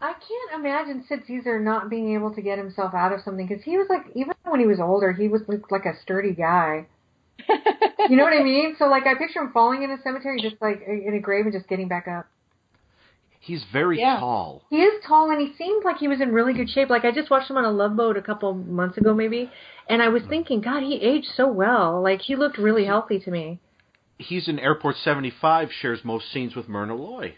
[0.00, 3.64] I can't imagine Sid Caesar not being able to get himself out of something because
[3.64, 6.86] he was like, even when he was older, he was like, like a sturdy guy.
[8.08, 8.76] you know what I mean?
[8.78, 11.52] So like, I picture him falling in a cemetery, just like in a grave, and
[11.52, 12.26] just getting back up.
[13.40, 14.18] He's very Yeah.
[14.18, 14.62] tall.
[14.70, 16.90] He is tall, and he seemed like he was in really good shape.
[16.90, 19.50] Like I just watched him on a Love Boat a couple months ago, maybe,
[19.88, 20.28] and I was mm.
[20.28, 22.02] thinking, God, he aged so well.
[22.02, 23.60] Like he looked really healthy to me.
[24.18, 25.70] He's in Airport 75.
[25.70, 27.36] Shares most scenes with Myrna Loy.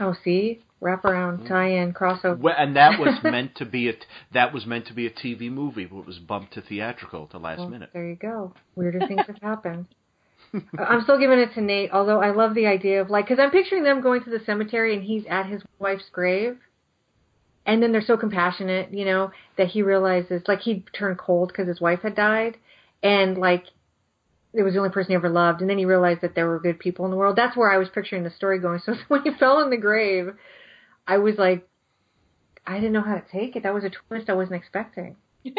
[0.00, 1.48] Oh, see, wraparound, mm.
[1.48, 2.38] tie-in, crossover.
[2.38, 3.94] Well, and that was meant to be a
[4.32, 7.30] that was meant to be a TV movie, but it was bumped to theatrical at
[7.30, 7.90] the last Well, minute.
[7.92, 8.54] There you go.
[8.76, 9.86] Weirder things have happened.
[10.78, 13.50] I'm still giving it to Nate, although I love the idea of like, because I'm
[13.50, 16.58] picturing them going to the cemetery and he's at his wife's grave,
[17.66, 21.68] and then they're so compassionate, you know, that he realizes like he turned cold because
[21.68, 22.56] his wife had died,
[23.02, 23.64] and like
[24.52, 26.58] it was the only person he ever loved, and then he realized that there were
[26.58, 27.36] good people in the world.
[27.36, 28.80] That's where I was picturing the story going.
[28.84, 30.34] So when he fell in the grave,
[31.06, 31.68] I was like,
[32.66, 33.62] I didn't know how to take it.
[33.62, 35.16] That was a twist I wasn't expecting.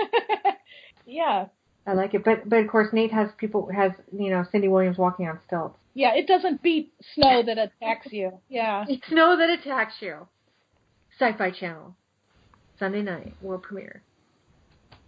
[1.05, 1.47] Yeah.
[1.85, 4.97] I like it, but but of course Nate has people has you know Cindy Williams
[4.97, 5.77] walking on stilts.
[5.93, 8.31] Yeah, it doesn't beat snow that attacks you.
[8.49, 8.85] Yeah.
[8.89, 10.27] It's snow that attacks you.
[11.19, 11.95] Sci-Fi Channel,
[12.79, 14.01] Sunday night world premiere.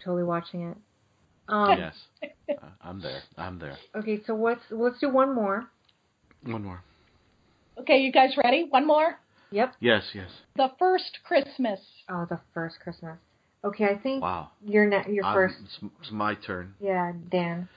[0.03, 0.77] Totally watching it.
[1.47, 1.95] Um, yes,
[2.49, 3.21] Uh, I'm there.
[3.37, 3.77] I'm there.
[3.95, 5.65] Okay, so what's let's do one more.
[6.43, 6.81] One more.
[7.79, 8.67] Okay, you guys ready?
[8.69, 9.17] One more.
[9.51, 9.75] Yep.
[9.79, 10.29] Yes, yes.
[10.55, 11.79] The first Christmas.
[12.09, 13.17] Oh, the first Christmas.
[13.63, 14.49] Okay, I think Wow.
[14.65, 15.55] you're ne- you're I'm- first.
[15.63, 16.75] It's, it's my turn.
[16.79, 17.69] Yeah, Dan.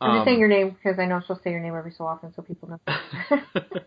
[0.00, 2.04] I'm Um, just saying your name because I know she'll say your name every so
[2.06, 2.80] often so people know.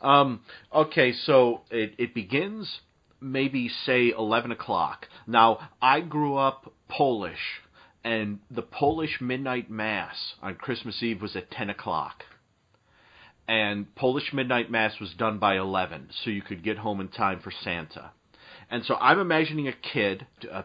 [0.00, 0.40] Um,
[0.72, 2.80] okay, so it, it begins
[3.20, 5.08] maybe say 11 o'clock.
[5.26, 7.60] Now, I grew up Polish,
[8.04, 12.24] and the Polish midnight mass on Christmas Eve was at 10 o'clock.
[13.48, 17.40] And Polish midnight mass was done by 11, so you could get home in time
[17.40, 18.12] for Santa.
[18.70, 20.62] And so I'm imagining a kid, uh,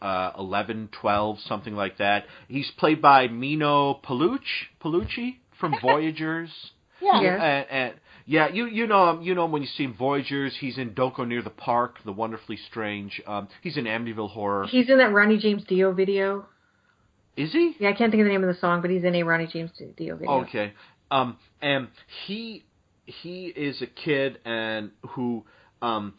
[0.00, 2.24] uh, 11, 12, something like that.
[2.48, 4.40] He's played by Meeno Palucci,
[4.82, 6.50] Palucci from Voyagers.
[7.00, 7.20] Yeah.
[7.20, 7.40] Yes.
[7.42, 9.22] And, and yeah, you you know him.
[9.22, 10.56] You know him when you see him Voyagers.
[10.60, 13.20] He's in Don't Go Near the Park, The Wonderfully Strange.
[13.26, 14.66] Um, he's in Amityville Horror.
[14.68, 16.46] he's in that Ronnie James Dio video.
[17.36, 17.74] Is he?
[17.80, 19.48] Yeah, I can't think of the name of the song, but he's in a Ronnie
[19.52, 20.42] James Dio video.
[20.42, 20.72] Okay.
[21.10, 21.88] Um, and
[22.26, 22.64] he
[23.04, 25.44] he is a kid and who
[25.80, 26.14] um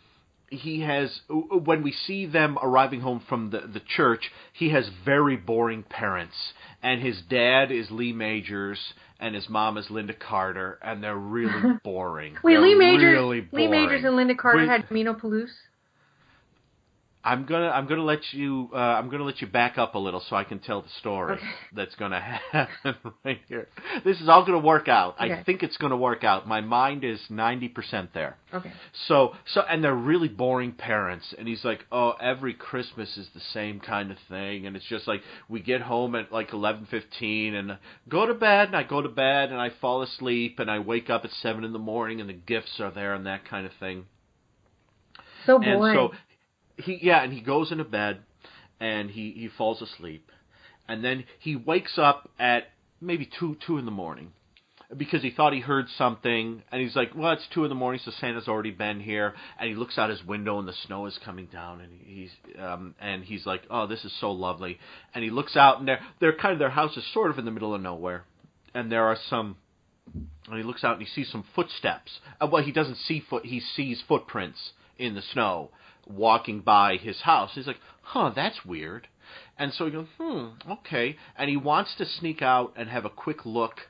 [0.55, 5.35] he has when we see them arriving home from the the church, he has very
[5.35, 6.35] boring parents,
[6.81, 8.79] and his dad is Lee Majors
[9.19, 12.35] and his mom is Lynda Carter, and they're really boring.
[12.43, 13.67] Wait, They're Lee Majors, really Lee.
[13.67, 14.67] Majors and Lynda Carter Wait.
[14.69, 15.49] had Meeno Peluce.
[17.25, 20.21] I'm gonna I'm gonna let you uh, I'm gonna let you back up a little
[20.29, 21.45] so I can tell the story Okay.
[21.73, 23.69] that's gonna happen right here.
[24.03, 25.15] This is all gonna work out.
[25.21, 25.31] Okay.
[25.33, 26.47] I think it's gonna work out.
[26.47, 28.35] My mind is ninety percent there.
[28.53, 28.73] Okay.
[29.07, 33.39] So so and they're really boring parents and he's like, "Oh, every Christmas is the
[33.53, 37.77] same kind of thing." And it's just like we get home at like 11:15 and
[38.09, 41.09] go to bed and I go to bed and I fall asleep and I wake
[41.09, 43.71] up at 7 in the morning and the gifts are there and that kind of
[43.79, 44.05] thing.
[45.45, 45.95] So And boring.
[45.95, 46.11] so
[46.77, 48.19] he yeah, and he goes into bed
[48.79, 50.31] and he he falls asleep.
[50.87, 52.65] And then he wakes up at
[52.99, 54.33] maybe 2 2 in the morning
[54.95, 58.01] because he thought he heard something and he's like, "Well, it's 2 in the morning,
[58.03, 61.17] so Santa's already been here." And he looks out his window and the snow is
[61.23, 64.79] coming down and he's um and he's like, "Oh, this is so lovely."
[65.13, 67.45] And he looks out and they're they're kind of their house is sort of in
[67.45, 68.25] the middle of nowhere.
[68.73, 69.57] And there are some
[70.13, 72.19] and he looks out and he sees some footsteps.
[72.41, 73.45] Uh, well, he doesn't see foot.
[73.45, 75.71] He sees footprints in the snow
[76.07, 77.51] walking by his house.
[77.53, 79.07] He's like, "Huh, that's weird."
[79.57, 83.09] And so he goes, "Hmm, okay." And he wants to sneak out and have a
[83.09, 83.81] quick look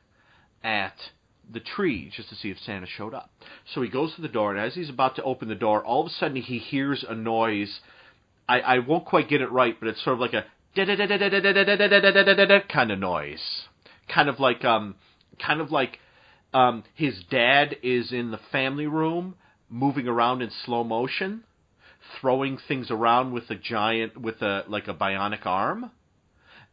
[0.63, 1.11] at
[1.51, 3.29] the tree just to see if Santa showed up.
[3.73, 6.01] So he goes to the door, and as he's about to open the door, all
[6.01, 7.79] of a sudden he hears a noise.
[8.47, 10.45] I, I won't quite get it right, but it's sort of like a
[12.67, 13.67] kind of noise,
[14.07, 14.95] kind of like um,
[15.39, 15.99] kind of like
[16.53, 19.35] um, his dad is in the family room
[19.69, 21.43] moving around in slow motion,
[22.19, 25.91] throwing things around with a giant with a like a bionic arm.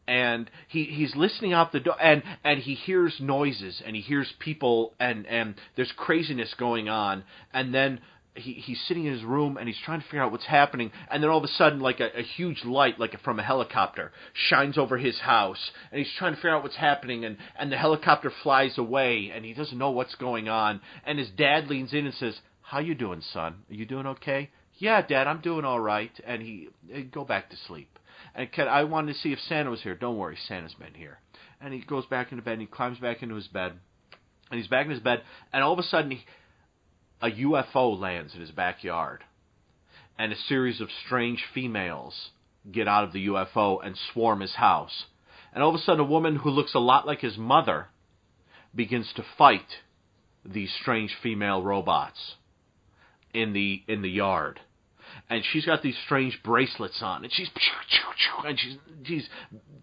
[0.07, 4.33] And he he's listening out the door and and he hears noises and he hears
[4.39, 7.25] people and and there's craziness going on.
[7.53, 8.01] And then
[8.35, 10.91] he he's sitting in his room and he's trying to figure out what's happening.
[11.11, 14.11] And then all of a sudden like a, a huge light like from a helicopter
[14.33, 15.71] shines over his house.
[15.93, 19.45] And he's trying to figure out what's happening and and the helicopter flies away and
[19.45, 20.81] he doesn't know what's going on.
[21.05, 23.63] And his dad leans in and says how you doing son?
[23.69, 24.51] Are you doing okay
[24.81, 27.99] yeah dad i'm doing all right and he "Eh, go back to sleep
[28.35, 29.95] and I wanted to see if Santa was here.
[29.95, 31.19] Don't worry, Santa's been here.
[31.61, 33.73] And he goes back into bed and he climbs back into his bed.
[34.51, 36.25] And he's back in his bed and all of a sudden he,
[37.23, 39.25] a UFO lands in his backyard.
[40.19, 42.31] And a series of strange females
[42.71, 45.05] get out of the UFO and swarm his house.
[45.53, 47.87] And all of a sudden a woman who looks a lot like his mother
[48.75, 49.67] begins to fight
[50.45, 52.35] these strange female robots
[53.33, 54.61] in the in the yard
[55.31, 57.49] and she's got these strange bracelets on, and she's
[58.45, 59.29] and she's she's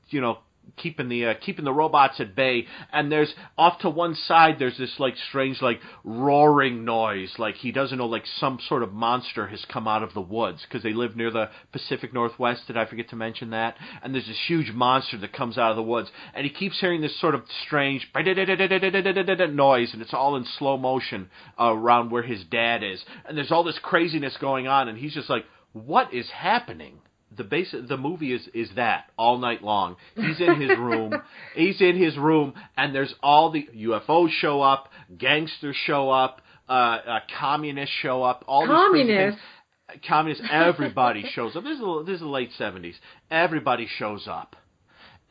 [0.09, 0.39] you know
[0.75, 2.65] keeping the uh, keeping the robots at bay.
[2.91, 7.71] And there's off to one side there's this like strange like roaring noise, like he
[7.71, 10.93] doesn't know like some sort of monster has come out of the woods because they
[10.93, 12.67] live near the Pacific Northwest.
[12.67, 13.75] Did I forget to mention that?
[14.01, 17.01] And there's this huge monster that comes out of the woods, and he keeps hearing
[17.01, 21.29] this sort of strange noise, and it's all in slow motion
[21.59, 23.03] uh, around where his dad is.
[23.25, 26.99] And there's all this craziness going on, and he's just like, what is happening?
[27.37, 29.95] The base the movie is is that all night long.
[30.15, 31.13] He's in his room.
[31.55, 36.71] he's in his room, and there's all the UFOs show up, gangsters show up, uh,
[36.71, 39.39] uh communists show up, all Communists?
[39.39, 40.01] things.
[40.07, 41.63] Communists, everybody shows up.
[41.63, 42.95] This is the, this is the late seventies.
[43.31, 44.55] Everybody shows up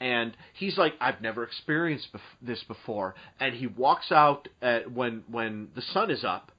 [0.01, 3.15] and he's like, I've never experienced bef- this before.
[3.41, 6.53] And he walks out at, when when the sun is up,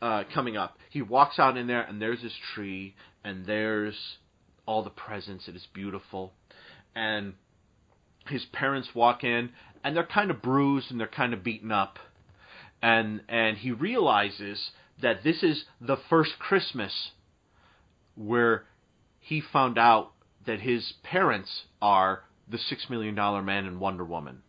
[0.00, 0.76] uh, coming up.
[0.90, 2.94] He walks out in there, and there's this tree,
[3.24, 3.96] and there's
[4.66, 5.48] all the presents.
[5.48, 6.32] It is beautiful,
[6.94, 7.34] and
[8.28, 9.50] his parents walk in,
[9.82, 11.98] and they're kind of bruised and they're kind of beaten up,
[12.80, 14.70] and and he realizes
[15.00, 17.10] that this is the first Christmas
[18.14, 18.64] where
[19.18, 20.12] he found out
[20.46, 24.42] that his parents are the Six Million Dollar Man and Wonder Woman,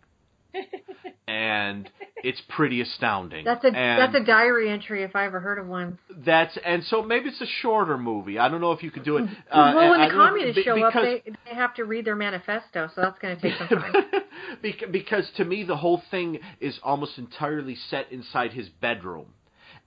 [1.27, 1.89] and
[2.23, 3.45] it's pretty astounding.
[3.45, 5.99] That's a and that's a diary entry if I ever heard of one.
[6.25, 8.39] that's and so maybe it's a shorter movie.
[8.39, 9.25] I don't know if you could do it.
[9.51, 12.05] Uh, well, when I the know- communists be- show up, they they have to read
[12.05, 13.93] their manifesto, so that's going to take some time.
[14.63, 19.27] Bec- because to me the whole thing is almost entirely set inside his bedroom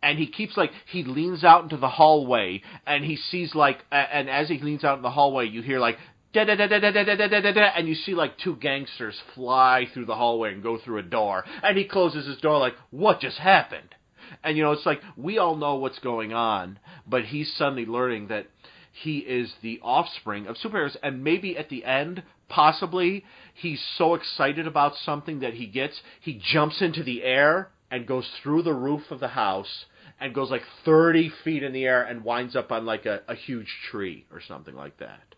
[0.03, 4.29] and he keeps like he leans out into the hallway and he sees like and
[4.29, 5.97] as he leans out in the hallway you hear like
[6.45, 9.21] da da da da da da da da da and you see like two gangsters
[9.35, 11.45] fly through the hallway and go through a door.
[11.63, 13.95] And he closes his door like what just happened?
[14.43, 18.29] And you know it's like we all know what's going on but he's suddenly learning
[18.29, 18.47] that
[18.93, 20.97] he is the offspring of superheroes.
[21.03, 26.41] And maybe at the end possibly he's so excited about something that he gets he
[26.53, 29.87] jumps into the air and goes through the roof of the house
[30.19, 33.35] and goes like 30 feet in the air and winds up on like a, a
[33.35, 35.36] huge tree or something like that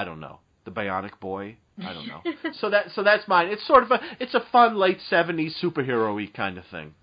[0.00, 0.40] i don't know.
[0.64, 1.56] The bionic boy?
[1.78, 2.22] I don't know.
[2.60, 3.48] So that so that's mine.
[3.48, 6.94] It's sort of a it's a fun late 70s superhero-y kind of thing.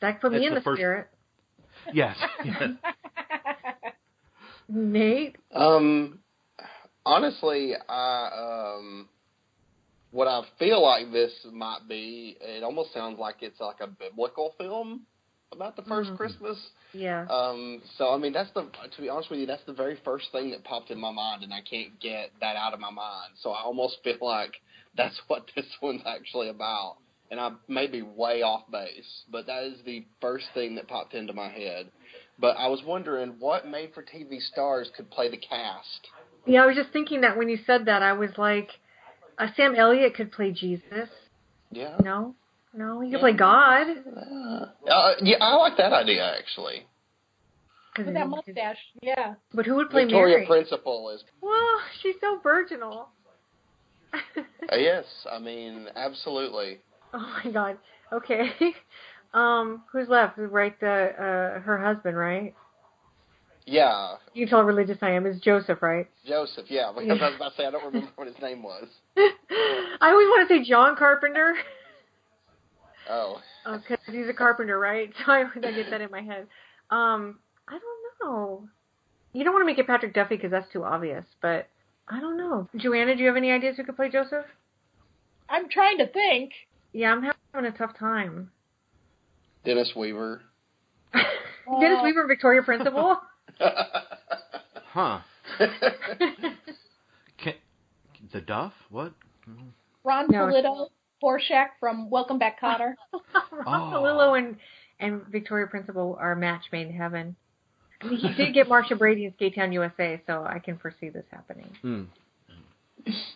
[0.00, 1.08] That put me It's in the the first- spirit.
[1.92, 2.62] yes, yes.
[4.68, 6.20] Nate, Um,
[7.04, 9.08] honestly, I um,
[10.10, 14.54] what I feel like this might be, it almost sounds like it's like a biblical
[14.58, 15.02] film
[15.54, 16.16] about the 1st Mhm.
[16.16, 16.70] Christmas.
[16.92, 17.26] yeah.
[17.28, 20.30] Um, so I mean, that's the to be honest with you, that's the very first
[20.32, 23.32] thing that popped in my mind, and I can't get that out of my mind.
[23.36, 24.60] So I almost feel like
[24.96, 26.98] that's what this one's actually about.
[27.30, 31.14] And I may be way off base, but that is the first thing that popped
[31.14, 31.90] into my head.
[32.38, 36.08] But I was wondering what made-for-TV stars could play the cast.
[36.46, 38.70] Yeah, I was just thinking that when you said that, I was like,
[39.38, 41.08] uh, Sam Elliott could play Jesus.
[41.70, 41.96] Yeah.
[42.04, 42.34] No,
[42.74, 43.20] no, you could Yeah.
[43.20, 43.86] play God.
[44.90, 46.86] Uh, yeah, I like that idea actually.
[47.96, 49.34] With that mustache, yeah.
[49.52, 50.46] But who would play Victoria Mary?
[50.46, 51.22] Principal is.
[51.40, 53.08] Well, she's so virginal.
[54.72, 56.78] Uh, yes, I mean absolutely.
[57.12, 57.78] Oh my God.
[58.12, 58.50] Okay.
[59.34, 60.38] Um, who's left?
[60.38, 62.54] Right, the uh, her husband, right?
[63.66, 65.26] Yeah, You can tell how religious I am.
[65.26, 66.06] Is Joseph, right?
[66.24, 66.66] Joseph.
[66.68, 68.86] Yeah, because I was about to say I don't remember what his name was.
[69.16, 71.54] I always want to say John Carpenter.
[73.08, 75.12] Oh, because he's a carpenter, right?
[75.26, 76.46] So I, I get that in my head.
[76.90, 78.68] Um, I don't know.
[79.32, 81.68] You don't want to make it Patrick Duffy because that's too obvious, but
[82.08, 82.68] I don't know.
[82.76, 84.44] Joanna, do you have any ideas who could play Joseph?
[85.48, 86.52] I'm trying to think.
[86.92, 88.50] Yeah, I'm having a tough time.
[89.64, 90.42] Dennis Weaver.
[91.80, 93.18] Dennis Weaver, Victoria Principal.
[94.94, 95.18] Huh.
[95.58, 97.54] Can,
[98.32, 98.72] the Duff?
[98.90, 99.12] What?
[100.04, 100.88] Ron No, Polito,
[101.24, 102.94] Horshack from Welcome Back, Kotter.
[103.66, 104.56] Ron Palillo and
[105.00, 107.34] and Victoria Principal are a match made in heaven.
[108.02, 111.24] I mean, he did get Marcia Brady in Skatetown USA, so I can foresee this
[111.30, 111.70] happening.
[111.80, 112.02] Hmm.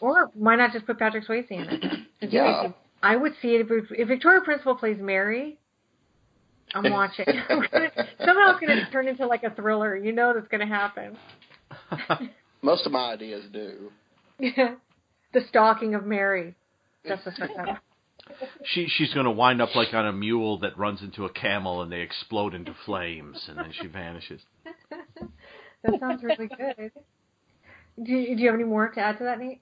[0.00, 2.32] Or why not just put Patrick Swayze in it?
[2.32, 2.68] Yeah.
[3.02, 5.58] I would see it if, if Victoria Principal plays Mary.
[6.74, 7.24] I'm watching.
[7.48, 7.90] I'm gonna,
[8.24, 9.96] somehow it's going to turn into like a thriller.
[9.96, 11.16] You know that's going to happen.
[12.62, 13.90] Most of my ideas do.
[14.40, 16.54] the stalking of Mary.
[18.62, 21.80] She she's going to wind up like on a mule that runs into a camel
[21.80, 24.42] and they explode into flames and then she vanishes.
[25.84, 26.90] That sounds really good.
[28.02, 29.60] Do you, do you have any more to add to that, Nate?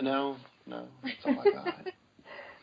[0.00, 0.36] No,
[0.66, 1.74] no, that's all I got.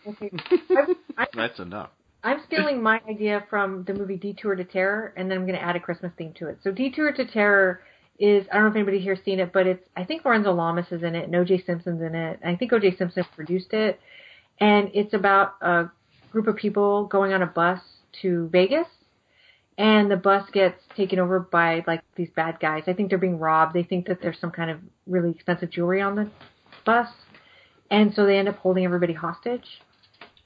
[0.05, 0.29] Okay.
[0.69, 1.89] I'm, I'm, That's enough.
[2.25, 5.63] I'm stealing my idea from the movie Detour to Terror, and then I'm going to
[5.63, 6.59] add a Christmas theme to it.
[6.61, 7.79] So Detour to Terror
[8.19, 10.85] is I don't know if anybody here's seen it, but it's I think Lorenzo Lamas
[10.91, 11.63] is in it, and O.J.
[11.65, 12.39] Simpson's in it.
[12.45, 12.95] I think O.J.
[12.97, 13.99] Simpson produced it,
[14.59, 15.89] and it's about a
[16.31, 17.79] group of people going on a bus
[18.21, 18.87] to Vegas,
[19.77, 22.83] and the bus gets taken over by like these bad guys.
[22.87, 23.73] I think they're being robbed.
[23.73, 26.29] They think that there's some kind of really expensive jewelry on the
[26.85, 27.07] bus,
[27.89, 29.81] and so they end up holding everybody hostage.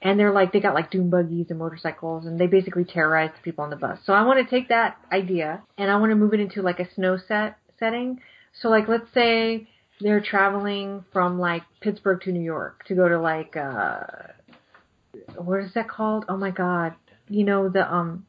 [0.02, 3.41] And they're like they got like doom buggies and motorcycles, and they basically terrorize the
[3.44, 3.99] people on the bus.
[4.06, 6.80] So I want to take that idea and I want to move it into like
[6.80, 7.57] a snow set.
[7.80, 8.19] setting.
[8.61, 9.68] So like let's say
[9.99, 14.02] they're traveling from like Pittsburgh to New York to go to like uh
[15.36, 16.26] what is that called?
[16.30, 16.94] Oh my god.
[17.28, 18.26] You know the um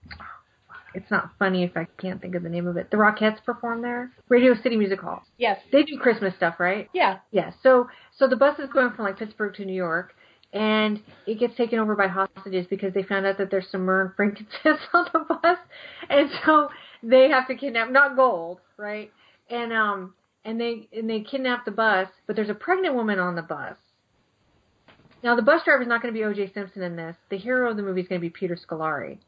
[0.95, 2.91] it's not funny if I can't think of the name of it.
[2.91, 4.11] The Rockettes perform there.
[4.29, 5.23] Radio City Music Hall.
[5.37, 5.61] Yes.
[5.71, 6.89] They do Christmas stuff, right?
[6.95, 7.19] Yeah.
[7.31, 7.53] Yeah.
[7.63, 10.15] So so the bus is going from like Pittsburgh to New York
[10.53, 14.07] and it gets taken over by hostages because they found out that there's some myrrh
[14.07, 15.59] and frankincense on the bus.
[16.09, 16.69] And so
[17.03, 19.13] they have to kidnap not gold, right?
[19.51, 20.15] And um
[20.45, 23.77] and they and they kidnap the bus, but there's a pregnant woman on the bus.
[25.23, 26.53] Now the bus driver is not going to be O.J.
[26.55, 27.17] Simpson in this.
[27.29, 29.19] The hero of the movie is going to be Peter Scolari.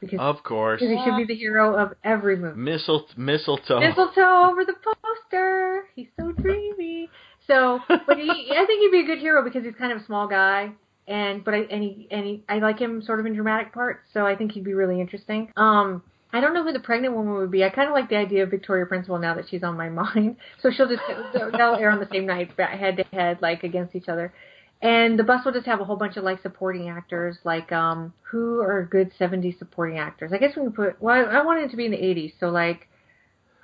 [0.00, 0.80] Because Of course.
[0.80, 2.58] because he should be the hero of every movie.
[2.58, 3.78] Mistle, mistletoe.
[3.78, 5.84] Mistletoe over the poster.
[5.94, 7.08] He's so dreamy.
[7.46, 10.06] So, but he, I think he'd be a good hero because he's kind of a
[10.06, 10.70] small guy,
[11.06, 14.08] and but I and he and he, I like him sort of in dramatic parts.
[14.12, 15.52] So I think he'd be really interesting.
[15.56, 16.02] Um,
[16.32, 17.62] I don't know who the pregnant woman would be.
[17.62, 20.36] I kind of like the idea of Victoria Principal now that she's on my mind.
[20.62, 21.02] So she'll just
[21.34, 24.32] they'll air on the same night, head to head, like against each other.
[24.80, 28.12] And the bus will just have a whole bunch of like supporting actors, like um
[28.22, 30.32] who are good 70s supporting actors.
[30.32, 32.32] I guess we can put well, I, I wanted it to be in the 80s,
[32.40, 32.88] so like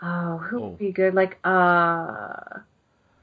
[0.03, 1.15] oh who would be good?
[1.15, 2.61] Like uh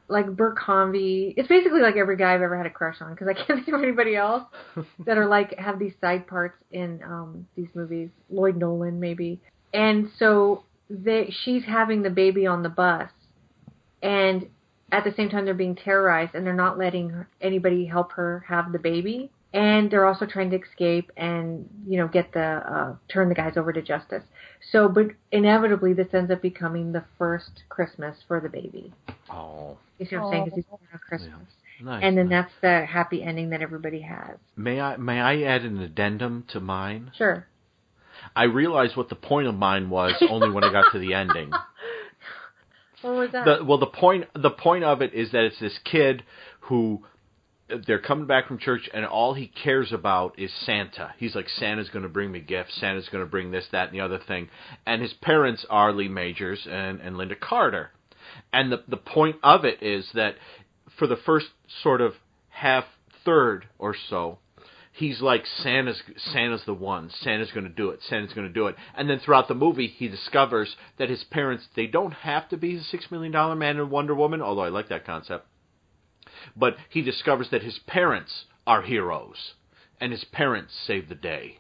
[0.08, 1.34] like Bert Convy.
[1.36, 3.76] It's basically like every guy I've ever had a crush on because I can't think
[3.76, 4.44] of anybody else
[5.06, 8.10] that are like have these side parts in um these movies.
[8.30, 9.40] Lloyd Nolan maybe.
[9.74, 13.10] And so they she's having the baby on the bus
[14.02, 14.48] and
[14.92, 18.46] at the same time they're being terrorized and they're not letting her, anybody help her
[18.48, 22.96] have the baby and they're also trying to escape and you know get the uh
[23.12, 24.22] turn the guys over to justice
[24.72, 28.94] so but inevitably this ends up becoming the first christmas for the baby
[29.30, 29.78] Oh.
[29.98, 30.46] You see what i'm saying oh.
[30.46, 31.48] because he's born on christmas
[31.82, 32.04] Nice.
[32.06, 35.80] and then that's the happy ending that everybody has May I may I add an
[35.80, 37.12] addendum to mine?
[37.18, 37.48] sure
[38.36, 41.52] I realized what the point of mine was only when I got to the ending.
[43.02, 45.78] what was that The, well, the point the point of it is that it's this
[45.84, 46.24] kid
[46.62, 47.04] who
[47.88, 51.14] they're coming back from church and all he cares about is Santa.
[51.18, 52.80] He's like Santa's going to bring me gifts.
[52.80, 54.50] Santa's going to bring this, that, and the other thing.
[54.86, 57.92] And his parents are Lee Majors and and Lynda Carter.
[58.56, 60.36] And the the point of it is that
[60.98, 61.48] for the first
[61.84, 62.14] sort of
[62.48, 62.86] half
[63.26, 64.40] third or so,
[64.94, 67.10] he's like Santa's Santa's the one.
[67.10, 68.00] Santa's going to do it.
[68.04, 68.78] Santa's going to do it.
[68.96, 72.78] And then throughout the movie, he discovers that his parents they don't have to be
[72.78, 74.42] the six million dollar man and Wonder Woman.
[74.42, 75.46] Although I like that concept,
[76.56, 79.56] but he discovers that his parents are heroes,
[80.00, 81.60] and his parents save the day.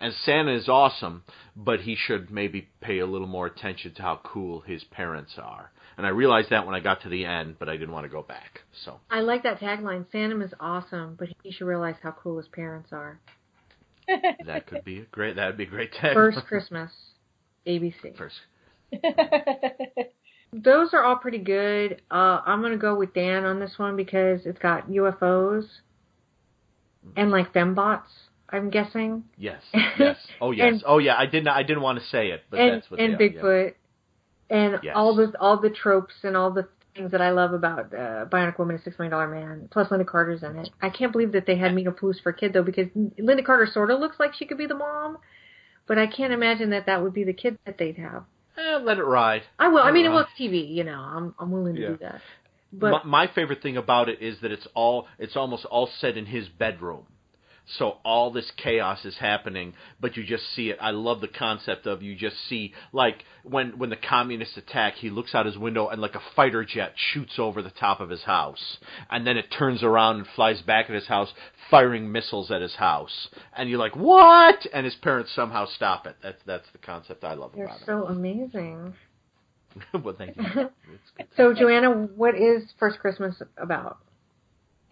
[0.00, 1.22] And Santa is awesome,
[1.54, 5.70] but he should maybe pay a little more attention to how cool his parents are.
[5.96, 8.10] And I realized that when I got to the end, but I didn't want to
[8.10, 8.60] go back.
[8.84, 12.48] So i like that tagline santa is awesome but he should realize how cool his
[12.48, 13.18] parents are
[14.46, 15.34] that could be a great.
[15.36, 16.14] That'd be a great tag.
[16.14, 16.92] first christmas
[17.66, 18.36] abc First.
[20.52, 22.02] those are all pretty good.
[22.10, 25.66] Uh, I'm gonna go with Dan on this one because it's got UFOs
[27.16, 28.04] and like fembots.
[28.48, 29.24] I'm guessing.
[29.36, 29.62] Yes.
[29.98, 30.16] Yes.
[30.40, 30.74] Oh yes.
[30.74, 31.16] And- oh yeah.
[31.16, 31.48] I didn't.
[31.48, 33.42] I didn't want to say it, but and that's what and they are, yeah.
[33.42, 33.74] Bigfoot
[34.50, 34.94] and Yes.
[34.96, 38.58] all the all the tropes and all the things that I love about uh, Bionic
[38.58, 39.68] Woman and Six Million Dollar Man.
[39.70, 40.70] Plus Lynda Carter's in it.
[40.80, 42.86] I can't believe that they had Meeno Peluce for a kid though because
[43.18, 45.18] Lynda Carter sort of looks like she could be the mom,
[45.86, 48.24] but I can't imagine that that would be the kid that they'd have.
[48.56, 49.42] Eh, let it ride.
[49.58, 49.82] I will.
[49.82, 50.66] I mean, it it was TV.
[50.74, 51.88] You know, I'm I'm willing to Yeah.
[51.88, 52.20] do that.
[52.72, 56.16] But my, my favorite thing about it is that it's all it's almost all set
[56.16, 57.06] in his bedroom.
[57.78, 60.78] So all this chaos is happening, but you just see it.
[60.80, 65.10] I love the concept of you just see like when when the communists attack, he
[65.10, 68.22] looks out his window and like a fighter jet shoots over the top of his
[68.22, 68.78] house,
[69.10, 71.32] and then it turns around and flies back at his house,
[71.70, 74.64] firing missiles at his house, and you're like, what?
[74.72, 76.16] And his parents somehow stop it.
[76.22, 78.94] That's that's the concept I love they're about so amazing.
[80.04, 80.70] well, thank you.
[81.36, 83.98] So Joanna, what is First Christmas about?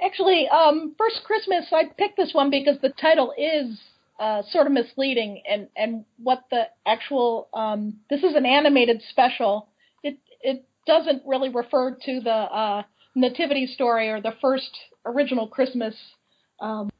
[0.01, 3.79] Actually, um, First Christmas, I picked this one because the title is
[4.19, 9.69] uh, sort of misleading, and and what the actual um, this is an animated special.
[10.03, 12.83] It it doesn't really refer to the uh,
[13.15, 14.71] nativity story or the first
[15.07, 15.95] original Christmas
[16.61, 16.91] um,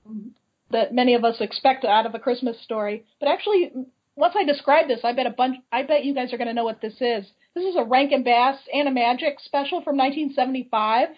[0.71, 3.05] that many of us expect out of a Christmas story.
[3.21, 3.73] But actually,
[4.17, 5.57] once I describe this, I bet a bunch.
[5.73, 7.27] I bet you guys are going to know what this is.
[7.55, 11.09] This is a Rankin Bass Animagic special from 1975.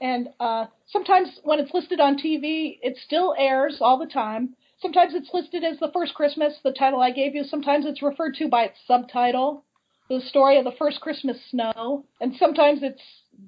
[0.00, 4.54] And uh, sometimes when it's listed on TV, it still airs all the time.
[4.80, 7.44] Sometimes it's listed as the first Christmas, the title I gave you.
[7.44, 9.64] Sometimes it's referred to by its subtitle,
[10.10, 12.04] the story of the first Christmas snow.
[12.20, 13.02] And sometimes it's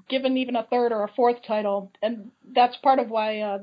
[0.08, 1.92] given even a third or a fourth title.
[2.02, 3.58] And that's part of why uh,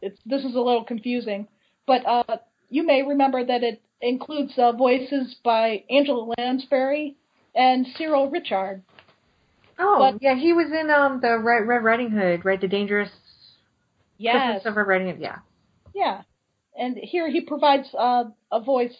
[0.00, 1.48] this is a little confusing.
[1.86, 2.36] But uh,
[2.70, 7.16] you may remember that it includes uh, voices by Angela Lansbury
[7.54, 8.82] and Cyril Ritchard.
[9.78, 12.60] Oh, But- yeah, he was in um the Red, Red Riding Hood, right?
[12.60, 13.10] The Dangerous
[14.18, 14.34] Yes.
[14.62, 15.20] Christmas of Red Riding Hood.
[15.20, 15.38] Yeah.
[15.94, 16.22] Yeah.
[16.78, 18.96] And here he provides uh, a voice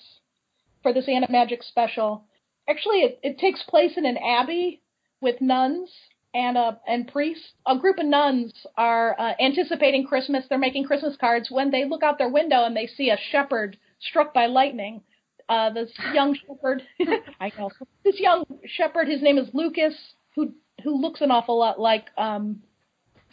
[0.82, 2.24] for this Animagic special.
[2.68, 4.80] Actually, it, it takes place in an abbey
[5.20, 5.90] with nuns
[6.34, 7.44] and uh, and priests.
[7.66, 10.44] A group of nuns are uh, anticipating Christmas.
[10.48, 13.76] They're making Christmas cards when they look out their window and they see a shepherd
[14.00, 15.02] struck by lightning.
[15.48, 16.82] Uh, this young shepherd,
[17.40, 17.70] I know,
[18.04, 19.06] this young shepherd.
[19.08, 19.94] His name is Lucas,
[20.34, 20.52] who
[20.86, 22.62] who looks an awful lot like um,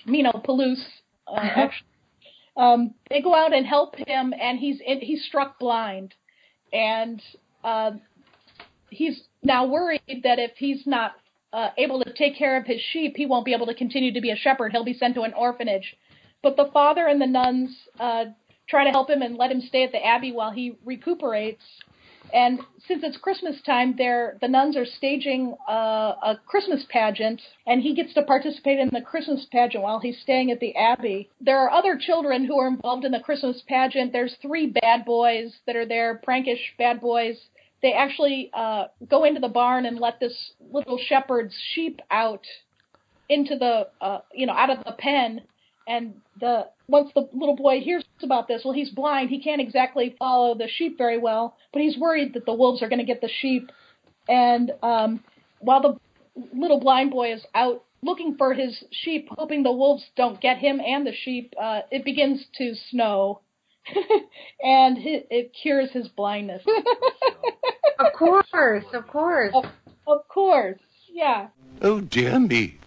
[0.07, 0.83] Meeno Peluce.
[1.27, 1.87] Uh, actually
[2.57, 6.13] um, they go out and help him, and he's in, he's struck blind,
[6.71, 7.21] and
[7.63, 7.91] uh,
[8.89, 11.13] he's now worried that if he's not
[11.51, 14.21] uh, able to take care of his sheep, he won't be able to continue to
[14.21, 14.71] be a shepherd.
[14.71, 15.95] He'll be sent to an orphanage.
[16.41, 17.69] But the father and the nuns
[17.99, 18.25] uh,
[18.67, 21.63] try to help him and let him stay at the abbey while he recuperates.
[22.33, 27.81] And since it's Christmas time, they're, the nuns are staging uh, a Christmas pageant, and
[27.81, 31.29] he gets to participate in the Christmas pageant while he's staying at the abbey.
[31.39, 34.11] There are other children who are involved in the Christmas pageant.
[34.11, 37.37] There's three bad boys that are there, prankish bad boys.
[37.83, 42.45] They actually uh, go into the barn and let this little shepherd's sheep out
[43.29, 45.41] into the, uh, you know, out of the pen.
[45.87, 49.29] And the once the little boy hears about this, well, he's blind.
[49.29, 52.89] He can't exactly follow the sheep very well, but he's worried that the wolves are
[52.89, 53.71] going to get the sheep.
[54.27, 55.23] And um,
[55.59, 55.99] while the
[56.53, 60.79] little blind boy is out looking for his sheep, hoping the wolves don't get him
[60.79, 63.41] and the sheep, uh, it begins to snow,
[64.63, 66.63] and it, it cures his blindness.
[67.99, 69.53] Of course, of course.
[69.53, 69.65] Of,
[70.07, 70.79] of course,
[71.11, 71.47] yeah.
[71.81, 72.77] Oh, dear me.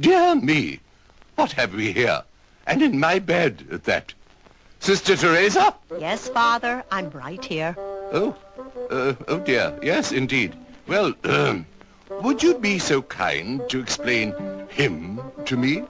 [0.00, 0.80] Dear me.
[1.36, 2.22] What have we here?
[2.66, 4.12] And in my bed at that.
[4.80, 5.74] Sister Teresa?
[5.98, 7.74] Yes, Father, I'm right here.
[7.78, 8.36] Oh,
[8.90, 9.78] uh, oh dear.
[9.82, 10.54] Yes, indeed.
[10.86, 11.66] Well, um,
[12.10, 14.34] would you be so kind to explain
[14.68, 15.84] him to me?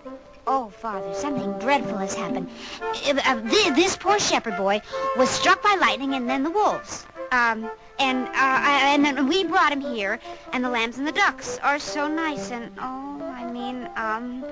[0.47, 2.49] Oh, Father, something dreadful has happened.
[2.81, 4.81] Uh, uh, thi- this poor shepherd boy
[5.17, 7.05] was struck by lightning and then the wolves.
[7.33, 10.21] Um, and, uh, I- and then we brought him here,
[10.53, 14.45] and the lambs and the ducks are so nice, and, oh, I mean, um...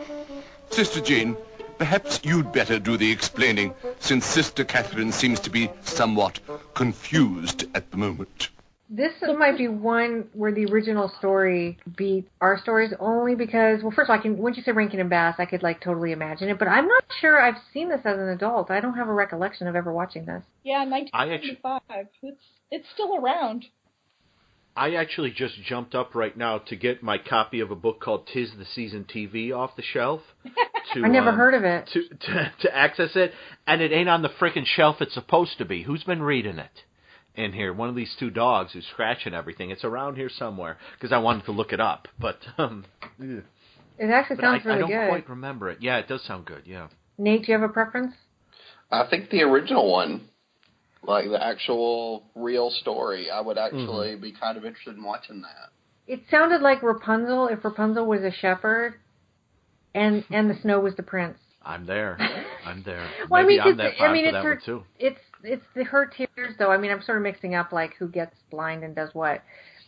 [0.71, 1.37] Sister Jane,
[1.79, 6.41] perhaps you'd better do the explaining, since Sister Catherine seems to be somewhat
[6.75, 8.49] confused at the moment.
[8.91, 14.09] This might be one where the original story beat our stories only because, well, first
[14.09, 16.49] of all, I can, once you say Rankin and Bass, I could like totally imagine
[16.49, 18.71] it, but I'm not sure I've seen this as an adult.
[18.71, 20.45] I don't have a recollection of ever watching this.
[20.63, 22.07] Yeah, I actu- 1975.
[22.23, 23.65] It's it's still around.
[24.77, 28.27] I actually just jumped up right now to get my copy of a book called
[28.33, 30.21] "Tis the Season" TV off the shelf.
[30.93, 31.89] To, I never um, heard of it.
[31.95, 33.33] To, to to access it,
[33.67, 35.83] and it ain't on the frickin' shelf it's supposed to be.
[35.83, 36.83] Who's been reading it?
[37.35, 39.71] In here, one of these two dogs who's scratching everything.
[39.71, 42.85] It's around here somewhere because I wanted to look it up, but um.
[43.99, 44.85] It actually but sounds I, really good.
[44.85, 45.09] I don't good.
[45.09, 45.79] quite remember it.
[45.81, 46.63] Yeah, it does sound good.
[46.67, 46.89] Yeah.
[47.17, 48.15] Nate, do you have a preference?
[48.91, 50.29] I think the original one,
[51.07, 54.23] like the actual real story, I would actually Mm-hmm.
[54.23, 55.71] be kind of interested in watching that.
[56.07, 58.95] It sounded like Rapunzel if Rapunzel was a shepherd,
[59.95, 61.39] and and the snow was the prince.
[61.65, 62.19] I'm there.
[62.67, 63.07] I'm there.
[63.31, 64.83] Well, I mean, I'm 'cause that I mean, it's that her, too.
[64.99, 66.71] it's it's the her tears though.
[66.71, 69.43] I mean, I'm sort of mixing up like who gets blind and does what,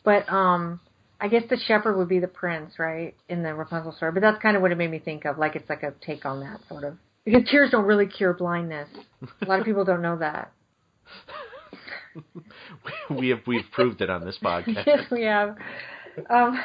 [0.04, 0.80] but um,
[1.20, 4.12] I guess the shepherd would be the prince, right, in the Rapunzel story.
[4.12, 5.36] But that's kind of what it made me think of.
[5.38, 8.88] Like it's like a take on that sort of because tears don't really cure blindness.
[9.42, 10.52] A lot of people don't know that.
[13.10, 14.86] we have we've proved it on this podcast.
[14.86, 15.56] yes, we have.
[16.30, 16.60] Um,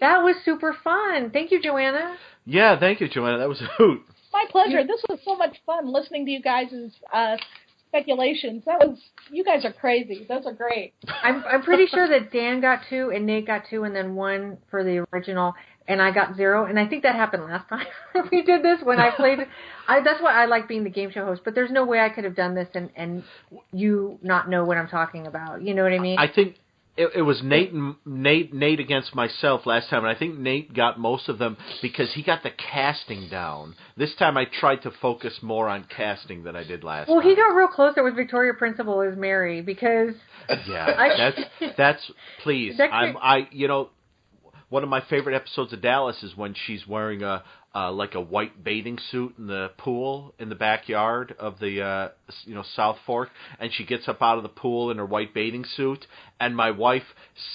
[0.00, 1.30] that was super fun.
[1.30, 2.16] Thank you, Joanna.
[2.44, 3.38] Yeah, thank you, Joanna.
[3.38, 4.02] That was a hoot.
[4.32, 4.84] My pleasure.
[4.86, 6.72] This was so much fun listening to you guys'
[7.12, 7.36] uh,
[7.88, 8.62] speculations.
[8.66, 8.98] That was
[9.30, 10.26] you guys are crazy.
[10.28, 10.92] Those are great.
[11.22, 14.58] I'm I'm pretty sure that Dan got two and Nate got two and then one
[14.70, 15.54] for the original
[15.88, 17.86] and I got zero and I think that happened last time
[18.32, 19.38] we did this when I played
[19.88, 22.08] I that's why I like being the game show host but there's no way I
[22.08, 23.22] could have done this and and
[23.72, 26.56] you not know what I'm talking about you know what I mean I think
[26.96, 30.72] it, it was Nate and Nate Nate against myself last time, and I think Nate
[30.72, 33.74] got most of them because he got the casting down.
[33.98, 37.08] This time I tried to focus more on casting than I did last.
[37.10, 40.14] well he got real close there with Victoria Principal as Mary because
[40.66, 42.10] Yeah, I- that's that's
[42.42, 42.78] please.
[42.78, 43.90] That I'm I you know
[44.68, 47.44] one of my favorite episodes of Dallas is when she's wearing a
[47.74, 52.08] uh, like a white bathing suit in the pool in the backyard of the uh,
[52.44, 53.28] you know South Fork,
[53.60, 56.06] and she gets up out of the pool in her white bathing suit,
[56.40, 57.04] and my wife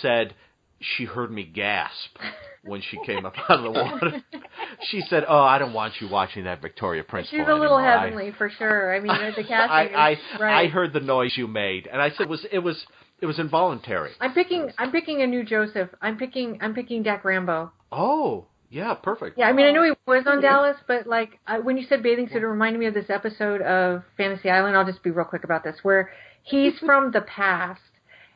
[0.02, 0.36] said
[0.80, 2.18] she heard me gasp
[2.64, 4.24] when she came up out of the water.
[4.90, 7.92] she said, "Oh, I don't want you watching that Victoria Principal She's a little anymore.
[7.92, 8.96] I- heavenly for sure.
[8.96, 9.96] I mean, the casting.
[9.96, 10.66] I, I, right.
[10.66, 12.86] I heard the noise you made, and I said it was it was
[13.22, 14.12] it was involuntary.
[14.20, 14.72] I'm picking.
[14.78, 15.90] I'm picking a new Joseph.
[16.02, 16.58] I'm picking.
[16.62, 17.72] I'm picking Dak Rambo.
[17.92, 19.38] Oh, yeah, perfect.
[19.38, 22.02] Yeah, I mean, I know he was on Dallas, but like I, when you said
[22.04, 24.76] bathing suit, it reminded me of this episode of Fantasy Island.
[24.76, 26.12] I'll just be real quick about this, where
[26.44, 27.82] he's from the past,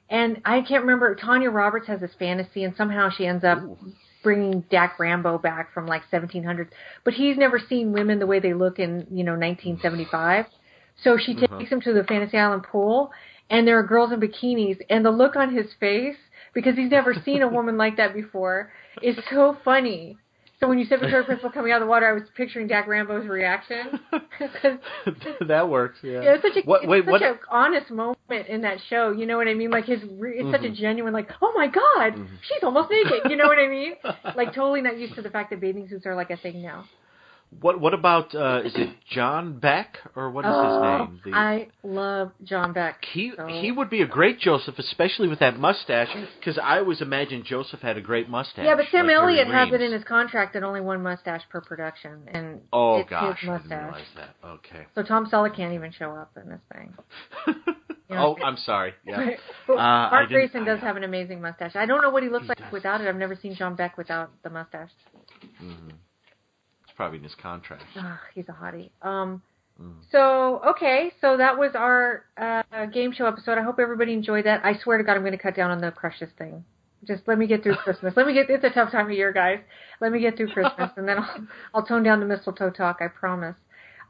[0.10, 1.16] and I can't remember.
[1.16, 3.60] Tanya Roberts has this fantasy, and somehow she ends up
[4.24, 6.70] bringing Dak Rambo back from like 1700s,
[7.03, 10.45] but he's never seen women the way they look in you know 1975.
[11.03, 11.64] So she takes Uh-huh.
[11.66, 13.12] him to the Fantasy Island pool,
[13.50, 16.16] and there are girls in bikinis, and the look on his face
[16.54, 20.18] because he's never seen a woman like that before is so funny.
[20.60, 22.88] So when you said Victoria Principal coming out of the water, I was picturing Dak
[22.88, 24.00] Rambo's reaction.
[25.48, 26.00] that works.
[26.02, 26.22] Yeah.
[26.22, 28.18] yeah, it's such a What- it's wait, such what- an honest moment
[28.48, 29.12] in that show.
[29.12, 29.70] You know what I mean?
[29.70, 30.76] Like his, re- it's such a Mhm.
[30.76, 32.36] genuine, like, oh my god, Mm-hmm.
[32.48, 33.30] she's almost naked.
[33.30, 33.94] You know what I mean?
[34.36, 36.86] like totally not used to the fact that bathing suits are like a thing now.
[37.62, 41.22] What what about uh, is it John Beck or what is oh, his name?
[41.24, 43.04] The, I love John Beck.
[43.14, 46.10] he so- he would be a great Joseph, especially with that mustache,
[46.40, 48.66] because I always imagined Joseph had a great mustache.
[48.66, 51.62] Yeah, but Sam like Elliott has it in his contract that only one mustache per
[51.62, 53.84] production, and Oh it's gosh, his I didn't mustache.
[53.84, 54.36] realize that.
[54.48, 54.86] Okay.
[54.96, 56.94] So Tom Selleck can't even show up in this thing.
[57.48, 57.56] You
[58.16, 58.94] know, Oh, I'm sorry.
[59.06, 59.30] Yeah.
[59.66, 61.76] But Uh, I Mark Grayson does have an amazing mustache.
[61.76, 63.08] I don't know what he looks like without it.
[63.08, 64.90] I've never seen John Beck without the mustache.
[65.58, 66.05] hmm It's
[66.96, 67.84] probably in his contract.
[67.98, 68.90] Ugh, he's a hottie.
[69.02, 69.42] Um,
[69.82, 69.96] Mm.
[70.10, 73.58] so okay, so that was our uh, game show episode.
[73.58, 74.64] I hope everybody enjoyed that.
[74.64, 76.64] I swear to God, I'm going to cut down on the crushes thing.
[77.06, 78.14] Just let me get through Christmas.
[78.16, 78.50] Let me get.
[78.50, 79.60] It's a tough time of year, guys.
[80.00, 83.00] Let me get through Christmas, and then I'll I'll tone down the mistletoe talk.
[83.02, 83.58] I promise.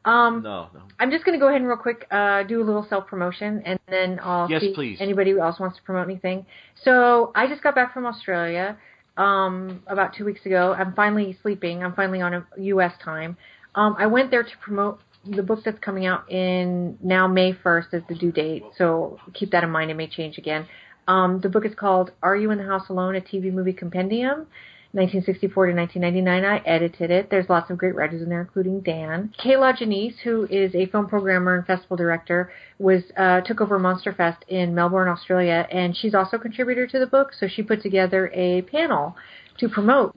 [0.06, 0.82] Um, No, no.
[1.00, 3.64] I'm just going to go ahead and real quick uh, do a little self promotion,
[3.66, 4.98] and then I'll Yes, see please.
[5.02, 6.46] anybody else wants to promote anything.
[6.84, 8.78] So I just got back from Australia
[9.18, 10.74] um, about two weeks ago.
[10.78, 11.84] I'm finally sleeping.
[11.84, 12.94] I'm finally on a U.S.
[13.04, 13.38] time.
[13.76, 17.94] Um, I went there to promote the book that's coming out in now May 1st
[17.94, 18.64] is the due date.
[18.78, 19.92] So keep that in mind.
[19.92, 20.68] It may change again.
[21.08, 23.16] Um, the book is called Are You in the House Alone?
[23.16, 24.48] A TV Movie Compendium.
[24.96, 26.46] 1964 to 1999.
[26.46, 27.30] I edited it.
[27.30, 29.34] There's lots of great writers in there, including Dan.
[29.44, 32.50] Kier-La Janisse, who is a film programmer and festival director,
[32.80, 36.98] was uh, took over Monster Fest in Melbourne, Australia, and she's also a contributor to
[36.98, 37.34] the book.
[37.38, 39.18] So she put together a panel
[39.58, 40.16] to promote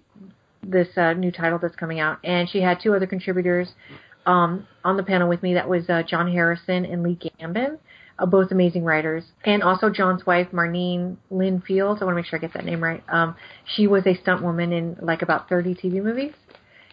[0.63, 3.71] this uh, new title that's coming out, and she had two other contributors
[4.27, 5.55] um, on the panel with me.
[5.55, 7.79] That was uh, John Harrison and Lee Gambin,
[8.19, 12.03] uh, both amazing writers, and also John's wife, Marnine Lynn Fields.
[12.03, 13.03] I want to make sure I get that name right.
[13.09, 13.37] Um,
[13.77, 16.33] she was a stunt woman in like about 30 TV movies,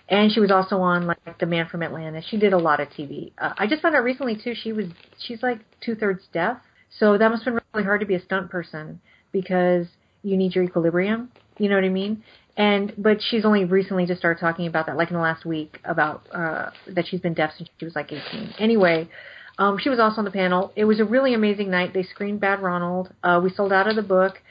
[0.10, 2.26] and she was also on like The Man from Atlantis.
[2.30, 3.32] She did a lot of TV.
[3.38, 4.54] Uh, I just found out recently too.
[4.56, 4.86] She was
[5.20, 6.58] she's like two thirds deaf,
[7.00, 9.88] so that must have been really hard to be a stunt person because
[10.24, 11.32] you need your equilibrium.
[11.58, 12.24] You know what I mean?
[12.58, 15.80] And but she's only recently just started talking about that, like in the last week,
[15.84, 18.54] about uh, that she's been deaf since she was like 18.
[18.60, 19.10] Anyway,
[19.58, 20.72] um, she was also on the panel.
[20.76, 21.94] It was a really amazing night.
[21.94, 23.14] They screened Bad Ronald.
[23.24, 24.42] Uh, we sold out of the book.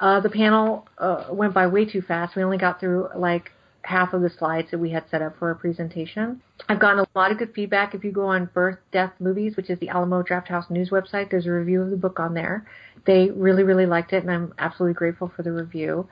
[0.00, 2.34] Uh, the panel uh, went by way too fast.
[2.34, 3.50] We only got through like
[3.82, 6.40] half of the slides that we had set up for our presentation.
[6.68, 7.94] I've gotten a lot of good feedback.
[7.94, 11.46] If you go on Birth Death Movies, which is the Alamo Drafthouse news website, there's
[11.46, 12.66] a review of the book on there.
[13.06, 16.08] They really, really liked it, and I'm absolutely grateful for the review.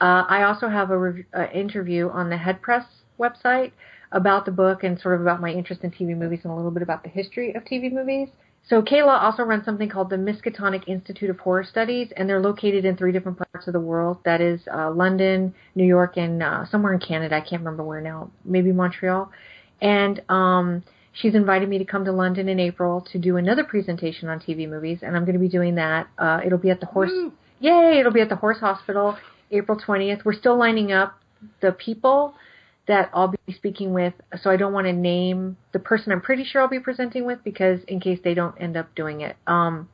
[0.00, 2.84] Uh, I also have a uh, interview on the Headpress
[3.18, 3.72] website
[4.14, 6.70] about the book and sort of about my interest in TV movies and a little
[6.70, 8.28] bit about the history of TV movies.
[8.66, 12.86] So Kier-La also runs something called the Miskatonic Institute of Horror Studies, and they're located
[12.86, 14.18] in three different parts of the world.
[14.24, 17.36] That is uh, London, New York, and uh, somewhere in Canada.
[17.36, 18.30] I can't remember where now.
[18.44, 19.30] Maybe Montreal.
[19.82, 20.82] And um,
[21.12, 24.66] she's invited me to come to London in April to do another presentation on TV
[24.66, 26.08] movies, and I'm going to be doing that.
[26.16, 27.12] Uh, it'll be at the Horse.
[27.60, 27.98] Yay!
[27.98, 29.18] It'll be at the Horse Hospital,
[29.50, 30.24] April 20th.
[30.24, 31.18] We're still lining up
[31.60, 32.34] the people
[32.86, 36.44] that I'll be speaking with, so I don't want to name the person I'm pretty
[36.44, 39.36] sure I'll be presenting with because in case they don't end up doing it.
[39.46, 39.88] Um,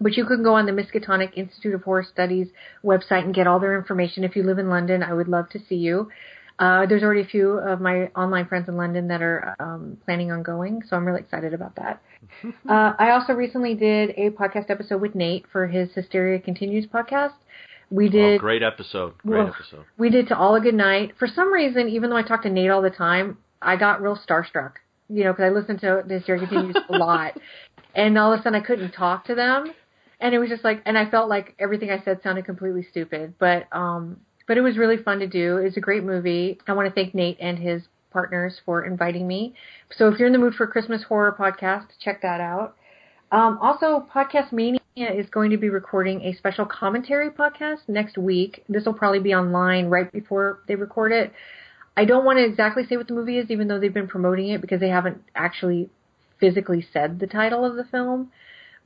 [0.00, 2.48] but you can go on the Miskatonic Institute of Horror Studies
[2.84, 4.24] website and get all their information.
[4.24, 6.10] If you live in London, I would love to see you.
[6.58, 10.32] Uh, there's already a few of my online friends in London that are um, planning
[10.32, 12.02] on going, so I'm really excited about that.
[12.68, 17.34] uh, I also recently did a podcast episode with Nate for his Hysteria Continues podcast.
[17.90, 19.16] We did Oh, great episode.
[19.18, 19.84] Great Well, episode.
[19.96, 21.12] we did to all a good night.
[21.18, 24.16] For some reason, even though I talked to Nate all the time, I got real
[24.16, 24.72] starstruck.
[25.08, 27.34] You know, because I listened to Hysteria Continues a lot,
[27.94, 29.72] and all of a sudden I couldn't talk to them,
[30.20, 33.34] and it was just like, and I felt like everything I said sounded completely stupid.
[33.38, 34.18] But um,
[34.48, 35.58] but it was really fun to do.
[35.58, 36.58] It was a great movie.
[36.66, 39.54] I want to thank Nate and his partners for inviting me.
[39.96, 42.74] So if you're in the mood for a Christmas horror podcast, check that out.
[43.30, 48.16] Um, also, Podcast Mania Mania is going to be recording a special commentary podcast next
[48.16, 48.64] week.
[48.66, 51.32] This will probably be online right before they record it.
[51.98, 54.48] I don't want to exactly say what the movie is, even though they've been promoting
[54.48, 55.90] it because they haven't actually
[56.40, 58.32] physically said the title of the film.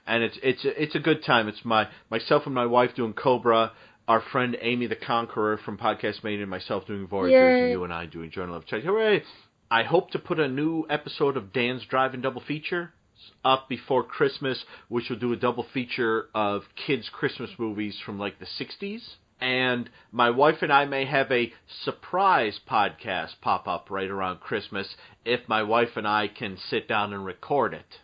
[0.06, 1.47] And it's it's a- it's a good time.
[1.47, 3.72] It's my myself and my wife doing Cobra,
[4.07, 7.61] our friend Amy the Conqueror from Podcast Made, and myself doing Voyagers, Yay.
[7.64, 8.84] and you and I doing Joanie Loves Chachi.
[8.84, 9.23] Hooray!
[9.72, 12.93] I hope to put a new episode of Dan's Driving Double Feature
[13.43, 18.39] up before Christmas, which will do a double feature of kids' Christmas movies from like
[18.39, 19.02] the 60s.
[19.41, 21.52] And my wife and I may have a
[21.84, 24.95] surprise podcast pop up right around Christmas
[25.26, 27.99] if my wife and I can sit down and record it.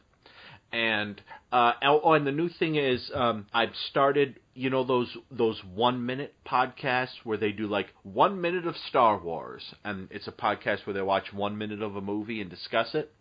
[0.73, 1.21] And
[1.51, 6.05] uh, oh, and the new thing is, um, I've started, you know, those those one
[6.05, 10.85] minute podcasts where they do like one minute of Star Wars, and it's a podcast
[10.85, 13.13] where they watch one minute of a movie and discuss it.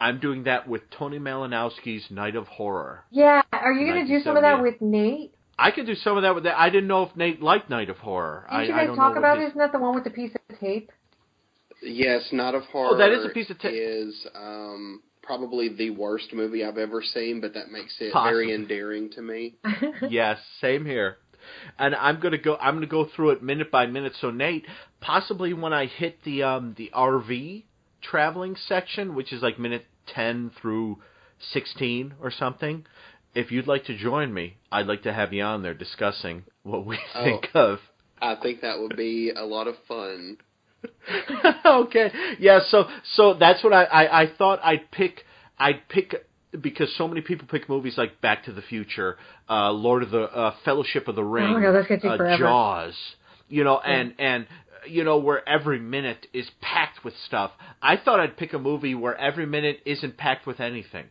[0.00, 3.04] I'm doing that with Tony Malanowski's Night of Horror.
[3.10, 5.32] Yeah, are you going to do some of that with Nate?
[5.58, 6.58] I could do some of that with that.
[6.60, 8.46] I didn't know if Nate liked Night of Horror.
[8.50, 10.10] Didn't I, you I guys don't talk about his- Isn't that the one with the
[10.10, 10.92] piece of tape?
[11.82, 12.90] Yes, Night of Horror.
[12.94, 13.74] Oh, that is a piece of tape.
[13.74, 18.32] is um, probably the worst movie I've ever seen, but that makes it Possibly.
[18.46, 19.54] very endearing to me.
[20.08, 21.18] yes, same here.
[21.78, 22.56] And I'm gonna go.
[22.60, 24.14] I'm gonna go through it minute by minute.
[24.20, 24.66] So Nate,
[25.00, 27.62] possibly when I hit the um the RV
[28.10, 30.98] traveling section, which is like minute ten through
[31.52, 32.84] sixteen or something,
[33.34, 36.86] if you'd like to join me, I'd like to have you on there discussing what
[36.86, 37.24] we Oh.
[37.24, 37.78] think of.
[38.20, 40.38] I think that would be a lot of fun.
[41.64, 42.10] okay.
[42.38, 42.60] Yeah.
[42.68, 42.84] So
[43.14, 45.24] so that's what I, I I thought I'd pick.
[45.58, 46.14] I'd pick
[46.60, 49.16] because so many people pick movies like Back to the Future,
[49.50, 52.16] uh, Lord of the uh, Fellowship of the Ring, my God, that's gonna take uh,
[52.16, 52.38] forever.
[52.44, 52.94] Jaws.
[53.48, 53.92] You know, Yeah.
[53.92, 54.46] and and
[54.88, 57.52] you know where every minute is packed with stuff.
[57.82, 61.06] I thought I'd pick a movie where every minute isn't packed with anything.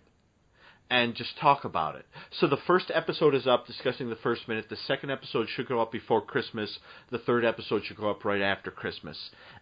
[0.87, 2.05] And just talk about it.
[2.39, 4.65] So the first episode is up discussing the first minute.
[4.69, 6.77] The second episode should go up before Christmas.
[7.09, 9.17] The third episode should go up right after Christmas.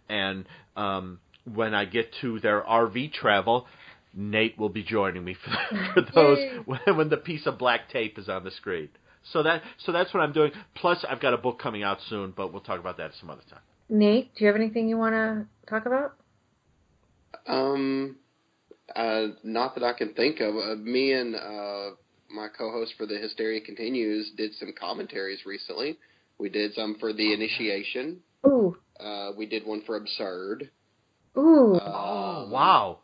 [0.06, 0.44] And
[0.76, 1.20] um,
[1.50, 3.66] when I get to their RV travel,
[4.12, 8.18] Nate will be joining me for, for those when, when the piece of black tape
[8.18, 8.90] is on the screen.
[9.32, 10.52] So that so that's what I'm doing.
[10.74, 13.42] Plus, I've got a book coming out soon, but we'll talk about that some other
[13.48, 13.60] time.
[13.88, 16.14] Nate, do you have anything you want to talk about?
[17.46, 18.16] Um,
[18.94, 20.54] uh, not that I can think of.
[20.56, 21.90] Uh, me and uh,
[22.30, 25.98] my co-host for the Hysteria Continues did some commentaries recently.
[26.38, 28.20] We did some for the Initiation.
[28.46, 28.76] Ooh.
[28.98, 30.70] Uh, we did one for Absurd.
[31.36, 31.80] Ooh.
[31.82, 33.00] oh wow.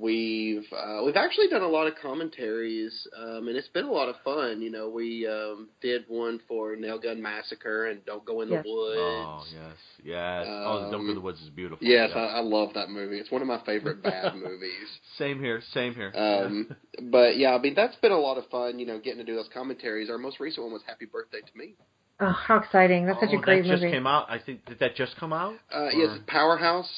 [0.00, 4.08] We've uh, we've actually done a lot of commentaries, um, and it's been a lot
[4.08, 4.60] of fun.
[4.60, 8.64] You know, we um, did one for Nail Gun Massacre and Don't Go in Yes.
[8.64, 8.98] the Woods.
[8.98, 10.46] Oh yes, yes.
[10.48, 11.86] oh, Don't Go in Um, the Woods is beautiful.
[11.86, 12.22] Yes, Yeah.
[12.22, 13.18] I, I love that movie.
[13.18, 14.88] It's one of my favorite bad movies.
[15.16, 15.62] Same here.
[15.72, 16.12] Same here.
[16.14, 16.74] Um,
[17.12, 18.80] but yeah, I mean that's been a lot of fun.
[18.80, 20.10] You know, getting to do those commentaries.
[20.10, 21.74] Our most recent one was Happy Birthday to Me.
[22.20, 23.06] Oh, how exciting!
[23.06, 23.92] That's such Oh, a great that just movie.
[23.94, 24.26] came out.
[24.28, 25.54] I think did that just come out?
[25.72, 26.90] Uh, yes, Powerhouse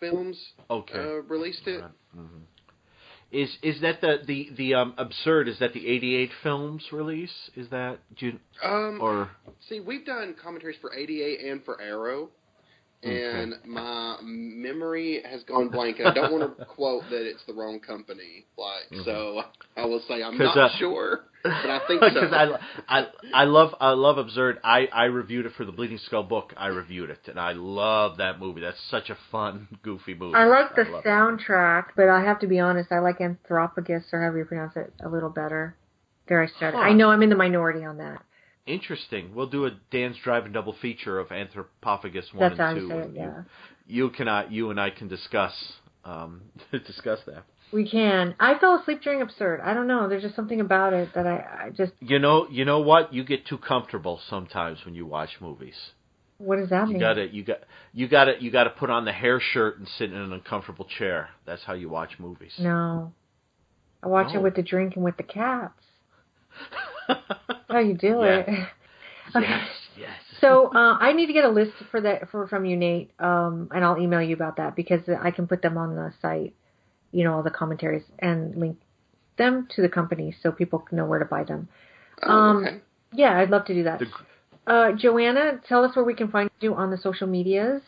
[0.00, 0.98] Films Okay.
[0.98, 1.82] uh, released it.
[2.16, 2.42] Mhm.
[3.32, 5.48] Is is that the the the um absurd?
[5.48, 7.50] Is that the '88 films release?
[7.56, 9.30] Is that you, Um, or
[9.68, 12.30] See, we've done commentaries for 88 and for Arrow,
[13.02, 15.98] and my memory has gone blank.
[15.98, 18.46] And I don't want to quote that it's the wrong company.
[18.56, 19.42] Like, so
[19.76, 21.24] I will say I'm not uh, sure,
[21.62, 22.08] but I think so.
[22.08, 22.58] because I,
[22.88, 24.58] I I love I love absurd.
[24.64, 26.52] I I reviewed it for the Bleeding Skull book.
[26.56, 28.60] I reviewed it, and I love that movie.
[28.60, 30.34] That's such a fun, goofy movie.
[30.36, 31.08] I like the love it.
[31.08, 34.92] soundtrack, but I have to be honest, I like Anthropophagus, or however you pronounce it,
[35.04, 35.76] a little better.
[36.28, 36.74] There I said it.
[36.74, 36.80] Huh.
[36.80, 38.22] I know I'm in the minority on that.
[38.66, 39.32] Interesting.
[39.34, 42.96] We'll do a Dan's driving double feature of Anthropophagus one That's and two.
[42.96, 43.42] it, and yeah.
[43.86, 45.52] You, you can I, you and I can discuss
[46.04, 46.42] um
[46.72, 47.44] discuss that.
[47.72, 48.34] We can.
[48.38, 49.60] I fell asleep during Absurd.
[49.60, 50.08] I don't know.
[50.08, 51.92] There's just something about it that I, I just.
[52.00, 53.12] You know, you know what?
[53.12, 55.74] You get too comfortable sometimes when you watch movies.
[56.38, 56.88] What does that mean?
[56.88, 57.00] You mean?
[57.00, 57.58] gotta, you got,
[57.92, 61.30] you gotta, you gotta put on the hair shirt and sit in an uncomfortable chair.
[61.46, 62.52] That's how you watch movies.
[62.58, 63.12] No.
[64.02, 64.40] I watch No.
[64.40, 65.72] it with the drink and with the cats.
[67.68, 68.36] How you do Yeah.
[68.38, 68.48] it.
[69.34, 69.46] Okay.
[69.48, 69.68] Yes,
[69.98, 70.10] yes.
[70.40, 73.68] So uh, I need to get a list for that for from you, Nate, um,
[73.74, 76.54] and I'll email you about that because I can put them on the site,
[77.12, 78.78] you know, all the commentaries and link
[79.36, 81.68] them to the company so people know where to buy them.
[82.22, 82.80] Oh, um, okay.
[83.12, 84.02] Yeah, I'd love to do that.
[84.66, 87.82] Uh, Joanna, tell us where we can find you on the social medias.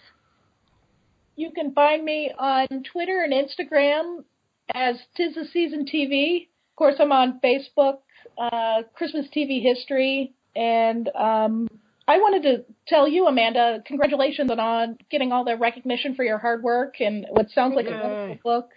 [1.36, 4.24] You can find me on Twitter and Instagram
[4.72, 6.48] as Tis the Season TV.
[6.72, 7.98] Of course, I'm on Facebook,
[8.36, 11.68] uh, Christmas TV History, and um,
[12.06, 16.62] I wanted to tell you, Amanda, congratulations on getting all the recognition for your hard
[16.62, 18.70] work and what sounds like a wonderful book.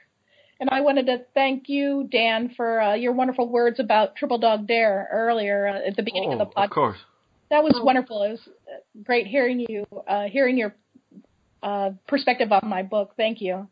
[0.62, 4.68] And I wanted to thank you, Dan, for uh, your wonderful words about Triple Dog
[4.68, 6.66] Dare earlier uh, at the beginning of the podcast.
[6.66, 6.98] Of course.
[7.50, 8.22] That was wonderful.
[8.22, 10.76] It was uh, great hearing you, uh, hearing your
[11.64, 13.14] uh, perspective on my book.
[13.18, 13.68] Thank you.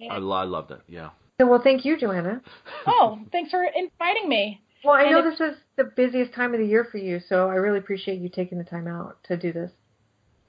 [0.00, 0.82] I, I love that.
[0.86, 1.10] Yeah.
[1.40, 2.40] Well, thank you, Joanna.
[2.86, 4.60] Oh, thanks for inviting me.
[4.84, 7.18] Well, I And know if- this is the busiest time of the year for you,
[7.28, 9.70] so I really appreciate you taking the time out to do this.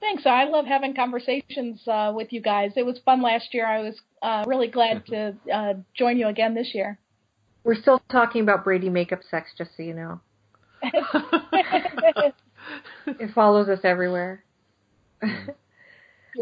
[0.00, 0.24] Thanks.
[0.26, 2.72] I love having conversations uh, with you guys.
[2.76, 3.66] It was fun last year.
[3.66, 6.98] I was uh, really glad to uh, join you again this year.
[7.64, 10.20] We're still talking about Brady makeup sex, just so you know.
[13.06, 14.42] It follows us everywhere.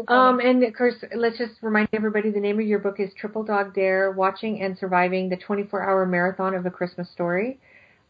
[0.07, 3.43] Um, and of course, let's just remind everybody the name of your book is Triple
[3.43, 7.59] Dog Dare: Watching and Surviving the 24-Hour Marathon of a Christmas Story,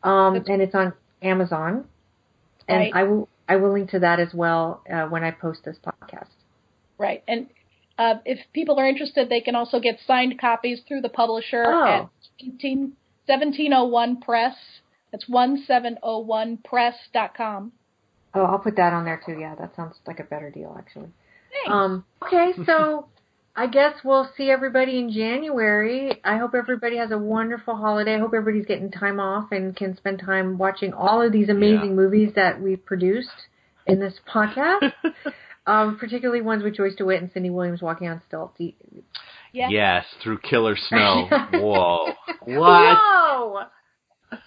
[0.03, 1.85] um, and it's on Amazon.
[2.67, 2.91] And Right.
[2.95, 6.29] I will I will link to that as well uh, when I post this podcast.
[6.97, 7.23] Right.
[7.27, 7.47] And
[7.99, 11.87] uh, if people are interested, they can also get signed copies through the publisher Oh.
[11.87, 12.09] at
[12.39, 12.93] 17,
[13.27, 14.55] 1701 Press.
[15.11, 17.71] That's 1701press.com.
[18.33, 19.37] Oh, I'll put that on there too.
[19.39, 21.09] Yeah, that sounds like a better deal actually.
[21.51, 21.69] Thanks.
[21.71, 23.07] Um, okay, so
[23.57, 26.19] I guess we'll see everybody in January.
[26.25, 28.15] I hope everybody has a wonderful holiday.
[28.15, 31.91] I hope everybody's getting time off and can spend time watching all of these amazing
[31.91, 31.95] Yeah.
[31.95, 33.47] movies that we've produced
[33.87, 34.91] in this podcast.
[35.67, 38.59] um, particularly ones with Joyce DeWitt and Cindy Williams walking on stilts.
[38.59, 38.73] You-
[39.53, 39.69] Yeah.
[39.69, 41.27] Yes, through killer snow.
[41.53, 42.13] Whoa.
[42.43, 42.97] What?
[43.01, 43.63] Whoa!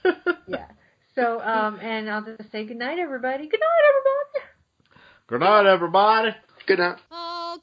[0.46, 0.66] yeah.
[1.14, 3.48] So, um, and I'll just say good night, everybody.
[3.48, 4.46] Good night, everybody.
[5.28, 6.30] Good night, everybody.
[6.66, 6.96] Good night.
[7.10, 7.58] Oh,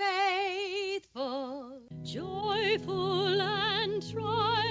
[0.00, 4.69] faithful, joyful, and triumphant.